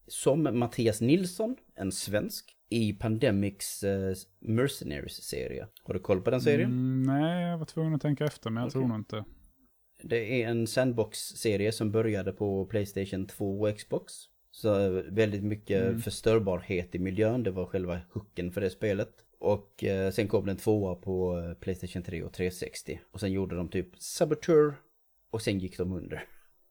som 0.06 0.58
Mattias 0.58 1.00
Nilsson, 1.00 1.56
en 1.74 1.92
svensk, 1.92 2.50
i 2.68 2.92
Pandemics 2.92 3.82
eh, 3.82 4.14
Mercenaries-serie. 4.40 5.66
Har 5.82 5.94
du 5.94 6.00
koll 6.00 6.20
på 6.20 6.30
den 6.30 6.40
serien? 6.40 6.70
Mm, 6.70 7.02
nej, 7.02 7.44
jag 7.50 7.58
var 7.58 7.66
tvungen 7.66 7.94
att 7.94 8.02
tänka 8.02 8.24
efter, 8.24 8.50
men 8.50 8.60
jag 8.60 8.66
Okej. 8.68 8.72
tror 8.72 8.88
nog 8.88 8.98
inte. 8.98 9.24
Det 10.02 10.42
är 10.42 10.48
en 10.48 10.66
sandbox-serie 10.66 11.72
som 11.72 11.90
började 11.90 12.32
på 12.32 12.66
Playstation 12.66 13.26
2 13.26 13.60
och 13.60 13.76
Xbox. 13.78 14.12
Så 14.50 14.80
eh, 14.80 15.02
väldigt 15.08 15.42
mycket 15.44 15.82
Mm. 15.82 16.00
förstörbarhet 16.00 16.94
i 16.94 16.98
miljön, 16.98 17.42
det 17.42 17.50
var 17.50 17.66
själva 17.66 18.00
hooken 18.12 18.52
för 18.52 18.60
det 18.60 18.70
spelet. 18.70 19.10
Och 19.38 19.84
eh, 19.84 20.10
sen 20.10 20.28
kom 20.28 20.46
den 20.46 20.56
tvåa 20.56 20.94
på 20.94 21.38
eh, 21.38 21.54
Playstation 21.54 22.02
3 22.02 22.22
och 22.22 22.32
360. 22.32 23.00
Och 23.12 23.20
sen 23.20 23.32
gjorde 23.32 23.56
de 23.56 23.68
typ 23.68 23.88
Saboteur 23.98 24.74
och 25.30 25.42
sen 25.42 25.58
gick 25.58 25.78
de 25.78 25.92
under. 25.92 26.24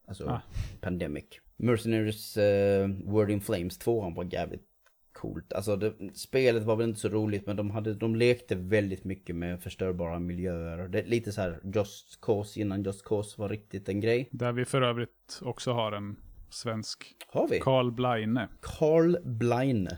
Alltså 0.06 0.24
Ah. 0.28 0.40
Pandemic. 0.80 1.40
Mercenaries 1.56 2.36
eh, 2.36 2.88
Word 3.04 3.30
in 3.30 3.40
Flames 3.40 3.78
2 3.78 4.10
var 4.10 4.24
jävligt 4.32 4.68
coolt. 5.12 5.52
Alltså 5.52 5.76
det, 5.76 5.94
spelet 6.14 6.62
var 6.62 6.76
väl 6.76 6.88
inte 6.88 7.00
så 7.00 7.08
roligt 7.08 7.46
men 7.46 7.56
de, 7.56 7.70
hade, 7.70 7.94
de 7.94 8.16
lekte 8.16 8.54
väldigt 8.54 9.04
mycket 9.04 9.36
med 9.36 9.62
förstörbara 9.62 10.18
miljöer. 10.18 10.88
Det 10.88 11.00
är 11.00 11.04
lite 11.04 11.32
så 11.32 11.40
här 11.40 11.60
Just 11.74 12.20
Cause 12.20 12.60
innan 12.60 12.82
Just 12.82 13.04
Cause 13.04 13.40
var 13.40 13.48
riktigt 13.48 13.88
en 13.88 14.00
grej. 14.00 14.28
Där 14.32 14.52
vi 14.52 14.64
för 14.64 14.82
övrigt 14.82 15.40
också 15.42 15.72
har 15.72 15.92
en 15.92 16.16
svensk, 16.50 17.14
Har 17.28 17.48
vi? 17.48 17.60
Carl 17.60 17.92
Blaine. 17.92 18.48
Carl 18.60 19.16
Blaine. 19.24 19.88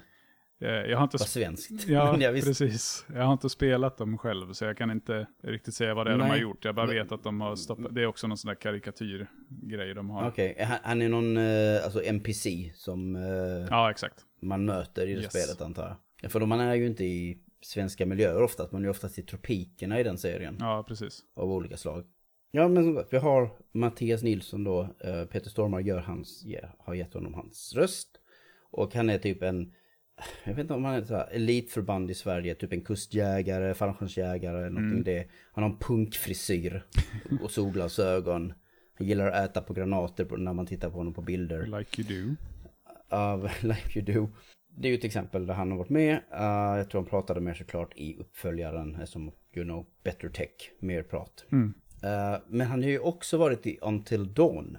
Eh, 0.60 0.68
Jag 0.68 0.96
har 0.98 1.04
inte... 1.04 1.16
Vad 1.20 1.28
svenskt. 1.28 1.88
Ja, 1.88 2.16
jag 2.20 2.34
precis. 2.44 3.06
Jag 3.14 3.22
har 3.22 3.32
inte 3.32 3.48
spelat 3.48 3.98
dem 3.98 4.18
själv, 4.18 4.52
så 4.52 4.64
jag 4.64 4.76
kan 4.76 4.90
inte 4.90 5.26
riktigt 5.42 5.74
säga 5.74 5.94
vad 5.94 6.06
det 6.06 6.12
är 6.12 6.16
de 6.18 6.22
har 6.22 6.28
Nej. 6.28 6.40
gjort. 6.40 6.64
Jag 6.64 6.74
bara 6.74 6.86
vet 6.86 7.12
att 7.12 7.22
de 7.24 7.40
har 7.40 7.56
stoppat, 7.56 7.94
det 7.94 8.02
är 8.02 8.06
också 8.06 8.26
någon 8.26 8.38
sån 8.38 8.48
där 8.48 8.54
karikatyrgrej 8.54 9.94
de 9.94 10.10
har. 10.10 10.28
Okej, 10.28 10.56
han, 10.68 10.78
han 10.82 11.02
är 11.02 11.08
någon 11.08 11.36
eh, 11.36 11.84
alltså 11.84 12.02
NPC 12.02 12.72
som 12.74 13.16
eh, 13.16 13.22
Ja, 13.70 13.90
exakt. 13.90 14.16
man 14.42 14.64
möter 14.64 15.06
i 15.06 15.14
det 15.14 15.20
Yes. 15.20 15.30
spelet 15.30 15.60
antar 15.60 15.82
jag. 15.82 15.96
Ja, 16.22 16.28
för 16.28 16.40
man 16.40 16.60
är 16.60 16.74
ju 16.74 16.86
inte 16.86 17.04
i 17.04 17.38
svenska 17.60 18.06
miljöer 18.06 18.42
oftast, 18.42 18.72
man 18.72 18.82
är 18.82 18.86
ju 18.86 18.90
oftast 18.90 19.18
i 19.18 19.22
tropikerna 19.22 20.00
i 20.00 20.02
den 20.02 20.18
serien. 20.18 20.56
Ja, 20.60 20.84
precis. 20.88 21.20
av 21.36 21.52
olika 21.52 21.76
slag. 21.76 22.04
Ja 22.50 22.68
men 22.68 22.84
som 22.84 22.94
sagt, 22.94 23.12
vi 23.12 23.16
har 23.18 23.50
Mattias 23.72 24.22
Nilsson 24.22 24.64
då, 24.64 24.88
Peter 25.32 25.50
Stormare 25.50 25.82
gör 25.82 25.98
hans, 25.98 26.44
har 26.78 26.94
gett 26.94 27.14
honom 27.14 27.34
hans 27.34 27.74
röst. 27.76 28.08
Och 28.70 28.94
han 28.94 29.10
är 29.10 29.18
typ 29.18 29.42
en, 29.42 29.72
jag 30.44 30.54
vet 30.54 30.62
inte 30.62 30.74
om 30.74 30.84
han 30.84 30.94
är 30.94 31.02
så 31.04 31.14
här 31.16 31.28
elitförband 31.32 32.10
i 32.10 32.14
Sverige, 32.14 32.54
typ 32.54 32.72
en 32.72 32.80
kustjägare, 32.84 33.74
fallskärmsjägare 33.74 34.56
eller 34.58 34.70
någonting 34.70 34.90
Mm. 34.92 35.04
det. 35.04 35.28
Han 35.52 35.64
har 35.64 35.70
en 35.70 35.78
punkfrisyr 35.78 36.86
och 37.42 37.50
solglasögon. 37.50 38.52
Han 38.98 39.06
gillar 39.06 39.26
att 39.30 39.50
äta 39.50 39.60
på 39.62 39.72
granater 39.72 40.36
när 40.36 40.52
man 40.52 40.66
tittar 40.66 40.90
på 40.90 40.96
honom 40.96 41.14
på 41.14 41.22
bilder 41.22 41.78
Like 41.78 42.02
you 42.02 42.26
do. 42.26 42.36
av 43.16 43.48
Like 43.62 43.98
You 44.00 44.12
Do. 44.14 44.30
Det 44.78 44.88
är 44.88 44.92
ju 44.92 44.98
ett 44.98 45.04
exempel 45.04 45.46
där 45.46 45.54
han 45.54 45.70
har 45.70 45.78
varit 45.78 45.88
med. 45.90 46.12
Eh, 46.32 46.78
jag 46.78 46.90
tror 46.90 47.00
han 47.00 47.10
pratade 47.10 47.40
mer 47.40 47.54
såklart 47.54 47.92
i 47.96 48.16
uppföljaren 48.18 49.06
som 49.06 49.32
You 49.54 49.64
know, 49.64 49.86
Better 50.04 50.28
Tech, 50.28 50.50
mer 50.80 51.02
prat. 51.02 51.44
Mm. 51.52 51.74
Eh, 52.02 52.38
men 52.48 52.66
han 52.66 52.82
har 52.82 52.90
ju 52.90 52.98
också 52.98 53.36
varit 53.36 53.66
i 53.66 53.78
Until 53.82 54.34
Dawn. 54.34 54.78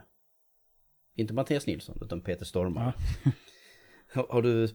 Inte 1.15 1.33
Mattias 1.33 1.67
Nilsson, 1.67 1.97
utan 2.01 2.21
Peter 2.21 2.45
Stormare. 2.45 2.93
har, 4.13 4.27
har 4.29 4.41
du 4.41 4.67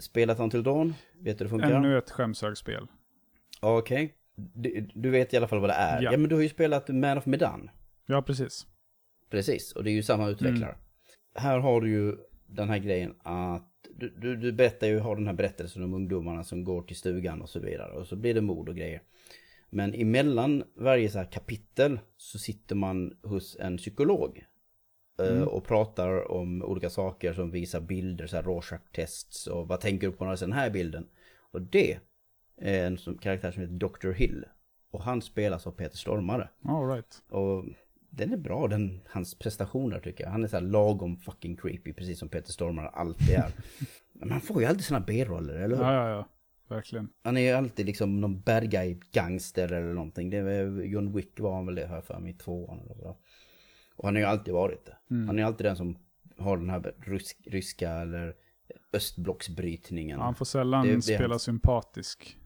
spelat 0.00 0.40
Until 0.40 0.62
Dawn? 0.62 0.94
Vet 1.18 1.38
du 1.38 1.44
hur 1.44 1.44
det 1.44 1.50
funkar? 1.50 1.70
Ännu 1.70 1.98
ett 1.98 2.10
skämshögspel. 2.10 2.86
Ja, 3.60 3.78
Okej. 3.78 4.14
Du, 4.36 4.88
du 4.94 5.10
vet 5.10 5.34
i 5.34 5.36
alla 5.36 5.48
fall 5.48 5.60
vad 5.60 5.70
det 5.70 5.74
är. 5.74 6.02
Ja. 6.02 6.12
Ja. 6.12 6.18
men 6.18 6.28
du 6.28 6.34
har 6.34 6.42
ju 6.42 6.48
spelat 6.48 6.88
Man 6.88 7.18
of 7.18 7.26
Medan. 7.26 7.70
Ja, 8.06 8.22
precis. 8.22 8.66
Precis, 9.30 9.72
och 9.72 9.84
det 9.84 9.90
är 9.90 9.92
ju 9.92 10.02
samma 10.02 10.28
utvecklare. 10.28 10.72
Mm. 10.72 10.80
Här 11.34 11.58
har 11.58 11.80
du 11.80 11.90
ju 11.90 12.16
den 12.46 12.68
här 12.68 12.78
grejen 12.78 13.14
att 13.22 13.72
du, 13.96 14.08
du, 14.08 14.36
du 14.36 14.52
berättar 14.52 14.86
ju, 14.86 14.98
har 14.98 15.16
den 15.16 15.26
här 15.26 15.34
berättelsen 15.34 15.82
om 15.82 15.94
ungdomarna 15.94 16.44
som 16.44 16.64
går 16.64 16.82
till 16.82 16.96
stugan 16.96 17.42
och 17.42 17.48
så 17.48 17.60
vidare. 17.60 17.92
Och 17.92 18.06
så 18.06 18.16
blir 18.16 18.34
det 18.34 18.40
mord 18.40 18.68
och 18.68 18.76
grejer. 18.76 19.02
Men 19.70 19.94
emellan 19.94 20.64
varje 20.74 21.10
så 21.10 21.18
här 21.18 21.32
kapitel 21.32 22.00
så 22.16 22.38
sitter 22.38 22.74
man 22.74 23.18
hos 23.22 23.56
en 23.60 23.76
psykolog. 23.76 24.44
Eh, 25.20 25.26
Mm. 25.26 25.48
Och 25.48 25.64
pratar 25.64 26.30
om 26.30 26.62
olika 26.62 26.90
saker 26.90 27.32
som 27.32 27.50
visar 27.50 27.80
bilder, 27.80 28.26
så 28.26 28.36
här 28.36 28.42
Rorschach-tests 28.42 29.46
och 29.46 29.68
vad 29.68 29.80
tänker 29.80 30.06
du 30.06 30.12
på 30.12 30.24
när 30.24 30.30
du 30.30 30.36
ser 30.36 30.46
den 30.46 30.52
här 30.52 30.70
bilden? 30.70 31.08
Och 31.50 31.62
det 31.62 31.98
är 32.60 32.86
en 32.86 32.98
som, 32.98 33.18
karaktär 33.18 33.50
som 33.50 33.62
heter 33.62 33.74
Dr. 33.74 34.10
Hill. 34.12 34.44
Och 34.90 35.02
han 35.02 35.22
spelas 35.22 35.66
av 35.66 35.70
Peter 35.70 35.96
Stormare. 35.96 36.48
All 36.64 36.88
right. 36.88 37.22
Och 37.30 37.64
den 38.10 38.32
är 38.32 38.36
bra, 38.36 38.68
den, 38.68 39.00
hans 39.06 39.38
prestationer 39.38 40.00
tycker 40.00 40.24
jag. 40.24 40.30
Han 40.30 40.44
är 40.44 40.48
så 40.48 40.56
här 40.56 40.62
lagom 40.62 41.16
fucking 41.16 41.56
creepy, 41.56 41.92
precis 41.92 42.18
som 42.18 42.28
Peter 42.28 42.52
Stormare 42.52 42.88
alltid 42.88 43.34
är. 43.34 43.52
Men 44.12 44.28
man 44.28 44.40
får 44.40 44.60
ju 44.62 44.68
alltid 44.68 44.84
såna 44.84 45.00
B-roller, 45.00 45.54
eller 45.54 45.76
hur? 45.76 45.84
Ja, 45.84 45.94
ja, 45.94 46.08
ja. 46.10 46.28
Verkligen. 46.68 47.08
Han 47.22 47.36
är 47.36 47.40
ju 47.40 47.50
alltid 47.50 47.86
liksom 47.86 48.20
någon 48.20 48.40
bad 48.40 48.70
guy 48.70 49.00
gangster 49.12 49.72
eller 49.72 49.94
någonting. 49.94 50.30
Det 50.30 50.36
är, 50.36 50.82
John 50.82 51.12
Wick 51.12 51.40
var 51.40 51.54
han 51.54 51.66
väl 51.66 51.74
det 51.74 51.86
här 51.86 52.00
för 52.00 52.18
mig, 52.18 52.30
i 52.30 52.34
tvåan 52.34 52.80
eller 52.90 53.04
vad. 53.04 53.16
Och 53.98 54.04
han 54.08 54.14
har 54.14 54.20
ju 54.20 54.26
alltid 54.26 54.54
varit 54.54 54.86
det. 54.86 54.96
Mm. 55.14 55.26
Han 55.28 55.38
är 55.38 55.44
alltid 55.44 55.66
den 55.66 55.76
som 55.76 55.98
har 56.38 56.56
den 56.56 56.70
här 56.70 56.94
rysk, 57.06 57.38
ryska 57.46 57.90
eller 57.90 58.34
östblocksbrytningen. 58.92 60.20
Han 60.20 60.34
får 60.34 60.44
sällan 60.44 60.86
Det- 60.86 60.94
det 60.94 61.02
spela 61.02 61.28
hans- 61.34 61.42
sympatisk. 61.42 62.38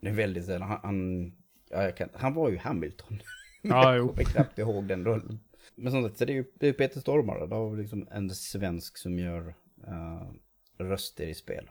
Det 0.00 0.08
är 0.08 0.12
väldigt 0.14 0.44
sällan. 0.46 0.68
Han, 0.68 0.80
han, 0.82 1.32
ja, 1.70 1.92
kan, 1.92 2.08
han 2.14 2.34
var 2.34 2.50
ju 2.50 2.56
Hamilton. 2.58 3.18
Ja, 3.62 3.96
jag 3.96 4.08
kommer 4.08 4.24
knappt 4.24 4.58
ihåg 4.58 4.84
den 4.88 5.04
rollen. 5.04 5.40
Men 5.74 5.92
som 5.92 6.04
sagt, 6.04 6.18
så 6.18 6.24
det 6.24 6.32
är 6.32 6.34
ju 6.34 6.44
det 6.54 6.68
är 6.68 6.72
Peter 6.72 7.00
Stormare. 7.00 7.46
Det 7.46 7.54
har 7.54 7.76
liksom 7.76 8.08
en 8.10 8.30
svensk 8.30 8.98
som 8.98 9.18
gör 9.18 9.54
eh, 9.86 10.30
röster 10.84 11.26
i 11.26 11.34
spel. 11.34 11.70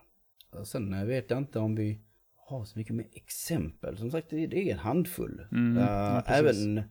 Och 0.51 0.67
sen 0.67 0.93
eh, 0.93 1.05
vet 1.05 1.29
jag 1.29 1.37
inte 1.39 1.59
om 1.59 1.75
vi 1.75 2.01
har 2.35 2.65
så 2.65 2.79
mycket 2.79 2.95
mer 2.95 3.07
exempel. 3.13 3.97
Som 3.97 4.11
sagt, 4.11 4.29
det, 4.29 4.37
är 4.69 4.71
en 4.73 4.79
handfull. 4.79 5.47
Mm, 5.51 5.77
Eh, 5.77 5.83
ja, 5.83 6.21
även 6.25 6.81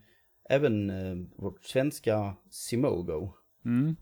även 0.48 0.90
eh, 0.90 1.16
vårt 1.36 1.64
svenska 1.64 2.36
Simogo 2.50 3.32
Mm, 3.64 3.96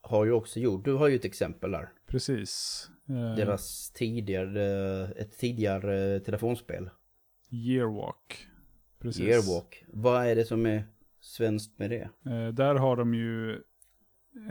har 0.00 0.24
ju 0.24 0.32
också 0.32 0.60
gjort, 0.60 0.84
du 0.84 0.92
har 0.92 1.08
ju 1.08 1.16
ett 1.16 1.24
exempel 1.24 1.70
där. 1.70 1.88
precis. 2.06 2.84
Eh, 3.08 3.36
Deras 3.36 3.90
tidigare, 3.90 4.64
ett 5.12 5.38
tidigare 5.38 6.20
telefonspel. 6.20 6.90
Yearwalk. 7.50 8.46
Precis. 9.00 9.22
Yearwalk. 9.22 9.84
Vad 9.88 10.26
är 10.26 10.36
det 10.36 10.44
som 10.44 10.66
är 10.66 10.84
svenskt 11.20 11.78
med 11.78 11.90
det? 11.90 12.08
Eh, 12.32 12.48
där 12.48 12.74
har 12.74 12.96
de 12.96 13.14
ju 13.14 13.52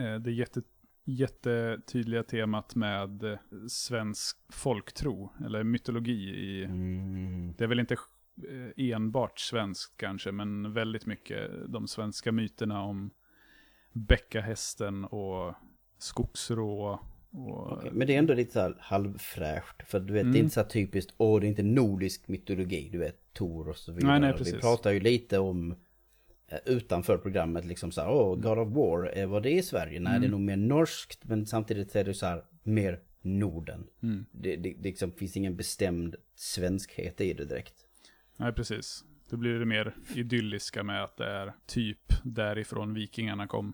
eh, 0.00 0.14
det 0.20 0.32
jätte, 0.32 0.62
jättetydliga 1.04 2.22
temat 2.22 2.74
med 2.74 3.22
eh, 3.24 3.38
svensk 3.68 4.36
folktro, 4.52 5.32
eller 5.46 5.62
mytologi 5.64 6.28
i, 6.30 6.64
Mm. 6.64 7.54
det 7.58 7.64
är 7.64 7.68
väl 7.68 7.80
inte 7.80 7.94
eh, 7.94 8.00
enbart 8.76 9.38
svenskt 9.38 9.96
kanske, 9.96 10.32
men 10.32 10.72
väldigt 10.72 11.06
mycket 11.06 11.50
de 11.68 11.88
svenska 11.88 12.32
myterna 12.32 12.82
om 12.82 13.10
bäckahästen 13.92 15.04
och 15.04 15.54
skogsrå. 15.98 17.00
Och, 17.30 17.72
Okej, 17.72 17.90
Men 17.92 18.06
det 18.06 18.14
är 18.14 18.18
ändå 18.18 18.34
lite 18.34 18.52
så 18.52 18.60
här 18.60 18.74
halvfräscht. 18.80 19.82
För 19.86 20.00
du 20.00 20.12
vet, 20.12 20.22
det 20.22 20.28
är 20.28 20.30
Mm. 20.30 20.36
inte 20.36 20.54
så 20.54 20.60
här 20.60 20.68
typiskt, 20.68 21.14
åh 21.16 21.40
det 21.40 21.46
är 21.46 21.48
inte 21.48 21.62
nordisk 21.62 22.28
mytologi, 22.28 22.88
du 22.92 22.98
vet, 22.98 23.32
Tor 23.32 23.68
och 23.68 23.76
så 23.76 23.92
vidare. 23.92 24.10
Nej, 24.10 24.20
nej, 24.20 24.32
Vi 24.32 24.38
precis. 24.38 24.60
pratar 24.60 24.90
ju 24.92 25.00
lite 25.00 25.38
om 25.38 25.74
eh, 26.48 26.58
utanför 26.66 27.18
programmet, 27.18 27.64
liksom 27.64 27.92
så 27.92 28.00
här, 28.00 28.10
åh, 28.10 28.36
God 28.36 28.58
of 28.58 28.68
War, 28.68 29.18
eh, 29.18 29.26
var 29.28 29.40
det 29.40 29.50
i 29.50 29.62
Sverige? 29.62 30.00
Nej, 30.00 30.10
Mm. 30.10 30.20
det 30.20 30.26
är 30.26 30.30
nog 30.30 30.40
mer 30.40 30.56
norskt, 30.56 31.24
men 31.24 31.46
samtidigt 31.46 31.96
är 31.96 32.04
det 32.04 32.14
så 32.14 32.26
här, 32.26 32.44
mer 32.62 33.00
Norden. 33.22 33.86
Mm. 34.02 34.26
Det, 34.32 34.56
det, 34.56 34.70
det 34.70 34.82
liksom 34.82 35.12
finns 35.12 35.36
ingen 35.36 35.56
bestämd 35.56 36.16
svenskhet 36.34 37.20
i 37.20 37.32
det 37.32 37.44
direkt. 37.44 37.74
Nej, 38.40 38.52
precis. 38.52 39.04
Då 39.30 39.36
blir 39.36 39.58
det 39.58 39.64
mer 39.66 39.94
idylliska 40.14 40.82
med 40.82 41.04
att 41.04 41.16
det 41.16 41.26
är 41.26 41.52
typ 41.66 42.12
därifrån 42.24 42.94
vikingarna 42.94 43.46
kom. 43.46 43.72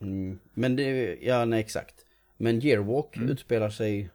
Mm. 0.00 0.38
Men 0.54 0.76
det, 0.76 1.18
ja 1.22 1.44
nej 1.44 1.60
exakt. 1.60 2.06
Men 2.36 2.62
Yearwalk 2.62 3.16
Mm. 3.16 3.28
utspelar 3.28 3.70
sig, 3.70 4.10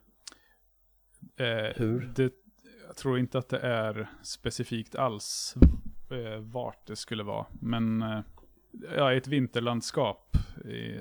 Eh, 1.38 1.76
Hur? 1.76 2.12
Det, 2.16 2.34
jag 2.88 2.96
tror 2.96 3.20
inte 3.20 3.38
att 3.38 3.50
det 3.50 3.60
är 3.60 4.08
specifikt 4.24 4.96
alls 4.96 5.56
eh, 6.12 6.40
vart 6.40 6.88
det 6.88 6.96
skulle 6.96 7.24
vara. 7.24 7.46
Men 7.62 8.02
eh, 8.02 8.20
ja, 8.96 9.14
ett 9.14 9.28
vinterlandskap 9.28 10.38
i, 10.66 11.00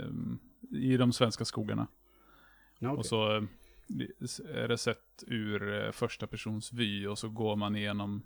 i 0.76 0.96
de 0.96 1.12
svenska 1.12 1.44
skogarna. 1.44 1.86
okej. 2.76 2.88
Och 2.88 3.06
så 3.06 3.36
eh, 3.36 3.42
är 4.54 4.68
det 4.68 4.78
sett 4.78 5.24
ur 5.26 5.84
eh, 5.84 5.90
första 5.92 6.26
persons 6.26 6.72
vy 6.72 7.06
och 7.06 7.18
så 7.18 7.28
går 7.28 7.56
man 7.56 7.76
igenom 7.76 8.22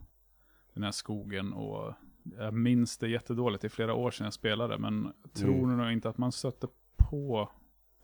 den 0.74 0.82
här 0.82 0.90
skogen 0.92 1.52
och 1.52 1.94
jag 2.38 2.54
minns 2.54 2.98
det 2.98 3.08
jättedåligt, 3.08 3.64
i 3.64 3.68
flera 3.68 3.94
år 3.94 4.10
sedan 4.10 4.24
jag 4.24 4.34
spelade, 4.34 4.78
men 4.78 5.12
tror 5.34 5.64
Mm. 5.64 5.76
nog 5.76 5.92
inte 5.92 6.08
att 6.08 6.18
man 6.18 6.32
stöter 6.32 6.68
på, 6.96 7.50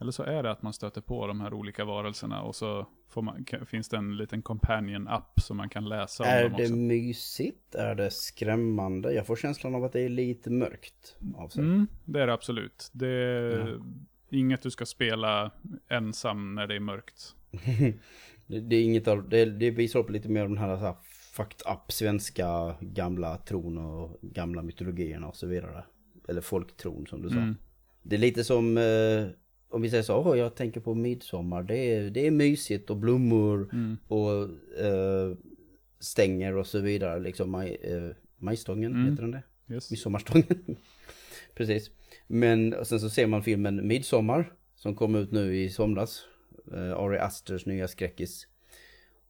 eller 0.00 0.12
så 0.12 0.22
är 0.22 0.42
det 0.42 0.50
att 0.50 0.62
man 0.62 0.72
stöter 0.72 1.00
på 1.00 1.26
de 1.26 1.40
här 1.40 1.54
olika 1.54 1.84
varelserna 1.84 2.42
och 2.42 2.56
så 2.56 2.86
man, 3.16 3.44
finns 3.66 3.88
det 3.88 3.96
en 3.96 4.16
liten 4.16 4.42
companion-app 4.42 5.40
som 5.40 5.56
man 5.56 5.68
kan 5.68 5.88
läsa 5.88 6.22
om 6.24 6.28
Är 6.30 6.42
dem 6.42 6.52
det 6.56 6.62
också. 6.64 6.76
mysigt? 6.76 7.74
Är 7.74 7.94
det 7.94 8.10
skrämmande? 8.10 9.12
Jag 9.12 9.26
får 9.26 9.36
känslan 9.36 9.74
av 9.74 9.84
att 9.84 9.92
det 9.92 10.00
är 10.00 10.08
lite 10.08 10.50
mörkt 10.50 11.16
av 11.36 11.48
sig. 11.48 11.64
Mm, 11.64 11.86
det 12.04 12.20
är 12.22 12.26
det 12.26 12.32
absolut. 12.32 12.90
Det 12.92 13.08
är 13.08 13.68
Ja. 13.68 13.78
inget 14.30 14.62
du 14.62 14.70
ska 14.70 14.86
spela 14.86 15.50
ensam 15.88 16.54
när 16.54 16.66
det 16.66 16.74
är 16.76 16.80
mörkt. 16.80 17.34
det, 18.46 18.60
det 18.60 18.76
är 18.76 18.84
inget 18.84 19.08
av, 19.08 19.28
det, 19.28 19.44
det 19.44 19.70
visar 19.70 19.98
upp 20.00 20.10
lite 20.10 20.28
mer 20.28 20.42
av 20.42 20.48
den 20.48 20.58
här, 20.58 20.76
så 20.76 20.82
här 20.84 20.94
fucked 21.32 21.72
up 21.72 21.92
svenska 21.92 22.74
gamla 22.80 23.36
tron 23.36 23.78
och 23.78 24.18
gamla 24.22 24.62
mytologierna 24.62 25.28
och 25.28 25.36
så 25.36 25.46
vidare. 25.46 25.84
Eller 26.28 26.40
folktron 26.40 27.06
som 27.06 27.22
du 27.22 27.28
sa. 27.28 27.36
Mm. 27.36 27.56
Det 28.02 28.16
är 28.16 28.20
lite 28.20 28.44
som, 28.44 28.78
eh, 28.78 29.26
om 29.70 29.82
vi 29.82 29.90
säger 29.90 30.02
så, 30.02 30.16
åh 30.16 30.38
jag 30.38 30.54
tänker 30.54 30.80
på 30.80 30.94
midsommar, 30.94 31.62
det 31.62 31.76
är, 31.76 32.10
det 32.10 32.26
är 32.26 32.30
mysigt 32.30 32.90
och 32.90 32.96
blommor 32.96 33.68
Mm. 33.72 33.96
och 34.08 34.32
eh, 34.84 35.36
stänger 35.98 36.56
och 36.56 36.66
så 36.66 36.78
vidare. 36.78 37.20
Liksom 37.20 37.50
maj, 37.50 37.76
eh, 37.82 38.16
majstången, 38.38 38.92
Mm. 38.92 39.10
heter 39.10 39.22
den 39.22 39.30
det? 39.30 39.74
Yes. 39.74 39.90
Midsommarstången. 39.90 40.46
Precis. 41.54 41.90
Men 42.26 42.84
sen 42.84 43.00
så 43.00 43.10
ser 43.10 43.26
man 43.26 43.42
filmen 43.42 43.86
Midsommar 43.88 44.52
som 44.74 44.94
kom 44.96 45.14
ut 45.14 45.32
nu 45.32 45.56
i 45.56 45.70
somras. 45.70 46.24
Uh, 46.72 46.92
Ari 46.92 47.18
Asters 47.18 47.66
nya 47.66 47.88
skräckis. 47.88 48.46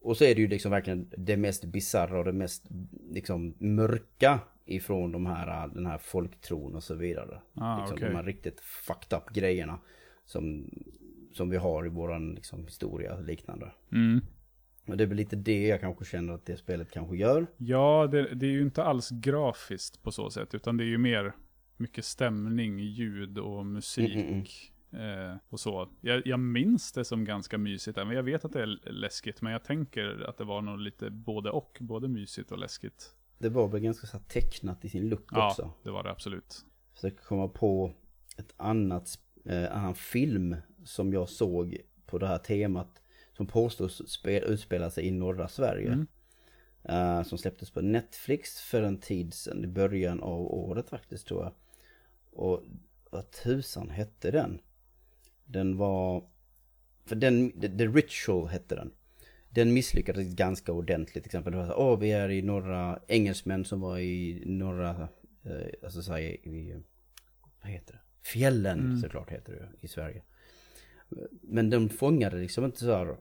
Och 0.01 0.17
så 0.17 0.25
är 0.25 0.35
det 0.35 0.41
ju 0.41 0.49
liksom 0.49 0.71
verkligen 0.71 1.11
det 1.17 1.37
mest 1.37 1.65
bisarra 1.65 2.19
och 2.19 2.25
det 2.25 2.33
mest 2.33 2.67
liksom 3.11 3.55
mörka 3.59 4.41
ifrån 4.65 5.13
de 5.13 5.27
här, 5.27 5.69
den 5.69 5.87
här 5.87 5.99
folktron 5.99 6.75
och 6.75 6.83
så 6.83 6.95
vidare. 6.95 7.41
Ah, 7.55 7.79
liksom 7.79 7.97
okej. 7.97 8.09
De 8.09 8.15
här 8.15 8.25
riktigt 8.25 8.61
fucked 8.61 9.19
up 9.19 9.35
grejerna 9.35 9.79
som, 10.25 10.71
som 11.33 11.51
vi 11.51 11.57
har 11.57 11.87
i 11.87 11.89
våran 11.89 12.35
liksom, 12.35 12.65
historia 12.65 13.15
och 13.15 13.25
liknande. 13.25 13.73
Mm. 13.93 14.21
Och 14.87 14.97
det 14.97 15.05
är 15.05 15.09
väl 15.09 15.17
lite 15.17 15.37
det 15.37 15.67
jag 15.67 15.81
kanske 15.81 16.05
känner 16.05 16.35
att 16.35 16.47
det 16.47 16.57
spelet 16.57 16.91
kanske 16.91 17.17
gör. 17.17 17.47
Ja, 17.57 18.09
det, 18.13 18.35
det 18.35 18.47
är 18.47 18.51
ju 18.51 18.63
inte 18.63 18.85
alls 18.85 19.11
grafiskt 19.11 20.03
på 20.03 20.13
så 20.13 20.31
sätt, 20.31 20.55
utan 20.55 20.77
det 20.77 20.85
är 20.85 20.89
ju 20.89 20.99
mer 20.99 21.33
mycket 21.77 22.05
stämning, 22.05 22.79
ljud 22.79 23.39
och 23.39 23.67
musik. 23.67 24.15
Mm, 24.15 24.29
mm, 24.29 24.45
Eh, 24.93 25.37
och 25.49 25.61
så. 25.61 25.89
Jag, 26.01 26.27
jag 26.27 26.41
minns 26.41 26.93
det 26.93 27.05
som 27.05 27.25
ganska 27.25 27.59
mysigt, 27.59 27.97
men 27.97 28.11
jag 28.11 28.23
vet 28.23 28.45
att 28.45 28.53
det 28.53 28.63
är 28.63 28.93
läskigt, 28.93 29.43
men 29.43 29.53
jag 29.53 29.65
tänker 29.65 30.25
att 30.29 30.37
det 30.37 30.45
var 30.45 30.63
nog 30.63 30.79
lite 30.79 31.11
både 31.11 31.51
och, 31.51 31.79
både 31.81 32.09
mysigt 32.09 32.53
och 32.53 32.59
läskigt. 32.59 33.15
Det 33.39 33.49
var 33.49 33.69
väl 33.69 33.81
ganska 33.81 34.07
så 34.07 34.19
tecknat 34.19 34.85
i 34.85 34.89
sin 34.89 35.09
look 35.09 35.29
Ja, 35.31 35.51
också. 35.51 35.71
det 35.83 35.91
var 35.91 36.03
det 36.03 36.11
absolut. 36.11 36.65
försöker 36.95 37.25
komma 37.25 37.49
på 37.49 37.93
ett 38.37 38.55
annat 38.57 39.19
eh, 39.45 39.77
annan 39.77 39.95
film 39.95 40.57
som 40.85 41.13
jag 41.13 41.29
såg 41.29 41.77
på 42.07 42.19
det 42.19 42.27
här 42.27 42.39
temat 42.39 43.03
som 43.37 43.47
påstås 43.47 44.11
spel, 44.11 44.45
utspela 44.45 44.91
sig 44.91 45.07
i 45.07 45.11
norra 45.11 45.49
Sverige. 45.49 45.93
Mm. 45.93 46.07
Eh, 46.83 47.23
som 47.23 47.39
släpptes 47.39 47.71
på 47.71 47.81
Netflix 47.81 48.61
för 48.61 48.83
en 48.83 48.99
tid 48.99 49.35
sedan, 49.35 49.65
i 49.65 49.67
början 49.67 50.21
av 50.21 50.41
året 50.41 50.89
faktiskt 50.89 51.27
tror 51.27 51.43
jag. 51.43 51.53
Och 52.33 52.63
vad 53.11 53.31
tusan 53.31 53.91
hette 53.91 54.31
den? 54.31 54.61
Den 55.51 55.77
var... 55.77 56.25
För 57.05 57.17
den, 57.17 57.61
The, 57.61 57.87
Ritual 57.87 58.49
hette 58.49 58.75
den. 58.75 58.91
Den 59.51 59.73
misslyckades 59.73 60.35
ganska 60.35 60.73
ordentligt. 60.73 61.25
Till 61.25 61.29
exempel, 61.29 61.53
det 61.53 61.59
var 61.59 61.67
så, 61.67 61.75
åh 61.75 61.99
vi 61.99 62.13
är 62.13 62.29
i 62.31 62.43
norra, 62.43 62.99
engelsmän 63.09 63.65
som 63.65 63.81
var 63.81 63.99
i 63.99 64.43
norra, 64.47 65.09
eh, 65.45 65.67
alltså 65.83 66.03
så 66.03 66.13
här, 66.13 66.21
i, 66.21 66.77
vad 67.63 67.73
heter 67.73 67.93
det? 67.93 68.01
Fjällen 68.29 68.81
Mm. 68.81 69.01
såklart 69.01 69.31
heter 69.31 69.53
det 69.53 69.69
i 69.87 69.89
Sverige. 69.89 70.23
Men 71.43 71.71
de 71.71 71.89
fångade 71.89 72.37
liksom 72.37 72.65
inte 72.65 72.79
så 72.79 72.97
här 72.97 73.17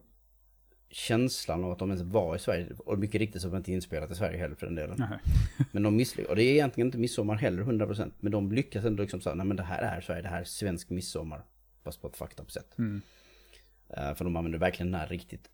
känslan 0.89 1.63
av 1.63 1.71
att 1.71 1.79
de 1.79 1.89
ens 1.89 2.03
var 2.03 2.35
i 2.35 2.39
Sverige. 2.39 2.67
Och 2.77 2.99
mycket 2.99 3.21
riktigt 3.21 3.41
så 3.41 3.47
var 3.47 3.55
det 3.55 3.57
inte 3.57 3.71
inspelat 3.71 4.11
i 4.11 4.15
Sverige 4.15 4.37
heller 4.37 4.55
för 4.55 4.65
den 4.65 4.75
delen. 4.75 5.03
Men 5.71 5.83
de 5.83 5.95
misslyckas. 5.95 6.29
Och 6.29 6.35
det 6.35 6.43
är 6.43 6.53
egentligen 6.53 6.87
inte 6.87 6.97
midsommar 6.97 7.35
heller 7.35 7.63
100%. 7.63 8.11
Men 8.19 8.31
de 8.31 8.51
lyckas 8.51 8.85
ändå 8.85 9.03
liksom 9.03 9.21
säga, 9.21 9.35
nej 9.35 9.45
men 9.45 9.57
det 9.57 9.63
här 9.63 9.81
är 9.81 10.01
Sverige, 10.01 10.21
det 10.21 10.27
här 10.29 10.39
är 10.39 10.43
svensk 10.43 10.89
midsommar. 10.89 11.45
Fast 11.89 12.01
på 12.01 12.07
ett 12.07 12.17
fucked 12.17 12.39
up 12.39 12.51
sätt. 12.51 12.77
Mm. 12.77 13.01
Eh, 13.89 14.15
för 14.15 14.25
de 14.25 14.35
använder 14.35 14.59
verkligen 14.59 14.91
den 14.91 15.01
här 15.01 15.07
riktigt, 15.07 15.49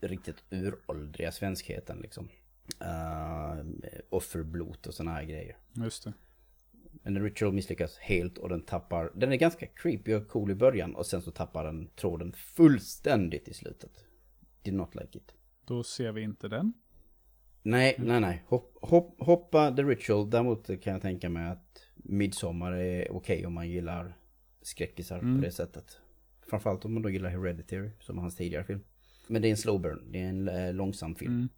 riktigt 0.00 0.44
uråldriga 0.50 1.32
svenskheten 1.32 1.98
liksom. 1.98 2.28
Uh, 2.82 3.64
offerblot 4.10 4.86
och 4.86 4.94
sådana 4.94 5.12
här 5.12 5.24
grejer. 5.24 5.56
Just 5.72 6.04
det. 6.04 6.12
Men 7.02 7.14
The 7.14 7.20
Ritual 7.20 7.52
misslyckas 7.52 7.98
helt 7.98 8.38
och 8.38 8.48
den 8.48 8.62
tappar, 8.62 9.12
den 9.14 9.32
är 9.32 9.36
ganska 9.36 9.66
creepy 9.66 10.14
och 10.14 10.28
cool 10.28 10.50
i 10.50 10.54
början 10.54 10.94
och 10.94 11.06
sen 11.06 11.22
så 11.22 11.30
tappar 11.30 11.64
den 11.64 11.88
tråden 11.96 12.32
fullständigt 12.32 13.48
i 13.48 13.54
slutet. 13.54 14.04
Did 14.62 14.74
not 14.74 14.94
like 14.94 15.18
it. 15.18 15.34
Då 15.64 15.82
ser 15.82 16.12
vi 16.12 16.22
inte 16.22 16.48
den. 16.48 16.72
Nej, 17.62 17.94
nej, 17.98 18.20
nej. 18.20 18.44
Hopp, 18.46 18.76
hopp, 18.80 19.20
hoppa 19.20 19.76
The 19.76 19.82
Ritual. 19.82 20.30
Däremot 20.30 20.66
kan 20.66 20.92
jag 20.92 21.02
tänka 21.02 21.28
mig 21.28 21.50
att 21.50 21.82
Midsommar 21.94 22.72
är 22.72 23.12
okej 23.12 23.46
om 23.46 23.52
man 23.52 23.68
gillar 23.68 24.19
skräckisar 24.62 25.18
Mm. 25.18 25.36
på 25.40 25.44
det 25.44 25.52
sättet. 25.52 25.98
Framförallt 26.50 26.84
om 26.84 26.94
man 26.94 27.02
då 27.02 27.10
gillar 27.10 27.30
Hereditary, 27.30 27.90
som 28.00 28.18
hans 28.18 28.36
tidigare 28.36 28.64
film. 28.64 28.80
Men 29.26 29.42
det 29.42 29.48
är 29.48 29.50
en 29.50 29.56
slow 29.56 29.80
burn, 29.80 30.12
det 30.12 30.20
är 30.20 30.28
en 30.28 30.48
eh, 30.48 30.74
långsam 30.74 31.14
film. 31.14 31.32
Mm. 31.34 31.48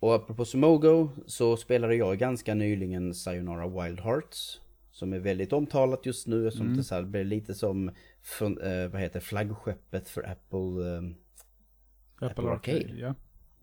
Och 0.00 0.14
apropå 0.14 0.44
Sumogo 0.44 1.10
så 1.26 1.56
spelade 1.56 1.94
jag 1.96 2.18
ganska 2.18 2.54
nyligen 2.54 3.14
Sayonara 3.14 3.68
Wild 3.84 4.00
Hearts. 4.00 4.60
Som 4.90 5.12
är 5.12 5.18
väldigt 5.18 5.52
omtalat 5.52 6.06
just 6.06 6.26
nu, 6.26 6.50
som 6.50 6.66
Mm. 6.66 6.76
det 6.76 6.84
så 6.84 6.94
här 6.94 7.02
blir 7.02 7.24
lite 7.24 7.54
som 7.54 7.90
från, 8.22 8.60
eh, 8.60 8.88
vad 8.88 9.00
heter 9.00 9.20
flaggskeppet 9.20 10.08
för 10.08 10.22
Apple. 10.30 10.96
Eh, 10.96 12.26
Apple 12.28 12.44
Arcade. 12.50 12.94
Ja. 12.96 13.14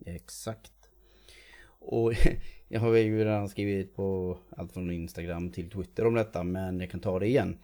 Exakt. 0.05 0.71
Och 1.67 2.13
jag 2.67 2.79
har 2.79 2.95
ju 2.95 3.17
redan 3.17 3.49
skrivit 3.49 3.95
på 3.95 4.37
allt 4.49 4.73
från 4.73 4.91
Instagram 4.91 5.51
till 5.51 5.69
Twitter 5.69 6.07
om 6.07 6.13
detta, 6.13 6.43
men 6.43 6.79
jag 6.79 6.89
kan 6.91 6.99
ta 6.99 7.19
det 7.19 7.27
igen. 7.27 7.57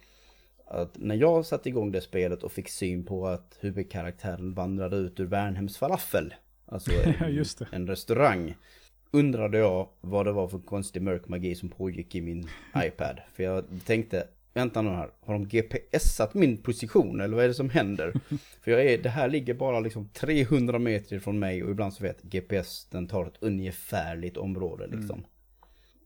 Att 0.72 0.98
när 0.98 1.14
jag 1.14 1.46
satte 1.46 1.68
igång 1.68 1.92
det 1.92 2.00
spelet 2.00 2.42
och 2.42 2.52
fick 2.52 2.68
syn 2.68 3.04
på 3.04 3.26
att 3.26 3.58
huvudkaraktären 3.60 4.54
vandrade 4.54 4.96
ut 4.96 5.20
ur 5.20 5.24
Värnhems 5.24 5.76
falafel, 5.78 6.34
alltså 6.66 6.90
en, 7.04 7.44
en 7.72 7.86
restaurang, 7.86 8.54
undrade 9.10 9.58
jag 9.58 9.88
vad 10.00 10.26
det 10.26 10.32
var 10.32 10.48
för 10.48 10.58
konstig 10.58 11.02
mörk 11.02 11.28
magi 11.28 11.54
som 11.54 11.68
pågick 11.68 12.14
i 12.14 12.20
min 12.20 12.48
iPad. 12.76 13.20
För 13.34 13.42
jag 13.42 13.64
tänkte, 13.86 14.26
vänta 14.54 14.82
nu 14.82 14.90
här, 14.90 15.10
har 15.20 15.34
de 15.34 15.48
GPSat 15.48 16.34
min 16.34 16.56
position 16.56 17.20
eller 17.20 17.34
vad 17.36 17.44
är 17.44 17.48
det 17.48 17.54
som 17.54 17.70
händer? 17.70 18.12
För 18.62 18.70
jag 18.70 18.84
är, 18.84 19.02
det 19.02 19.08
här 19.08 19.28
ligger 19.28 19.54
bara 19.54 19.80
liksom 19.80 20.08
300 20.08 20.78
meter 20.78 21.18
från 21.18 21.38
mig 21.38 21.64
och 21.64 21.70
ibland 21.70 21.94
så 21.94 22.02
vet 22.02 22.22
GPS, 22.22 22.86
den 22.90 23.08
tar 23.08 23.26
ett 23.26 23.38
ungefärligt 23.42 24.36
område 24.36 24.86
liksom. 24.86 25.24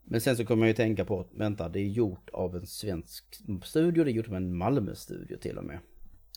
Men 0.09 0.21
sen 0.21 0.37
så 0.37 0.45
kommer 0.45 0.63
jag 0.63 0.69
ju 0.69 0.75
tänka 0.75 1.05
på 1.05 1.21
att, 1.21 1.29
vänta, 1.35 1.69
det 1.69 1.81
är 1.81 1.89
gjort 1.89 2.31
av 2.33 2.57
en 2.57 2.67
svensk 2.67 3.25
studio, 3.65 4.05
det 4.05 4.11
är 4.11 4.13
gjort 4.13 4.29
av 4.29 4.35
en 4.35 4.57
Malmö-studio 4.57 5.37
till 5.37 5.59
och 5.59 5.65
med. 5.65 5.79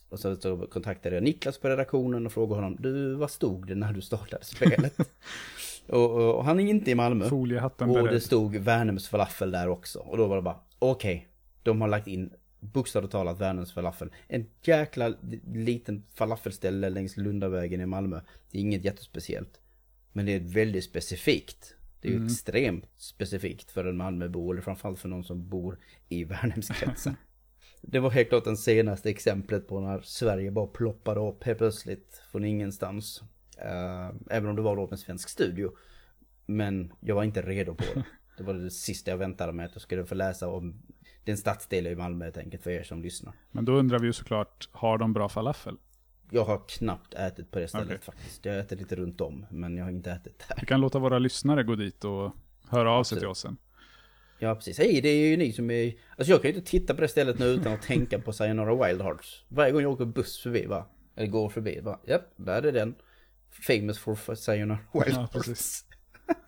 Och 0.10 0.20
så, 0.20 0.36
så 0.36 0.58
kontaktade 0.58 1.16
jag 1.16 1.24
Niklas 1.24 1.58
på 1.58 1.70
redaktionen 1.70 2.26
och 2.26 2.32
frågade 2.32 2.62
honom, 2.62 2.78
du, 2.80 3.16
vad 3.16 3.32
stod 3.32 3.68
det 3.68 3.76
när 3.76 3.94
du 3.94 4.02
startade 4.02 4.46
spelet? 4.46 5.00
och, 5.88 6.12
och, 6.12 6.36
och 6.36 6.46
han 6.46 6.60
är 6.60 6.70
inte 6.70 6.92
i 6.92 6.96
Malmö. 6.96 7.30
Foliehatten 7.30 7.90
Och 7.90 7.98
det 7.98 8.04
beredd. 8.04 8.24
stod 8.24 8.56
Värnhems 8.56 9.08
falafel 9.08 9.52
där 9.52 9.68
också. 9.68 10.00
Och 10.00 10.18
då 10.18 10.28
var 10.28 10.36
det 10.36 10.42
bara, 10.42 10.60
okej. 10.80 11.28
de 11.64 11.82
har 11.82 11.88
lagt 11.88 12.08
in 12.08 12.34
bokstavligt 12.60 13.12
talat 13.12 13.40
Värnhems 13.40 13.74
falafel. 13.74 14.10
En 14.28 14.46
jäkla 14.62 15.14
liten 15.54 16.04
falafelställe 16.14 16.90
längs 16.90 17.18
Lundavägen 17.18 17.82
i 17.82 17.86
Malmö. 17.86 18.22
Det 18.52 18.58
är 18.58 18.62
inget 18.62 18.86
jättespeciellt. 18.86 19.60
Men 20.14 20.26
det 20.26 20.36
är 20.36 20.40
väldigt 20.40 20.84
specifikt. 20.84 21.76
Det 22.02 22.08
är 22.08 22.12
ju 22.12 22.16
Mm. 22.18 22.26
extremt 22.28 22.86
specifikt 22.98 23.72
för 23.72 23.86
en 23.86 23.98
Malmöbo, 23.98 24.52
eller 24.52 24.62
framförallt 24.62 25.00
för 25.00 25.10
någon 25.10 25.24
som 25.24 25.50
bor 25.50 25.80
i 26.10 26.24
Värnhemskretsen. 26.26 27.16
det 27.82 28.00
var 28.00 28.10
helt 28.10 28.30
klart 28.30 28.44
det 28.44 28.58
senaste 28.58 29.10
exemplet 29.10 29.68
på 29.68 29.80
när 29.80 30.02
Sverige 30.02 30.52
bara 30.52 30.68
ploppade 30.68 31.20
upp 31.20 31.44
helt 31.44 31.58
plötsligt 31.58 32.22
från 32.32 32.46
ingenstans. 32.46 33.24
Eh, 33.58 34.10
även 34.30 34.50
om 34.50 34.56
det 34.56 34.62
var 34.62 34.76
då 34.76 34.82
med 34.82 34.92
en 34.92 34.98
svensk 34.98 35.30
studio. 35.30 35.72
Men 36.46 36.94
jag 37.00 37.16
var 37.16 37.24
inte 37.24 37.42
redo 37.42 37.76
på 37.76 37.84
det. 37.96 38.04
Det 38.38 38.44
var 38.44 38.54
det 38.54 38.72
sista 38.72 39.12
jag 39.12 39.18
väntade 39.18 39.54
mig 39.54 39.66
att 39.66 39.72
jag 39.74 39.82
skulle 39.82 40.06
få 40.06 40.16
läsa 40.16 40.48
om 40.50 40.82
den 41.24 41.38
stadsdel 41.38 41.88
i 41.88 41.96
Malmö 41.96 42.26
helt 42.26 42.38
enkelt 42.38 42.64
för 42.64 42.70
er 42.72 42.84
som 42.84 43.02
lyssnar. 43.02 43.34
Men 43.52 43.66
då 43.66 43.72
undrar 43.74 44.00
vi 44.00 44.06
ju 44.08 44.14
såklart, 44.14 44.70
har 44.72 44.98
de 44.98 45.14
bra 45.14 45.30
falafel? 45.30 45.78
Jag 46.32 46.44
har 46.46 46.62
knappt 46.68 47.14
ätit 47.14 47.52
på 47.52 47.60
det 47.60 47.68
stället 47.68 47.88
Okej. 47.88 48.00
faktiskt. 48.02 48.46
Jag 48.46 48.60
ätit 48.60 48.80
lite 48.80 48.96
runt 48.96 49.22
om 49.22 49.46
men 49.50 49.78
jag 49.78 49.84
har 49.86 49.92
inte 49.92 50.12
ätit 50.12 50.44
där. 50.48 50.58
Vi 50.60 50.66
kan 50.66 50.82
låta 50.82 51.00
våra 51.00 51.20
lyssnare 51.20 51.64
gå 51.64 51.76
dit 51.76 52.04
och 52.06 52.32
höra 52.70 52.92
av 52.92 53.04
sig 53.04 53.16
Absolut. 53.16 53.22
till 53.22 53.28
oss 53.28 53.40
sen. 53.40 53.58
Ja 54.40 54.56
precis, 54.56 54.78
hej 54.78 55.02
det 55.02 55.10
är 55.10 55.30
ju 55.30 55.38
ni 55.38 55.54
som 55.54 55.72
är... 55.72 55.94
Alltså 56.18 56.32
jag 56.32 56.42
kan 56.42 56.52
ju 56.52 56.58
inte 56.58 56.70
titta 56.72 56.94
på 56.94 57.02
det 57.02 57.08
stället 57.08 57.40
nu 57.40 57.46
utan 57.46 57.74
att 57.74 57.82
tänka 57.82 58.20
på 58.20 58.34
Sayonara 58.34 58.88
Wild 58.88 59.02
Hearts. 59.02 59.46
Varje 59.48 59.72
gång 59.72 59.82
jag 59.82 59.92
åker 59.92 60.06
buss 60.06 60.40
förbi 60.40 60.66
va? 60.66 60.86
Eller 61.16 61.28
går 61.28 61.50
förbi 61.50 61.80
va? 61.80 62.00
Japp, 62.08 62.34
där 62.36 62.64
är 62.64 62.72
den. 62.72 62.96
Famous 63.50 64.00
for 64.00 64.36
Sayonara 64.36 64.80
Wild 64.94 65.06
Ja, 65.08 65.14
Hearts. 65.20 65.34
precis. 65.34 65.86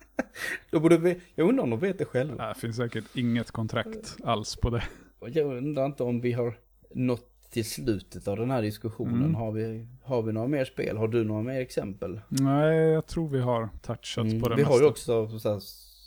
Då 0.70 0.80
borde 0.80 0.98
vi, 0.98 1.20
jag 1.34 1.48
undrar 1.48 1.64
om 1.64 1.70
de 1.70 1.78
vet 1.78 1.98
det 1.98 2.04
själva. 2.04 2.48
Det 2.48 2.54
finns 2.60 2.76
säkert 2.76 3.04
inget 3.14 3.50
kontrakt 3.50 4.16
alls 4.24 4.56
på 4.56 4.70
det. 4.70 4.82
Jag 5.26 5.56
undrar 5.56 5.86
inte 5.86 6.02
om 6.02 6.20
vi 6.20 6.32
har 6.32 6.54
nått 6.94 7.31
till 7.52 7.64
slutet 7.64 8.28
av 8.28 8.36
den 8.36 8.50
här 8.50 8.62
diskussionen. 8.62 9.14
Mm. 9.22 9.34
Har, 9.34 9.52
vi, 9.52 9.86
har 10.02 10.22
vi 10.22 10.32
några 10.32 10.48
mer 10.48 10.64
spel? 10.64 10.96
Har 10.96 11.08
du 11.08 11.24
några 11.24 11.42
mer 11.42 11.60
exempel? 11.60 12.20
Nej, 12.28 12.76
jag 12.78 13.06
tror 13.06 13.28
vi 13.28 13.40
har 13.40 13.68
touchat 13.82 14.24
Mm, 14.24 14.40
på 14.40 14.48
det 14.48 14.54
vi 14.56 14.62
mesta. 14.62 14.72
har 14.74 14.80
ju 14.80 14.86
också, 14.86 15.38
så 15.38 15.52
här, 15.52 15.60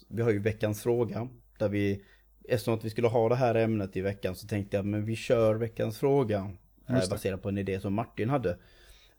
vi 0.07 0.21
har 0.21 0.31
ju 0.31 0.39
veckans 0.39 0.83
fråga. 0.83 1.27
Där 1.59 1.69
vi, 1.69 2.01
eftersom 2.49 2.73
att 2.73 2.85
vi 2.85 2.89
skulle 2.89 3.07
ha 3.07 3.29
det 3.29 3.35
här 3.35 3.55
ämnet 3.55 3.97
i 3.97 4.01
veckan 4.01 4.35
så 4.35 4.47
tänkte 4.47 4.77
jag, 4.77 4.85
men 4.85 5.05
vi 5.05 5.15
kör 5.15 5.55
veckans 5.55 5.97
fråga. 5.99 6.51
Eh, 6.89 7.09
baserat 7.09 7.41
på 7.41 7.49
en 7.49 7.57
idé 7.57 7.79
som 7.79 7.93
Martin 7.93 8.29
hade. 8.29 8.57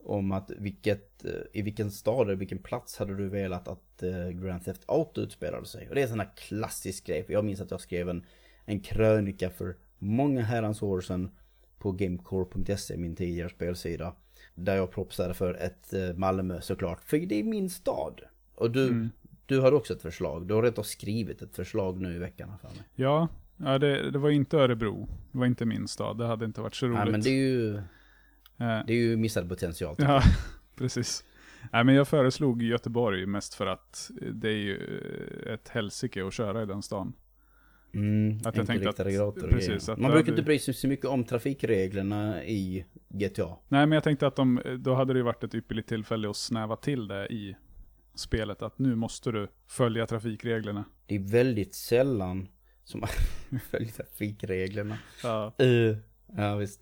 Om 0.04 0.32
att 0.32 0.50
vilket, 0.58 1.24
eh, 1.24 1.30
i 1.52 1.62
vilken 1.62 1.90
stad 1.90 2.26
eller 2.26 2.36
vilken 2.36 2.58
plats 2.58 2.98
hade 2.98 3.16
du 3.16 3.28
velat 3.28 3.68
att 3.68 4.02
eh, 4.02 4.28
Grand 4.28 4.64
Theft 4.64 4.82
Auto 4.86 5.20
utspelade 5.20 5.66
sig? 5.66 5.88
Och 5.88 5.94
det 5.94 6.00
är 6.00 6.02
en 6.02 6.10
sån 6.10 6.20
här 6.20 6.32
klassisk 6.36 7.06
grej. 7.06 7.24
För 7.24 7.32
jag 7.32 7.44
minns 7.44 7.60
att 7.60 7.70
jag 7.70 7.80
skrev 7.80 8.08
en, 8.08 8.24
en 8.64 8.80
krönika 8.80 9.50
för 9.50 9.76
många 9.98 10.42
herrans 10.42 10.82
år 10.82 11.00
sedan 11.00 11.30
på 11.78 11.92
gamecore.se, 11.92 12.96
min 12.96 13.16
tidigare 13.16 13.48
spelsida. 13.48 14.12
Där 14.54 14.76
jag 14.76 14.90
propsade 14.90 15.34
för 15.34 15.54
ett 15.54 15.92
eh, 15.92 16.14
Malmö 16.16 16.60
såklart. 16.60 17.00
För 17.04 17.18
det 17.18 17.34
är 17.40 17.44
min 17.44 17.70
stad. 17.70 18.20
Och 18.54 18.70
du, 18.70 18.86
Mm. 18.88 19.10
du 19.46 19.60
har 19.60 19.72
också 19.72 19.94
ett 19.94 20.02
förslag. 20.02 20.46
Du 20.48 20.54
har 20.54 20.62
rätt 20.62 20.78
att 20.78 20.86
skrivit 20.86 21.42
ett 21.42 21.56
förslag 21.56 22.00
nu 22.00 22.14
i 22.14 22.18
veckan. 22.18 22.52
För 22.60 22.68
mig. 22.68 22.78
Ja, 22.94 23.28
ja 23.56 23.78
det, 23.78 24.10
det 24.10 24.18
var 24.18 24.30
inte 24.30 24.56
Örebro. 24.56 25.08
Det 25.32 25.38
var 25.38 25.46
inte 25.46 25.64
min 25.64 25.88
stad. 25.88 26.18
Det 26.18 26.26
hade 26.26 26.44
inte 26.44 26.60
varit 26.60 26.74
så 26.74 26.86
roligt. 26.86 26.98
Nej 26.98 27.12
men 27.12 27.20
det 27.20 27.30
är 27.30 27.48
ju, 27.48 27.76
Eh, 28.58 28.80
det 28.86 28.92
är 28.92 28.96
ju 28.96 29.16
missad 29.16 29.48
potential. 29.48 29.94
Ja, 29.98 30.22
precis. 30.76 31.24
Nej, 31.72 31.84
men 31.84 31.94
jag 31.94 32.08
föreslog 32.08 32.62
Göteborg 32.62 33.26
mest 33.26 33.54
för 33.54 33.66
att 33.66 34.10
det 34.32 34.48
är 34.48 34.56
ju 34.56 34.76
ett 35.54 35.68
helsike 35.68 36.26
att 36.26 36.32
köra 36.34 36.62
i 36.62 36.66
den 36.66 36.82
stan. 36.82 37.12
Mm, 37.96 38.38
Att 38.44 38.56
jag 38.56 38.66
tänkte 38.66 38.88
att- 38.88 39.00
och 39.36 39.50
precis, 39.50 39.88
att 39.88 39.98
Man 39.98 40.10
brukar 40.10 40.16
hade- 40.24 40.30
inte 40.30 40.42
bry 40.42 40.58
sig 40.58 40.74
så 40.74 40.88
mycket 40.88 41.06
om 41.06 41.24
trafikreglerna 41.24 42.44
i 42.44 42.84
GTA. 43.08 43.46
Nej, 43.68 43.86
men 43.86 43.92
jag 43.92 44.04
tänkte 44.04 44.26
att 44.26 44.36
de, 44.36 44.60
då 44.78 44.94
hade 44.94 45.12
det 45.12 45.18
ju 45.18 45.22
varit 45.22 45.44
ett 45.44 45.54
ypperligt 45.54 45.88
tillfälle 45.88 46.30
att 46.30 46.36
snäva 46.36 46.76
till 46.76 47.08
det 47.08 47.26
i 47.26 47.56
spelet. 48.14 48.62
Att 48.62 48.78
nu 48.78 48.94
måste 48.94 49.30
du 49.32 49.48
följa 49.66 50.06
trafikreglerna. 50.06 50.84
Det 51.06 51.14
är 51.14 51.18
väldigt 51.32 51.74
sällan 51.74 52.48
som 52.84 53.00
man 53.00 53.08
följer 53.70 53.92
trafikreglerna. 53.92 54.98
Ja. 55.22 55.52
Uh, 55.62 55.96
ja 56.36 56.56
visst. 56.56 56.80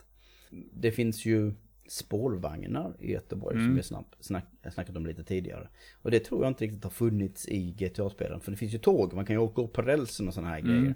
Det 0.72 0.92
finns 0.92 1.24
ju 1.26 1.52
spårvagnar 1.88 2.92
i 3.00 3.12
Göteborg 3.12 3.56
som 3.56 3.64
Mm. 3.64 3.76
vi 3.76 3.82
snack, 3.82 4.06
snack, 4.20 4.44
snackat 4.72 4.96
om 4.96 5.06
lite 5.06 5.24
tidigare. 5.24 5.68
Och 6.02 6.10
det 6.10 6.20
tror 6.20 6.42
jag 6.44 6.50
inte 6.50 6.64
riktigt 6.64 6.84
har 6.84 6.90
funnits 6.90 7.48
i 7.48 7.70
GTA-spelen. 7.72 8.40
För 8.40 8.50
det 8.50 8.56
finns 8.56 8.74
ju 8.74 8.78
tåg, 8.78 9.12
man 9.14 9.26
kan 9.26 9.34
ju 9.36 9.40
åka 9.40 9.62
upp 9.62 9.72
på 9.72 9.82
rälsen 9.82 10.28
och 10.28 10.34
sådana 10.34 10.48
här 10.52 10.58
Mm. 10.58 10.70
grejer. 10.80 10.94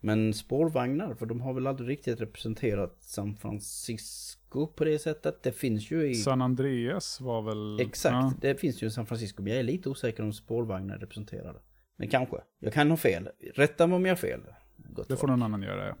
Men 0.00 0.34
spårvagnar, 0.34 1.14
för 1.14 1.26
de 1.26 1.40
har 1.40 1.52
väl 1.54 1.66
aldrig 1.66 1.88
riktigt 1.88 2.20
representerat 2.20 2.96
San 3.00 3.36
Francisco 3.36 4.66
på 4.66 4.84
det 4.84 4.98
sättet. 4.98 5.42
Det 5.42 5.52
finns 5.52 5.90
ju 5.90 6.10
i... 6.10 6.14
San 6.14 6.42
Andreas 6.42 7.20
var 7.20 7.42
väl... 7.42 7.80
Exakt, 7.80 8.12
Ja, 8.14 8.32
det 8.40 8.60
finns 8.60 8.82
ju 8.82 8.86
i 8.86 8.90
San 8.90 9.06
Francisco. 9.06 9.42
Men 9.42 9.52
jag 9.52 9.58
är 9.60 9.64
lite 9.64 9.88
osäker 9.88 10.22
om 10.22 10.32
spårvagnar 10.32 10.94
är 10.94 10.98
representerade. 10.98 11.58
Men 11.96 12.08
kanske. 12.08 12.36
Jag 12.58 12.72
kan 12.72 12.90
ha 12.90 12.96
fel. 12.96 13.28
Rätta 13.54 13.86
mig 13.86 13.96
om 13.96 14.04
jag 14.06 14.10
har 14.12 14.16
fel. 14.16 14.40
Gott 14.76 15.08
det 15.08 15.16
får 15.16 15.28
någon 15.28 15.42
annan 15.42 15.62
göra, 15.62 15.86
ja. 15.88 15.94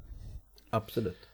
Absolut. 0.70 1.27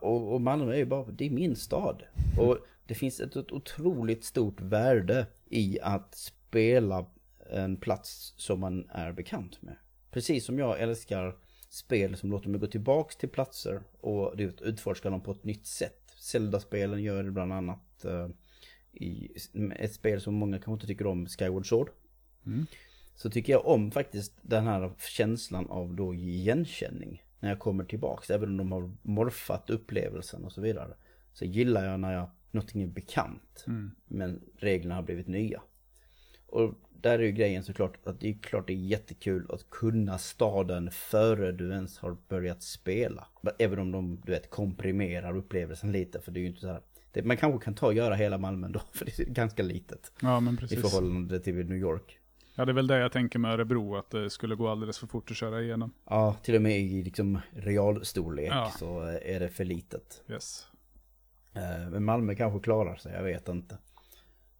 Och, 0.00 0.34
och 0.34 0.40
Malmö 0.40 0.72
är 0.72 0.76
ju 0.76 0.84
bara, 0.84 1.10
det 1.10 1.26
är 1.26 1.30
min 1.30 1.56
stad. 1.56 2.02
Och 2.38 2.58
det 2.86 2.94
finns 2.94 3.20
ett, 3.20 3.36
ett 3.36 3.52
otroligt 3.52 4.24
stort 4.24 4.60
värde 4.60 5.26
i 5.46 5.78
att 5.82 6.14
spela 6.14 7.06
en 7.50 7.76
plats 7.76 8.34
som 8.36 8.60
man 8.60 8.88
är 8.90 9.12
bekant 9.12 9.62
med. 9.62 9.76
Precis 10.10 10.44
som 10.44 10.58
jag 10.58 10.80
älskar 10.80 11.36
spel 11.68 12.16
som 12.16 12.30
låter 12.30 12.48
mig 12.48 12.60
gå 12.60 12.66
tillbaks 12.66 13.16
till 13.16 13.28
platser 13.28 13.80
och 14.00 14.40
vet, 14.40 14.60
utforska 14.60 15.10
dem 15.10 15.20
på 15.20 15.32
ett 15.32 15.44
nytt 15.44 15.66
sätt. 15.66 16.02
Zelda-spelen 16.18 17.02
gör 17.02 17.22
det 17.22 17.30
bland 17.30 17.52
annat 17.52 18.04
eh, 18.04 18.28
i 18.92 19.30
ett 19.76 19.94
spel 19.94 20.20
som 20.20 20.34
många 20.34 20.56
kanske 20.56 20.72
inte 20.72 20.86
tycker 20.86 21.06
om, 21.06 21.26
Skyward 21.26 21.68
Sword. 21.68 21.90
Mm. 22.46 22.66
Så 23.14 23.30
tycker 23.30 23.52
jag 23.52 23.66
om 23.66 23.90
faktiskt 23.90 24.32
den 24.42 24.66
här 24.66 24.92
känslan 25.16 25.66
av 25.66 25.94
då 25.94 26.14
igenkänning. 26.14 27.22
När 27.40 27.48
jag 27.48 27.58
kommer 27.58 27.84
tillbaks, 27.84 28.30
även 28.30 28.48
om 28.48 28.56
de 28.56 28.72
har 28.72 28.92
morfat 29.02 29.70
upplevelsen 29.70 30.44
och 30.44 30.52
så 30.52 30.60
vidare. 30.60 30.94
Så 31.32 31.44
gillar 31.44 31.84
jag 31.84 32.00
när 32.00 32.12
jag, 32.12 32.30
någonting 32.50 32.82
är 32.82 32.86
bekant. 32.86 33.64
Mm. 33.66 33.90
Men 34.06 34.40
reglerna 34.56 34.94
har 34.94 35.02
blivit 35.02 35.26
nya. 35.26 35.62
Och 36.46 36.74
där 37.00 37.18
är 37.18 37.22
ju 37.22 37.32
grejen 37.32 37.64
såklart 37.64 38.06
att 38.06 38.20
det 38.20 38.28
är 38.28 38.38
klart 38.38 38.66
det 38.66 38.72
är 38.72 38.76
jättekul 38.76 39.46
att 39.50 39.70
kunna 39.70 40.18
staden 40.18 40.90
före 40.90 41.52
du 41.52 41.72
ens 41.72 41.98
har 41.98 42.16
börjat 42.28 42.62
spela. 42.62 43.26
Även 43.58 43.78
om 43.78 43.92
de, 43.92 44.20
du 44.24 44.32
vet, 44.32 44.50
komprimerar 44.50 45.36
upplevelsen 45.36 45.92
lite. 45.92 46.20
För 46.20 46.32
det 46.32 46.40
är 46.40 46.42
ju 46.42 46.48
inte 46.48 46.60
så 46.60 46.68
här. 46.68 46.80
Det, 47.12 47.22
man 47.22 47.36
kanske 47.36 47.64
kan 47.64 47.74
ta 47.74 47.86
och 47.86 47.94
göra 47.94 48.14
hela 48.14 48.38
Malmö 48.38 48.66
ändå, 48.66 48.80
för 48.92 49.04
det 49.04 49.18
är 49.18 49.24
ganska 49.24 49.62
litet. 49.62 50.12
Ja, 50.22 50.40
men 50.40 50.54
I 50.54 50.56
precis. 50.56 50.80
förhållande 50.80 51.40
till 51.40 51.54
New 51.54 51.78
York. 51.78 52.17
Ja, 52.58 52.64
det 52.64 52.72
är 52.72 52.74
väl 52.74 52.86
det 52.86 52.98
jag 52.98 53.12
tänker 53.12 53.38
med 53.38 53.50
Örebro, 53.52 53.96
att 53.96 54.10
det 54.10 54.30
skulle 54.30 54.54
gå 54.54 54.68
alldeles 54.68 54.98
för 54.98 55.06
fort 55.06 55.30
att 55.30 55.36
köra 55.36 55.62
igenom. 55.62 55.92
Ja, 56.04 56.36
till 56.42 56.54
och 56.54 56.62
med 56.62 56.80
i 56.80 57.02
liksom 57.02 57.38
realstorlek 57.52 58.50
Ja. 58.52 58.72
så 58.78 59.00
är 59.00 59.40
det 59.40 59.48
för 59.48 59.64
litet. 59.64 60.22
Yes. 60.28 60.66
Eh, 61.52 61.90
Men 61.90 62.04
Malmö 62.04 62.34
kanske 62.34 62.60
klarar 62.60 62.96
sig, 62.96 63.12
jag 63.12 63.22
vet 63.22 63.48
inte. 63.48 63.78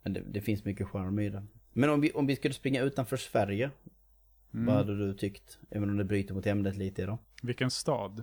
Men 0.02 0.12
det, 0.12 0.20
det 0.20 0.40
finns 0.40 0.64
mycket 0.64 0.88
charm 0.88 1.18
i 1.18 1.28
det. 1.28 1.42
Men 1.72 1.90
om 1.90 2.00
vi, 2.00 2.12
om 2.12 2.26
vi 2.26 2.36
skulle 2.36 2.54
springa 2.54 2.82
utanför 2.82 3.16
Sverige, 3.16 3.70
Mm. 4.54 4.66
vad 4.66 4.74
hade 4.76 4.98
du 4.98 5.14
tyckt? 5.14 5.58
Även 5.70 5.90
om 5.90 5.96
det 5.96 6.04
bryter 6.04 6.34
mot 6.34 6.46
ämnet 6.46 6.76
lite 6.76 7.02
idag. 7.02 7.18
Vilken 7.42 7.70
stad? 7.70 8.22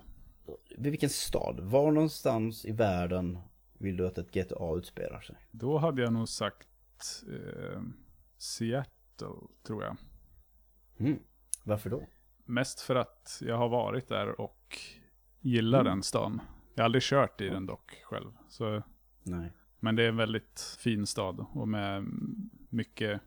Vilken 0.76 1.10
stad? 1.10 1.60
Var 1.60 1.90
någonstans 1.92 2.64
i 2.64 2.72
världen 2.72 3.38
vill 3.78 3.96
du 3.96 4.06
att 4.06 4.18
ett 4.18 4.30
GTA 4.34 4.74
utspelar 4.76 5.20
sig? 5.20 5.36
Då 5.50 5.78
hade 5.78 6.02
jag 6.02 6.12
nog 6.12 6.28
sagt 6.28 6.68
eh, 7.32 7.80
Seattle, 8.38 8.92
tror 9.66 9.84
jag. 9.84 9.96
Mm. 10.98 11.18
Varför 11.64 11.90
då? 11.90 12.06
Mest 12.44 12.80
för 12.80 12.94
att 12.94 13.42
jag 13.44 13.56
har 13.56 13.68
varit 13.68 14.08
där 14.08 14.40
och 14.40 14.78
gillar 15.40 15.80
Mm. 15.80 15.90
den 15.90 16.02
stan. 16.02 16.40
Jag 16.74 16.82
har 16.82 16.84
aldrig 16.84 17.02
kört 17.02 17.40
i 17.40 17.48
den 17.48 17.66
dock 17.66 17.90
själv. 18.04 18.32
Så, 18.48 18.82
Nej. 19.22 19.52
men 19.80 19.96
det 19.96 20.02
är 20.04 20.08
en 20.08 20.16
väldigt 20.16 20.76
fin 20.78 21.06
stad 21.06 21.46
och 21.52 21.68
med 21.68 22.04
mycket, 22.68 23.20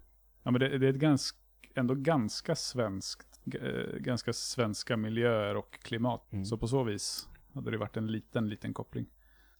ja 0.44 0.52
men 0.52 0.60
det, 0.60 0.78
det 0.78 0.86
är 0.88 0.94
ett 0.94 1.00
ganska, 1.00 1.38
ändå 1.76 1.96
ganska 1.96 2.56
svenskt, 2.56 3.40
eh, 3.62 3.98
ganska 4.00 4.34
svenska 4.34 4.98
miljöer 4.98 5.56
och 5.56 5.80
klimat. 5.82 6.32
Mm. 6.34 6.46
Så 6.46 6.58
på 6.58 6.68
så 6.68 6.84
vis 6.84 7.30
hade 7.54 7.72
det 7.72 7.78
varit 7.78 7.98
en 7.98 8.08
liten, 8.12 8.50
liten 8.50 8.74
koppling. 8.74 9.06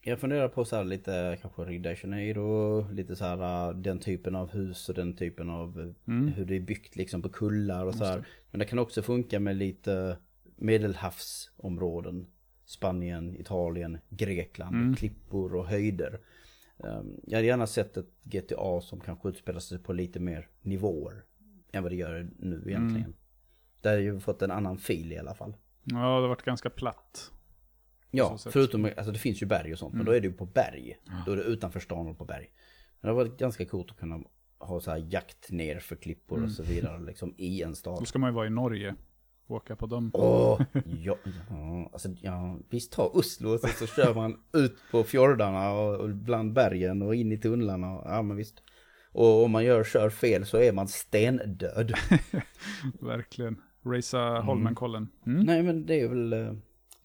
Jag 0.02 0.20
funderar 0.20 0.48
på 0.48 0.66
så 0.66 0.76
här 0.76 0.84
lite, 0.84 1.38
kanske 1.42 1.62
Rio 1.62 1.82
de 1.82 1.96
Janeiro, 2.04 2.82
lite 2.92 3.16
så 3.16 3.26
här 3.26 3.74
den 3.74 4.00
typen 4.00 4.36
av 4.36 4.50
hus 4.52 4.90
och 4.90 4.96
den 4.96 5.16
typen 5.16 5.50
av 5.50 5.80
eh, 5.80 6.14
Mm. 6.14 6.28
hur 6.28 6.46
det 6.46 6.56
är 6.56 6.60
byggt 6.60 6.96
liksom 6.96 7.22
på 7.22 7.30
kullar 7.30 7.86
och 7.86 7.96
så 7.96 8.06
här. 8.06 8.26
Men 8.52 8.60
det 8.60 8.66
kan 8.66 8.80
också 8.80 9.02
funka 9.02 9.40
med 9.40 9.56
lite 9.56 10.18
medelhavsområden. 10.56 12.28
Spanien, 12.66 13.36
Italien, 13.40 13.98
Grekland, 14.10 14.76
Mm. 14.76 14.96
klippor 14.96 15.56
och 15.56 15.68
höjder. 15.68 16.20
Um, 16.78 17.20
Jag 17.28 17.38
hade 17.38 17.48
gärna 17.48 17.68
sett 17.68 17.98
ett 17.98 18.10
GTA 18.24 18.82
som 18.82 19.00
kanske 19.00 19.30
utspelar 19.30 19.60
sig 19.60 19.80
på 19.80 19.94
lite 19.94 20.20
mer 20.20 20.48
nivåer 20.62 21.24
än 21.72 21.84
vad 21.84 21.92
det 21.92 21.96
gör 21.96 22.30
nu 22.40 22.56
egentligen. 22.68 23.06
Mm. 23.06 23.14
Där 23.82 23.92
har 23.92 24.00
ju 24.00 24.20
fått 24.20 24.42
en 24.42 24.52
annan 24.52 24.78
fil 24.78 25.12
i 25.14 25.18
alla 25.18 25.34
fall. 25.36 25.54
Ja, 25.84 25.96
det 25.98 26.04
har 26.22 26.28
varit 26.28 26.44
ganska 26.44 26.70
platt. 26.70 27.32
Ja, 28.12 28.38
förutom, 28.52 28.86
alltså 28.86 29.12
det 29.12 29.20
finns 29.20 29.42
ju 29.42 29.46
berg 29.46 29.74
och 29.74 29.80
sånt, 29.80 29.94
men 29.94 30.02
Mm. 30.02 30.06
då 30.12 30.18
är 30.18 30.22
det 30.22 30.28
ju 30.28 30.34
på 30.34 30.46
berg. 30.46 30.98
Då 31.26 31.32
är 31.32 31.36
det 31.36 31.44
utanför 31.44 31.80
stan 31.80 32.08
och 32.08 32.18
på 32.18 32.26
berg. 32.26 32.50
Men 33.02 33.08
det 33.10 33.16
har 33.18 33.26
varit 33.26 33.38
ganska 33.40 33.66
coolt 33.66 33.92
att 33.92 33.98
kunna 33.98 34.20
ha 34.60 34.80
så 34.82 34.92
här 34.92 35.08
jakt 35.10 35.52
ner 35.52 35.80
för 35.80 35.96
klippor 35.96 36.38
Mm. 36.38 36.50
och 36.50 36.56
så 36.56 36.64
vidare, 36.64 37.00
liksom 37.06 37.34
i 37.38 37.62
en 37.64 37.70
Då 37.70 37.76
stad. 37.76 38.08
ska 38.08 38.20
man 38.20 38.30
ju 38.30 38.34
vara 38.36 38.48
i 38.48 38.50
Norge. 38.50 38.96
Åka 39.48 39.76
på 39.76 39.86
dem. 39.86 40.12
Åh, 40.14 40.62
ja, 41.04 41.16
ja, 41.50 41.90
alltså, 41.94 42.10
ja, 42.22 42.58
visst 42.70 42.92
ta 42.92 43.08
Oslo 43.08 43.50
och 43.54 43.60
så, 43.60 43.68
så 43.68 43.88
kör 43.88 44.14
man 44.14 44.40
ut 44.54 44.78
på 44.92 45.04
fjordarna 45.04 45.72
och, 45.72 46.10
bland 46.10 46.54
bergen 46.54 47.02
och 47.02 47.16
in 47.16 47.32
i 47.32 47.38
tunnlarna. 47.38 47.98
Och, 47.98 48.10
ja, 48.12 48.22
men 48.22 48.38
visst. 48.38 48.64
Och 49.12 49.44
om 49.44 49.52
man 49.52 49.64
gör, 49.66 49.84
kör 49.84 50.10
fel 50.10 50.46
så 50.46 50.58
är 50.58 50.74
man 50.74 50.88
stendöd. 50.88 51.94
Verkligen. 53.02 53.62
Racea 53.86 54.42
Holmenkollen. 54.42 55.08
Mm. 55.26 55.44
Nej 55.46 55.64
men 55.64 55.86
det 55.86 56.02
är 56.02 56.08
väl, 56.10 56.34
eh, 56.34 56.54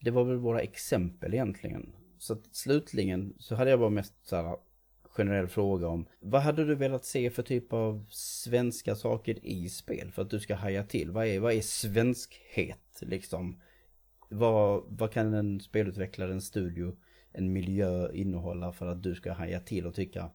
det 0.05 0.11
var 0.11 0.23
väl 0.23 0.37
våra 0.37 0.61
exempel 0.61 1.33
egentligen. 1.33 1.95
Så 2.17 2.33
att 2.33 2.55
slutligen 2.55 3.33
så 3.39 3.55
hade 3.55 3.69
jag 3.69 3.79
bara 3.79 3.89
mest 3.89 4.13
så 4.23 4.35
här 4.35 4.57
generell 5.03 5.47
fråga 5.47 5.87
om 5.87 6.05
vad 6.19 6.41
hade 6.41 6.65
du 6.65 6.75
velat 6.75 7.05
se 7.05 7.29
för 7.29 7.43
typ 7.43 7.73
av 7.73 8.05
svenska 8.09 8.95
saker 8.95 9.45
i 9.45 9.69
spel 9.69 10.11
för 10.11 10.21
att 10.21 10.29
du 10.29 10.39
ska 10.39 10.55
haja 10.55 10.83
till? 10.83 11.11
Vad 11.11 11.27
är, 11.27 11.39
vad 11.39 11.53
är 11.53 11.61
svenskhet 11.61 13.01
liksom? 13.01 13.61
Vad, 14.29 14.83
vad 14.87 15.11
kan 15.11 15.33
en 15.33 15.59
spelutvecklare, 15.59 16.31
en 16.31 16.41
studio, 16.41 16.97
en 17.31 17.53
miljö 17.53 18.11
innehålla 18.11 18.73
för 18.73 18.87
att 18.87 19.03
du 19.03 19.15
ska 19.15 19.33
haja 19.33 19.59
till 19.59 19.87
och 19.87 19.95
tycka 19.95 20.29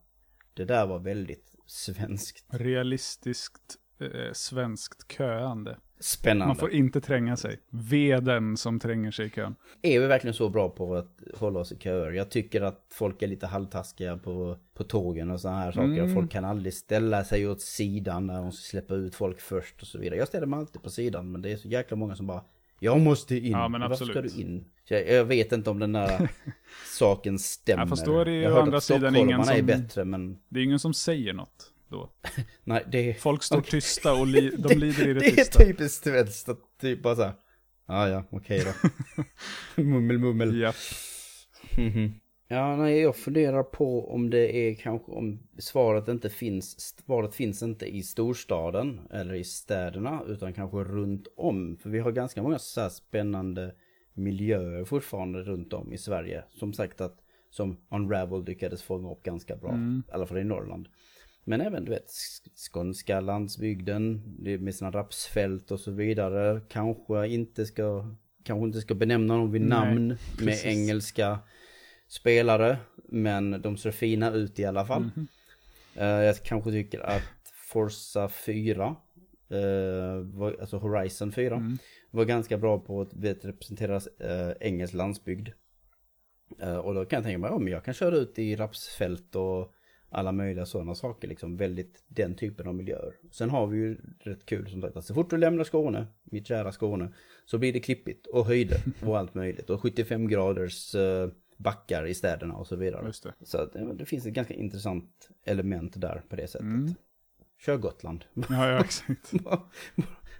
det 0.55 0.64
där 0.64 0.87
var 0.87 0.99
väldigt 0.99 1.55
svenskt? 1.66 2.45
Realistiskt 2.49 3.79
eh, 4.01 4.33
svenskt 4.33 5.13
köande. 5.13 5.77
Spännande. 6.03 6.47
Man 6.47 6.57
får 6.57 6.73
inte 6.73 7.01
tränga 7.01 7.37
sig. 7.37 7.59
Veden 7.71 8.57
som 8.57 8.81
tränger 8.81 9.11
sig 9.11 9.27
i 9.27 9.31
kön. 9.31 9.55
Är 9.83 10.01
vi 10.01 10.07
verkligen 10.07 10.35
så 10.35 10.49
bra 10.49 10.69
på 10.69 10.97
att 10.97 11.19
hålla 11.35 11.61
oss 11.61 11.73
i 11.73 11.77
köer? 11.79 12.11
Jag 12.13 12.31
tycker 12.31 12.63
att 12.63 12.87
folk 12.93 13.23
är 13.23 13.27
lite 13.27 13.47
halvtaskiga 13.47 14.17
på, 14.17 14.57
på 14.75 14.85
tågen 14.85 15.31
och 15.31 15.41
sådana 15.41 15.59
här 15.59 15.73
saker. 15.73 15.87
Mm. 16.03 16.15
Folk 16.15 16.31
kan 16.31 16.45
aldrig 16.45 16.75
ställa 16.75 17.25
sig 17.25 17.49
åt 17.49 17.61
sidan 17.61 18.27
när 18.27 18.43
de 18.43 18.53
ska 18.53 18.71
släppa 18.71 18.95
ut 18.95 19.15
folk 19.15 19.41
först 19.41 19.81
och 19.83 19.87
så 19.87 19.99
vidare. 19.99 20.19
Jag 20.19 20.29
ställer 20.29 20.47
mig 20.47 20.59
alltid 20.59 20.83
på 20.83 20.91
sidan 20.91 21.33
men 21.33 21.43
det 21.43 21.53
är 21.53 21.57
så 21.57 21.69
jäkla 21.69 21.97
många 21.97 22.17
som 22.17 22.27
bara 22.27 22.45
Jag 22.79 23.01
måste 23.01 23.37
in. 23.37 23.53
Ja, 23.53 23.69
men 23.69 23.81
Varför 23.81 23.95
ska 23.95 24.05
absolut. 24.05 24.35
du 24.37 24.43
in? 24.43 24.65
Jag, 24.85 25.09
jag 25.09 25.25
vet 25.25 25.53
inte 25.53 25.71
om 25.71 25.79
den 25.79 25.93
där 25.93 26.29
saken 26.99 27.39
stämmer. 27.39 27.83
Ja, 27.83 27.87
fast 27.89 28.05
då 28.05 28.19
är 28.19 28.25
det 28.25 28.31
ju 28.33 28.43
jag 28.43 28.57
å 28.57 28.61
andra 28.61 28.81
sidan 28.81 29.17
ingen 29.17 29.45
stockholmarna 29.45 29.53
är 29.53 29.59
som- 29.59 29.67
bättre 29.83 30.05
men 30.05 30.39
Det 30.49 30.61
är 30.61 30.65
ingen 30.65 30.79
som 30.79 30.95
säger 30.95 31.33
något 31.33 31.70
då. 31.91 32.11
nej 32.64 32.84
det 32.93 33.11
är... 33.11 33.14
Folk 33.14 33.43
står 33.43 33.59
Okej. 33.59 33.70
tysta 33.70 34.14
och 34.14 34.26
li- 34.26 34.57
de 34.59 34.74
lider 34.78 35.09
i 35.09 35.12
det, 35.14 35.20
det 35.20 35.26
är 35.26 35.30
tysta. 35.30 35.59
typiskt 35.64 36.05
svenskt 36.05 36.49
att 36.49 36.59
typ 36.80 37.03
bara 37.03 37.16
såhär. 37.16 37.32
Ja 37.86 38.09
ja, 38.09 38.24
okej 38.30 38.64
då. 39.76 39.82
mummel 39.82 40.18
mummel. 40.18 40.61
Ja. 40.61 40.72
Mhm. 41.76 42.12
Ja, 42.53 42.76
nej, 42.76 43.01
jag 43.01 43.16
funderar 43.16 43.62
på 43.62 44.12
om 44.14 44.30
det 44.30 44.57
är 44.57 44.74
kanske 44.74 45.12
om 45.12 45.41
svaret 45.59 46.09
inte 46.09 46.30
finns, 46.30 46.80
svaret 47.07 47.34
finns 47.34 47.62
inte 47.62 47.86
i 47.97 48.03
storstaden 48.03 49.01
eller 49.11 49.34
i 49.34 49.45
städerna 49.45 50.22
utan 50.26 50.53
kanske 50.53 50.76
runt 50.78 51.26
om. 51.36 51.76
För 51.82 51.91
vi 51.91 51.99
har 51.99 52.12
ganska 52.12 52.43
många 52.43 52.59
så 52.59 52.80
här 52.80 52.88
spännande 52.88 53.74
miljöer 54.14 54.84
fortfarande 54.84 55.43
runt 55.43 55.72
om 55.72 55.93
i 55.93 55.99
Sverige. 55.99 56.45
Som 56.51 56.72
sagt 56.72 57.01
att 57.01 57.16
som 57.51 57.76
Unravel 57.91 58.45
lyckades 58.45 58.82
fånga 58.82 59.11
upp 59.12 59.22
ganska 59.22 59.57
bra, 59.57 59.70
Mm. 59.70 60.03
i 60.09 60.12
alla 60.12 60.26
fall 60.26 60.38
i 60.38 60.45
Norrland. 60.45 60.88
Men 61.45 61.61
även 61.61 61.84
du 61.84 61.91
vet 61.91 62.07
sk- 62.07 62.70
skånska 62.72 63.20
landsbygden 63.20 64.22
med 64.38 64.74
sina 64.74 64.91
rapsfält 64.91 65.70
och 65.70 65.80
så 65.80 65.91
vidare. 65.91 66.61
Kanske 66.68 67.28
inte 67.28 67.66
ska, 67.66 68.14
kanske 68.45 68.66
inte 68.66 68.80
ska 68.80 68.95
benämna 68.95 69.36
dem 69.36 69.53
vid 69.53 69.62
Nej, 69.62 69.68
namn 69.70 70.09
med 70.09 70.18
precis. 70.38 70.64
engelska 70.66 71.38
spelare. 72.09 72.78
Men 73.09 73.62
de 73.62 73.76
ser 73.76 73.91
fina 73.91 74.30
ut 74.32 74.59
i 74.59 74.64
alla 74.64 74.84
fall. 74.86 75.03
Mhm. 75.03 75.26
Eh, 75.95 76.07
jag 76.07 76.36
kanske 76.43 76.70
tycker 76.70 77.01
att 77.01 77.22
Forza 77.72 78.28
4, 78.28 78.97
eh, 79.51 80.61
alltså 80.61 80.76
Horizon 80.78 81.32
4, 81.32 81.57
Mm. 81.57 81.78
var 82.11 82.24
ganska 82.24 82.59
bra 82.59 82.78
på 82.78 83.01
att 83.01 83.14
vet, 83.14 83.45
representera 83.45 83.97
uh, 83.97 84.53
engelsk 84.61 84.95
landsbygd. 84.95 85.49
Eh, 86.61 86.76
och 86.76 86.95
då 86.95 87.05
kan 87.05 87.16
jag 87.16 87.24
tänka 87.24 87.38
mig, 87.38 87.51
ja 87.51 87.59
men 87.59 87.72
jag 87.72 87.84
kan 87.84 87.95
köra 87.95 88.16
ut 88.16 88.38
i 88.38 88.57
rapsfält 88.57 89.36
och 89.36 89.72
alla 90.11 90.33
möjliga 90.33 90.67
sådana 90.67 90.95
saker, 90.95 91.29
liksom 91.29 91.57
väldigt 91.57 92.05
den 92.09 92.35
typen 92.35 92.67
av 92.69 92.75
miljöer. 92.75 93.15
Sen 93.31 93.51
har 93.51 93.67
vi 93.67 93.79
ju 93.79 93.97
rätt 94.19 94.47
kul 94.47 94.71
som 94.71 94.81
sagt, 94.81 94.97
att 94.97 95.05
så 95.05 95.15
fort 95.15 95.31
du 95.31 95.37
lämnar 95.37 95.65
Skåne, 95.65 96.07
mitt 96.25 96.47
kära 96.47 96.73
Skåne, 96.73 97.13
så 97.47 97.59
blir 97.59 97.73
det 97.73 97.81
klippigt 97.81 98.27
och 98.27 98.47
höjder 98.47 98.81
och 99.07 99.19
allt 99.19 99.35
möjligt. 99.35 99.71
Och 99.71 99.81
75 99.81 100.29
graders 100.29 100.95
eh, 100.95 101.31
backar 101.57 102.07
i 102.07 102.15
städerna 102.15 102.55
och 102.55 102.67
så 102.67 102.77
vidare. 102.77 103.13
Så 103.43 103.59
att, 103.59 103.73
det 103.99 104.05
finns 104.05 104.27
ett 104.27 104.35
ganska 104.35 104.55
intressant 104.55 105.31
element 105.45 106.01
där 106.01 106.23
på 106.29 106.37
det 106.37 106.47
sättet. 106.47 106.67
Mm. 106.67 106.95
Kör 107.59 107.77
Gotland. 107.77 108.25
Ja, 108.35 108.71
ja, 108.71 108.81
exakt. 108.85 109.33
bara, 109.33 109.63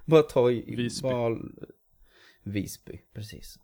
bara 0.05 0.23
ta 0.23 0.51
i... 0.51 0.77
Visby. 0.77 1.09
Bara, 1.09 1.39
Visby, 2.43 3.01
precis. 3.15 3.59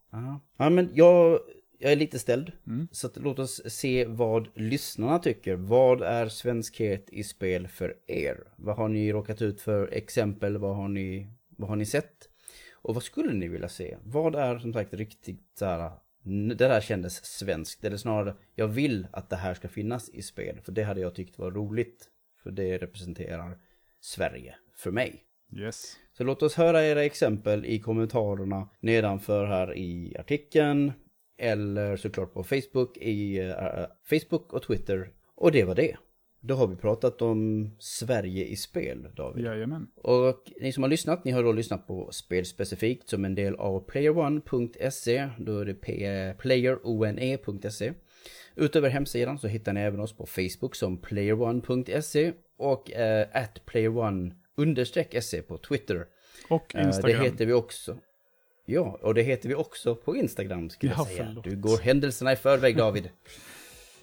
Ja 0.57 0.71
men 0.71 0.91
jag, 0.95 1.41
jag 1.79 1.93
är 1.93 1.97
lite 1.97 2.19
ställd. 2.19 2.53
Mm. 2.67 2.89
Så 2.93 3.07
att, 3.07 3.17
låt 3.17 3.39
oss 3.39 3.63
se 3.67 4.05
vad 4.05 4.49
lyssnarna 4.55 5.19
tycker. 5.19 5.55
Vad 5.55 6.03
är 6.03 6.29
svenskhet 6.29 7.11
i 7.11 7.25
spel 7.25 7.69
för 7.69 7.97
er? 8.07 8.53
Vad 8.57 8.77
har 8.77 8.89
ni 8.89 9.13
råkat 9.13 9.43
ut 9.43 9.61
för 9.61 9.89
exempel? 9.93 10.59
Vad 10.59 10.77
har 10.77 10.89
ni, 10.89 11.31
vad 11.57 11.69
har 11.69 11.77
ni 11.77 11.87
sett? 11.87 12.29
Och 12.73 12.95
vad 12.95 13.03
skulle 13.03 13.33
ni 13.33 13.49
vilja 13.49 13.69
se? 13.69 13.97
Vad 14.05 14.35
är 14.35 14.59
som 14.59 14.73
sagt 14.73 14.95
riktigt 14.95 15.53
så 15.59 15.65
här, 15.65 15.91
det 16.49 16.55
där 16.55 16.81
kändes 16.81 17.25
svenskt. 17.25 17.85
Eller 17.85 17.97
snarare, 17.97 18.35
jag 18.55 18.69
vill 18.69 19.07
att 19.13 19.31
det 19.31 19.37
här 19.37 19.55
ska 19.55 19.69
finnas 19.69 20.09
i 20.09 20.23
spel. 20.23 20.61
För 20.65 20.73
det 20.73 20.83
hade 20.83 21.01
jag 21.01 21.15
tyckt 21.15 21.39
var 21.39 21.51
roligt. 21.51 22.09
För 22.43 22.51
det 22.51 22.79
representerar 22.79 23.59
Sverige 24.01 24.55
för 24.75 24.91
mig. 24.91 25.23
Yes. 25.53 25.97
Så 26.13 26.25
låt 26.25 26.43
oss 26.43 26.55
höra 26.55 26.85
era 26.85 27.05
exempel 27.05 27.65
i 27.65 27.81
kommentarerna 27.81 28.69
nedanför 28.81 29.47
här 29.47 29.77
i 29.77 30.17
artikeln. 30.19 30.93
Eller 31.39 31.97
såklart 31.97 32.35
på 32.35 32.45
Facebook, 32.45 32.97
i 32.97 33.39
eh, 33.39 33.87
Facebook 34.11 34.53
och 34.53 34.63
Twitter. 34.63 35.11
Och 35.35 35.53
det 35.53 35.65
var 35.65 35.75
det. 35.75 35.97
Då 36.41 36.55
har 36.55 36.67
vi 36.67 36.77
pratat 36.77 37.23
om 37.23 37.71
Sverige 37.79 38.45
i 38.45 38.57
spel, 38.57 39.09
David. 39.17 39.45
Jajamän. 39.45 39.87
Och 39.97 40.53
ni 40.61 40.73
som 40.73 40.83
har 40.83 40.91
lyssnat, 40.91 41.25
ni 41.25 41.31
har 41.31 41.43
då 41.43 41.53
lyssnat 41.53 41.87
på 41.87 42.09
spelspecifikt 42.13 43.09
som 43.09 43.25
en 43.25 43.35
del 43.35 43.55
av 43.55 43.81
playerone.se. 43.81 45.29
Då 45.39 45.59
är 45.59 45.65
det 45.65 45.75
playerone.se. 46.39 47.93
Utöver 48.57 48.89
hemsidan 48.89 49.39
så 49.39 49.49
hittar 49.49 49.73
ni 49.73 49.81
även 49.81 50.01
oss 50.01 50.17
på 50.17 50.27
Facebook 50.27 50.75
som 50.75 50.99
playerone.se 50.99 52.33
och 52.59 52.93
eh, 52.93 53.27
at 53.33 53.67
playerone 53.67 54.35
understreck 54.57 55.23
se 55.23 55.43
på 55.43 55.59
Twitter. 55.59 56.07
Och 56.49 56.75
Eh, 56.75 56.87
Instagram. 56.87 57.19
Det 57.19 57.25
heter 57.25 57.47
vi 57.47 57.53
också. 57.53 57.99
Ja, 58.69 58.99
och 59.03 59.15
det 59.15 59.23
heter 59.23 59.49
vi 59.49 59.55
också 59.55 59.95
på 59.95 60.17
Instagram 60.17 60.71
skulle 60.71 60.93
Ja, 60.93 60.99
jag 60.99 61.07
säga. 61.07 61.25
förlåt. 61.27 61.45
Du 61.45 61.57
går 61.57 61.79
händelserna 61.79 62.33
i 62.33 62.37
förväg 62.37 62.77
David. 62.77 63.09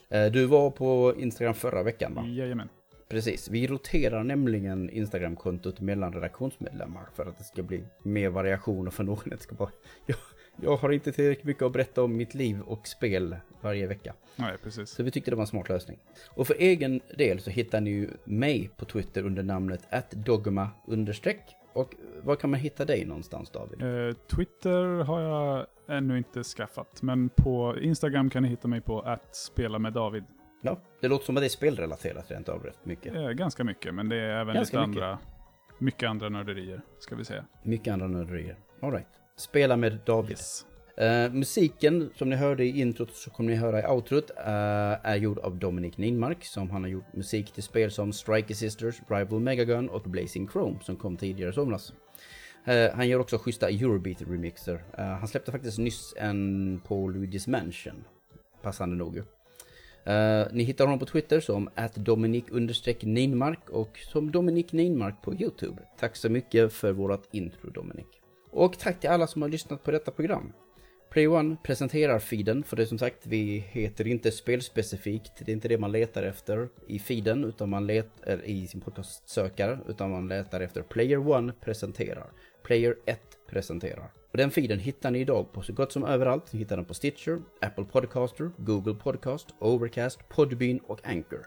Eh, 0.10 0.26
Du 0.32 0.46
var 0.46 0.72
på 0.72 1.14
Instagram 1.18 1.54
förra 1.54 1.84
veckan 1.84 2.14
va? 2.16 2.26
Jajamän. 2.28 2.70
Precis, 3.10 3.50
vi 3.50 3.68
roterar 3.68 4.24
nämligen 4.24 4.90
Instagram-kontot 4.90 5.80
mellan 5.82 6.14
redaktionsmedlemmar 6.14 7.10
för 7.16 7.26
att 7.26 7.38
det 7.38 7.44
ska 7.44 7.64
bli 7.64 7.84
mer 8.04 8.30
variation 8.30 8.88
och 8.88 8.94
för 8.94 9.04
någon 9.04 9.38
ska 9.40 9.56
bara... 9.56 9.70
Jag, 10.06 10.18
jag 10.62 10.78
har 10.78 10.92
inte 10.92 11.12
tillräckligt 11.12 11.46
mycket 11.46 11.64
att 11.64 11.72
berätta 11.74 12.04
om 12.04 12.18
mitt 12.18 12.34
liv 12.34 12.62
och 12.62 12.88
spel 12.88 13.36
varje 13.62 13.88
vecka. 13.88 14.14
Nej, 14.36 14.54
precis. 14.64 14.90
Så 14.90 15.04
vi 15.04 15.12
tyckte 15.12 15.32
det 15.32 15.36
var 15.36 15.44
en 15.44 15.48
smart 15.48 15.70
lösning. 15.70 16.00
Och 16.30 16.48
för 16.48 16.56
egen 16.60 17.02
del 17.18 17.40
så 17.40 17.50
hittar 17.50 17.82
ni 17.82 17.90
ju 17.90 18.10
mig 18.26 18.70
på 18.78 18.86
Twitter 18.86 19.26
under 19.26 19.44
namnet 19.44 19.82
understreck. 20.88 21.42
Och 21.74 21.96
var 22.24 22.36
kan 22.36 22.50
man 22.50 22.60
hitta 22.60 22.86
dig 22.86 23.06
någonstans 23.06 23.50
David? 23.50 23.82
Eh, 23.82 24.16
Twitter 24.16 25.04
har 25.04 25.22
jag 25.22 25.66
ännu 25.88 26.18
inte 26.18 26.44
skaffat, 26.44 27.02
men 27.02 27.30
på 27.30 27.76
Instagram 27.82 28.30
kan 28.30 28.44
ni 28.44 28.50
hitta 28.50 28.68
mig 28.68 28.82
på 28.82 29.02
att 29.02 29.36
spela 29.36 29.80
med 29.80 29.94
David. 29.94 30.24
Ja, 30.62 30.80
det 31.02 31.08
låter 31.08 31.26
som 31.26 31.38
att 31.38 31.42
det 31.42 31.48
är 31.48 31.50
spelrelaterat 31.50 32.32
rent 32.32 32.50
av 32.50 32.64
rätt 32.64 32.86
mycket. 32.86 33.16
Eh, 33.16 33.30
ganska 33.30 33.64
mycket, 33.64 33.94
men 33.94 34.10
det 34.10 34.16
är 34.16 34.30
även 34.42 34.56
Ganska 34.56 34.78
lite 34.78 34.88
mycket. 34.90 35.04
andra, 35.04 35.20
mycket 35.80 36.10
andra 36.10 36.30
nörderier, 36.30 36.82
ska 37.00 37.16
vi 37.16 37.26
säga. 37.26 37.46
Mycket 37.64 37.94
andra 37.94 38.08
nörderier. 38.08 38.56
Alright. 38.82 39.08
Spela 39.36 39.78
med 39.78 40.00
David. 40.06 40.30
Yes. 40.32 40.66
Uh, 41.02 41.34
musiken 41.34 42.10
som 42.16 42.30
ni 42.30 42.36
hörde 42.36 42.66
i 42.66 42.80
introt 42.80 43.16
så 43.16 43.30
kommer 43.30 43.50
ni 43.52 43.56
höra 43.56 43.80
i 43.80 43.86
outrot 43.86 44.32
uh, 44.32 44.46
är 45.04 45.16
gjord 45.16 45.40
av 45.40 45.56
Dominic 45.56 45.98
Nindmark 45.98 46.46
som 46.46 46.70
han 46.70 46.84
har 46.84 46.90
gjort 46.90 47.14
musik 47.14 47.52
till 47.52 47.64
spel 47.64 47.92
som 47.92 48.14
Striker 48.14 48.56
Sisters, 48.56 49.02
Rival 49.08 49.40
Megagun 49.40 49.90
och 49.90 50.02
Blazing 50.02 50.48
Chrome 50.48 50.80
som 50.84 50.96
kom 50.96 51.18
tidigare 51.18 51.50
i 51.50 51.54
somras. 51.54 51.94
Uh, 52.68 52.96
han 52.96 53.08
gör 53.08 53.20
också 53.20 53.38
schyssta 53.38 53.70
Eurobeat-remixer. 53.70 54.80
Han 55.20 55.28
släppte 55.28 55.52
faktiskt 55.52 55.78
nyss 55.78 56.14
en 56.18 56.82
på 56.88 57.10
Luigi's 57.10 57.50
Mansion. 57.50 58.04
Passande 58.62 58.96
nog 58.96 59.16
ju. 59.16 59.24
Ni 60.52 60.64
hittar 60.64 60.86
honom 60.86 61.00
på 61.00 61.06
Twitter 61.06 61.40
som 61.40 61.70
att 61.76 61.96
Dominic 61.96 62.44
Ninmark 63.02 63.70
och 63.70 64.00
som 64.12 64.32
Dominic 64.32 64.72
Ninmark 64.72 65.22
på 65.22 65.34
YouTube. 65.34 65.82
Tack 66.00 66.16
så 66.16 66.30
mycket 66.30 66.74
för 66.74 66.92
vårat 66.92 67.28
intro 67.32 67.70
Dominic. 67.70 68.06
Och 68.52 68.80
tack 68.80 69.00
till 69.00 69.10
alla 69.10 69.28
som 69.28 69.42
har 69.42 69.50
lyssnat 69.50 69.84
på 69.84 69.92
detta 69.92 70.12
program. 70.12 70.54
Play 71.14 71.56
presenterar 71.64 72.20
feeden, 72.20 72.64
för 72.64 72.76
det 72.76 72.84
är 72.84 72.86
som 72.86 72.98
sagt, 72.98 73.28
vi 73.28 73.66
heter 73.70 74.08
inte 74.08 74.32
spelspecifikt. 74.32 75.32
Det 75.46 75.52
är 75.52 75.54
inte 75.54 75.68
det 75.68 75.78
man 75.78 75.92
letar 75.92 76.24
efter 76.24 76.70
i 76.88 77.00
feeden, 77.00 77.44
utan 77.44 77.70
man 77.70 77.88
letar 77.88 78.46
i 78.46 78.68
sin 78.68 78.82
podcastsökare, 78.82 79.80
utan 79.88 80.12
man 80.12 80.28
letar 80.28 80.62
efter 80.62 80.82
Player 80.82 81.28
One 81.28 81.54
presenterar. 81.62 82.32
Player 82.64 82.96
1 83.06 83.20
presenterar. 83.50 84.12
Och 84.32 84.38
den 84.38 84.52
feeden 84.52 84.80
hittar 84.80 85.12
ni 85.12 85.20
idag 85.20 85.52
på 85.52 85.62
så 85.62 85.74
gott 85.74 85.92
som 85.92 86.04
överallt. 86.04 86.54
Ni 86.54 86.60
hittar 86.60 86.76
den 86.76 86.86
på 86.86 86.94
Stitcher, 86.94 87.42
Apple 87.62 87.86
Podcaster, 87.86 88.52
Google 88.58 88.96
Podcast, 88.96 89.48
Overcast, 89.60 90.30
Podbean 90.30 90.80
och 90.80 91.08
Anchor. 91.08 91.46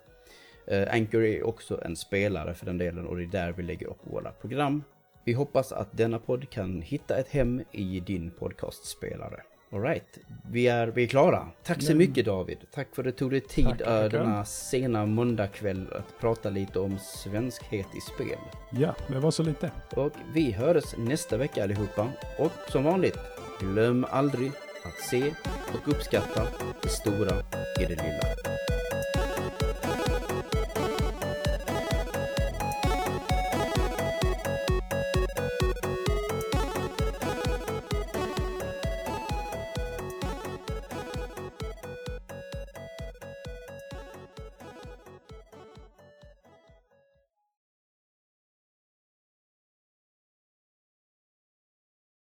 Eh, 0.67 0.95
Anchor 0.95 1.25
är 1.25 1.47
också 1.47 1.81
en 1.85 1.97
spelare 1.97 2.55
för 2.55 2.67
den 2.67 2.79
delen 2.79 3.07
och 3.07 3.17
det 3.17 3.23
är 3.23 3.27
där 3.27 3.53
vi 3.53 3.63
lägger 3.63 3.87
upp 3.87 4.01
våra 4.03 4.31
program. 4.31 4.83
Vi 5.25 5.33
hoppas 5.33 5.73
att 5.73 5.97
denna 5.97 6.19
podd 6.19 6.51
kan 6.51 6.83
hitta 6.83 7.17
ett 7.17 7.29
hem 7.29 7.63
i 7.73 8.01
din 8.01 8.31
podcastspelare. 8.31 9.43
Alright, 9.73 10.19
vi 10.51 10.67
är, 10.69 10.87
vi 10.87 11.03
är 11.03 11.07
klara. 11.07 11.49
Tack 11.63 11.83
så 11.83 11.95
mycket 11.95 12.25
David. 12.27 12.59
Tack 12.75 12.89
för 12.95 13.03
att 13.03 13.07
du 13.07 13.13
tog 13.13 13.31
dig 13.31 13.41
tid 13.41 13.65
Tackar, 13.65 13.97
äh, 13.97 14.03
tackar. 14.11 14.19
denna 14.19 14.45
sena 14.45 15.07
måndagkväll 15.07 15.87
att 15.93 16.21
prata 16.21 16.51
lite 16.51 16.79
om 16.79 16.99
svenskhet 16.99 17.87
i 17.97 18.01
spel. 18.01 18.39
Ja, 18.71 18.95
det 19.09 19.19
var 19.19 19.31
så 19.31 19.43
lite. 19.43 19.71
Och 19.91 20.13
vi 20.35 20.53
hörs 20.53 20.85
nästa 20.97 21.37
vecka 21.37 21.63
allihopa. 21.63 22.09
Och 22.39 22.53
som 22.69 22.85
vanligt, 22.85 23.19
glöm 23.61 24.07
aldrig 24.11 24.53
att 24.85 25.01
se 25.11 25.35
och 25.75 25.89
uppskatta 25.89 26.47
det 26.83 26.89
stora 26.89 27.37
i 27.81 27.85
det 27.85 27.89
lilla. 28.03 28.23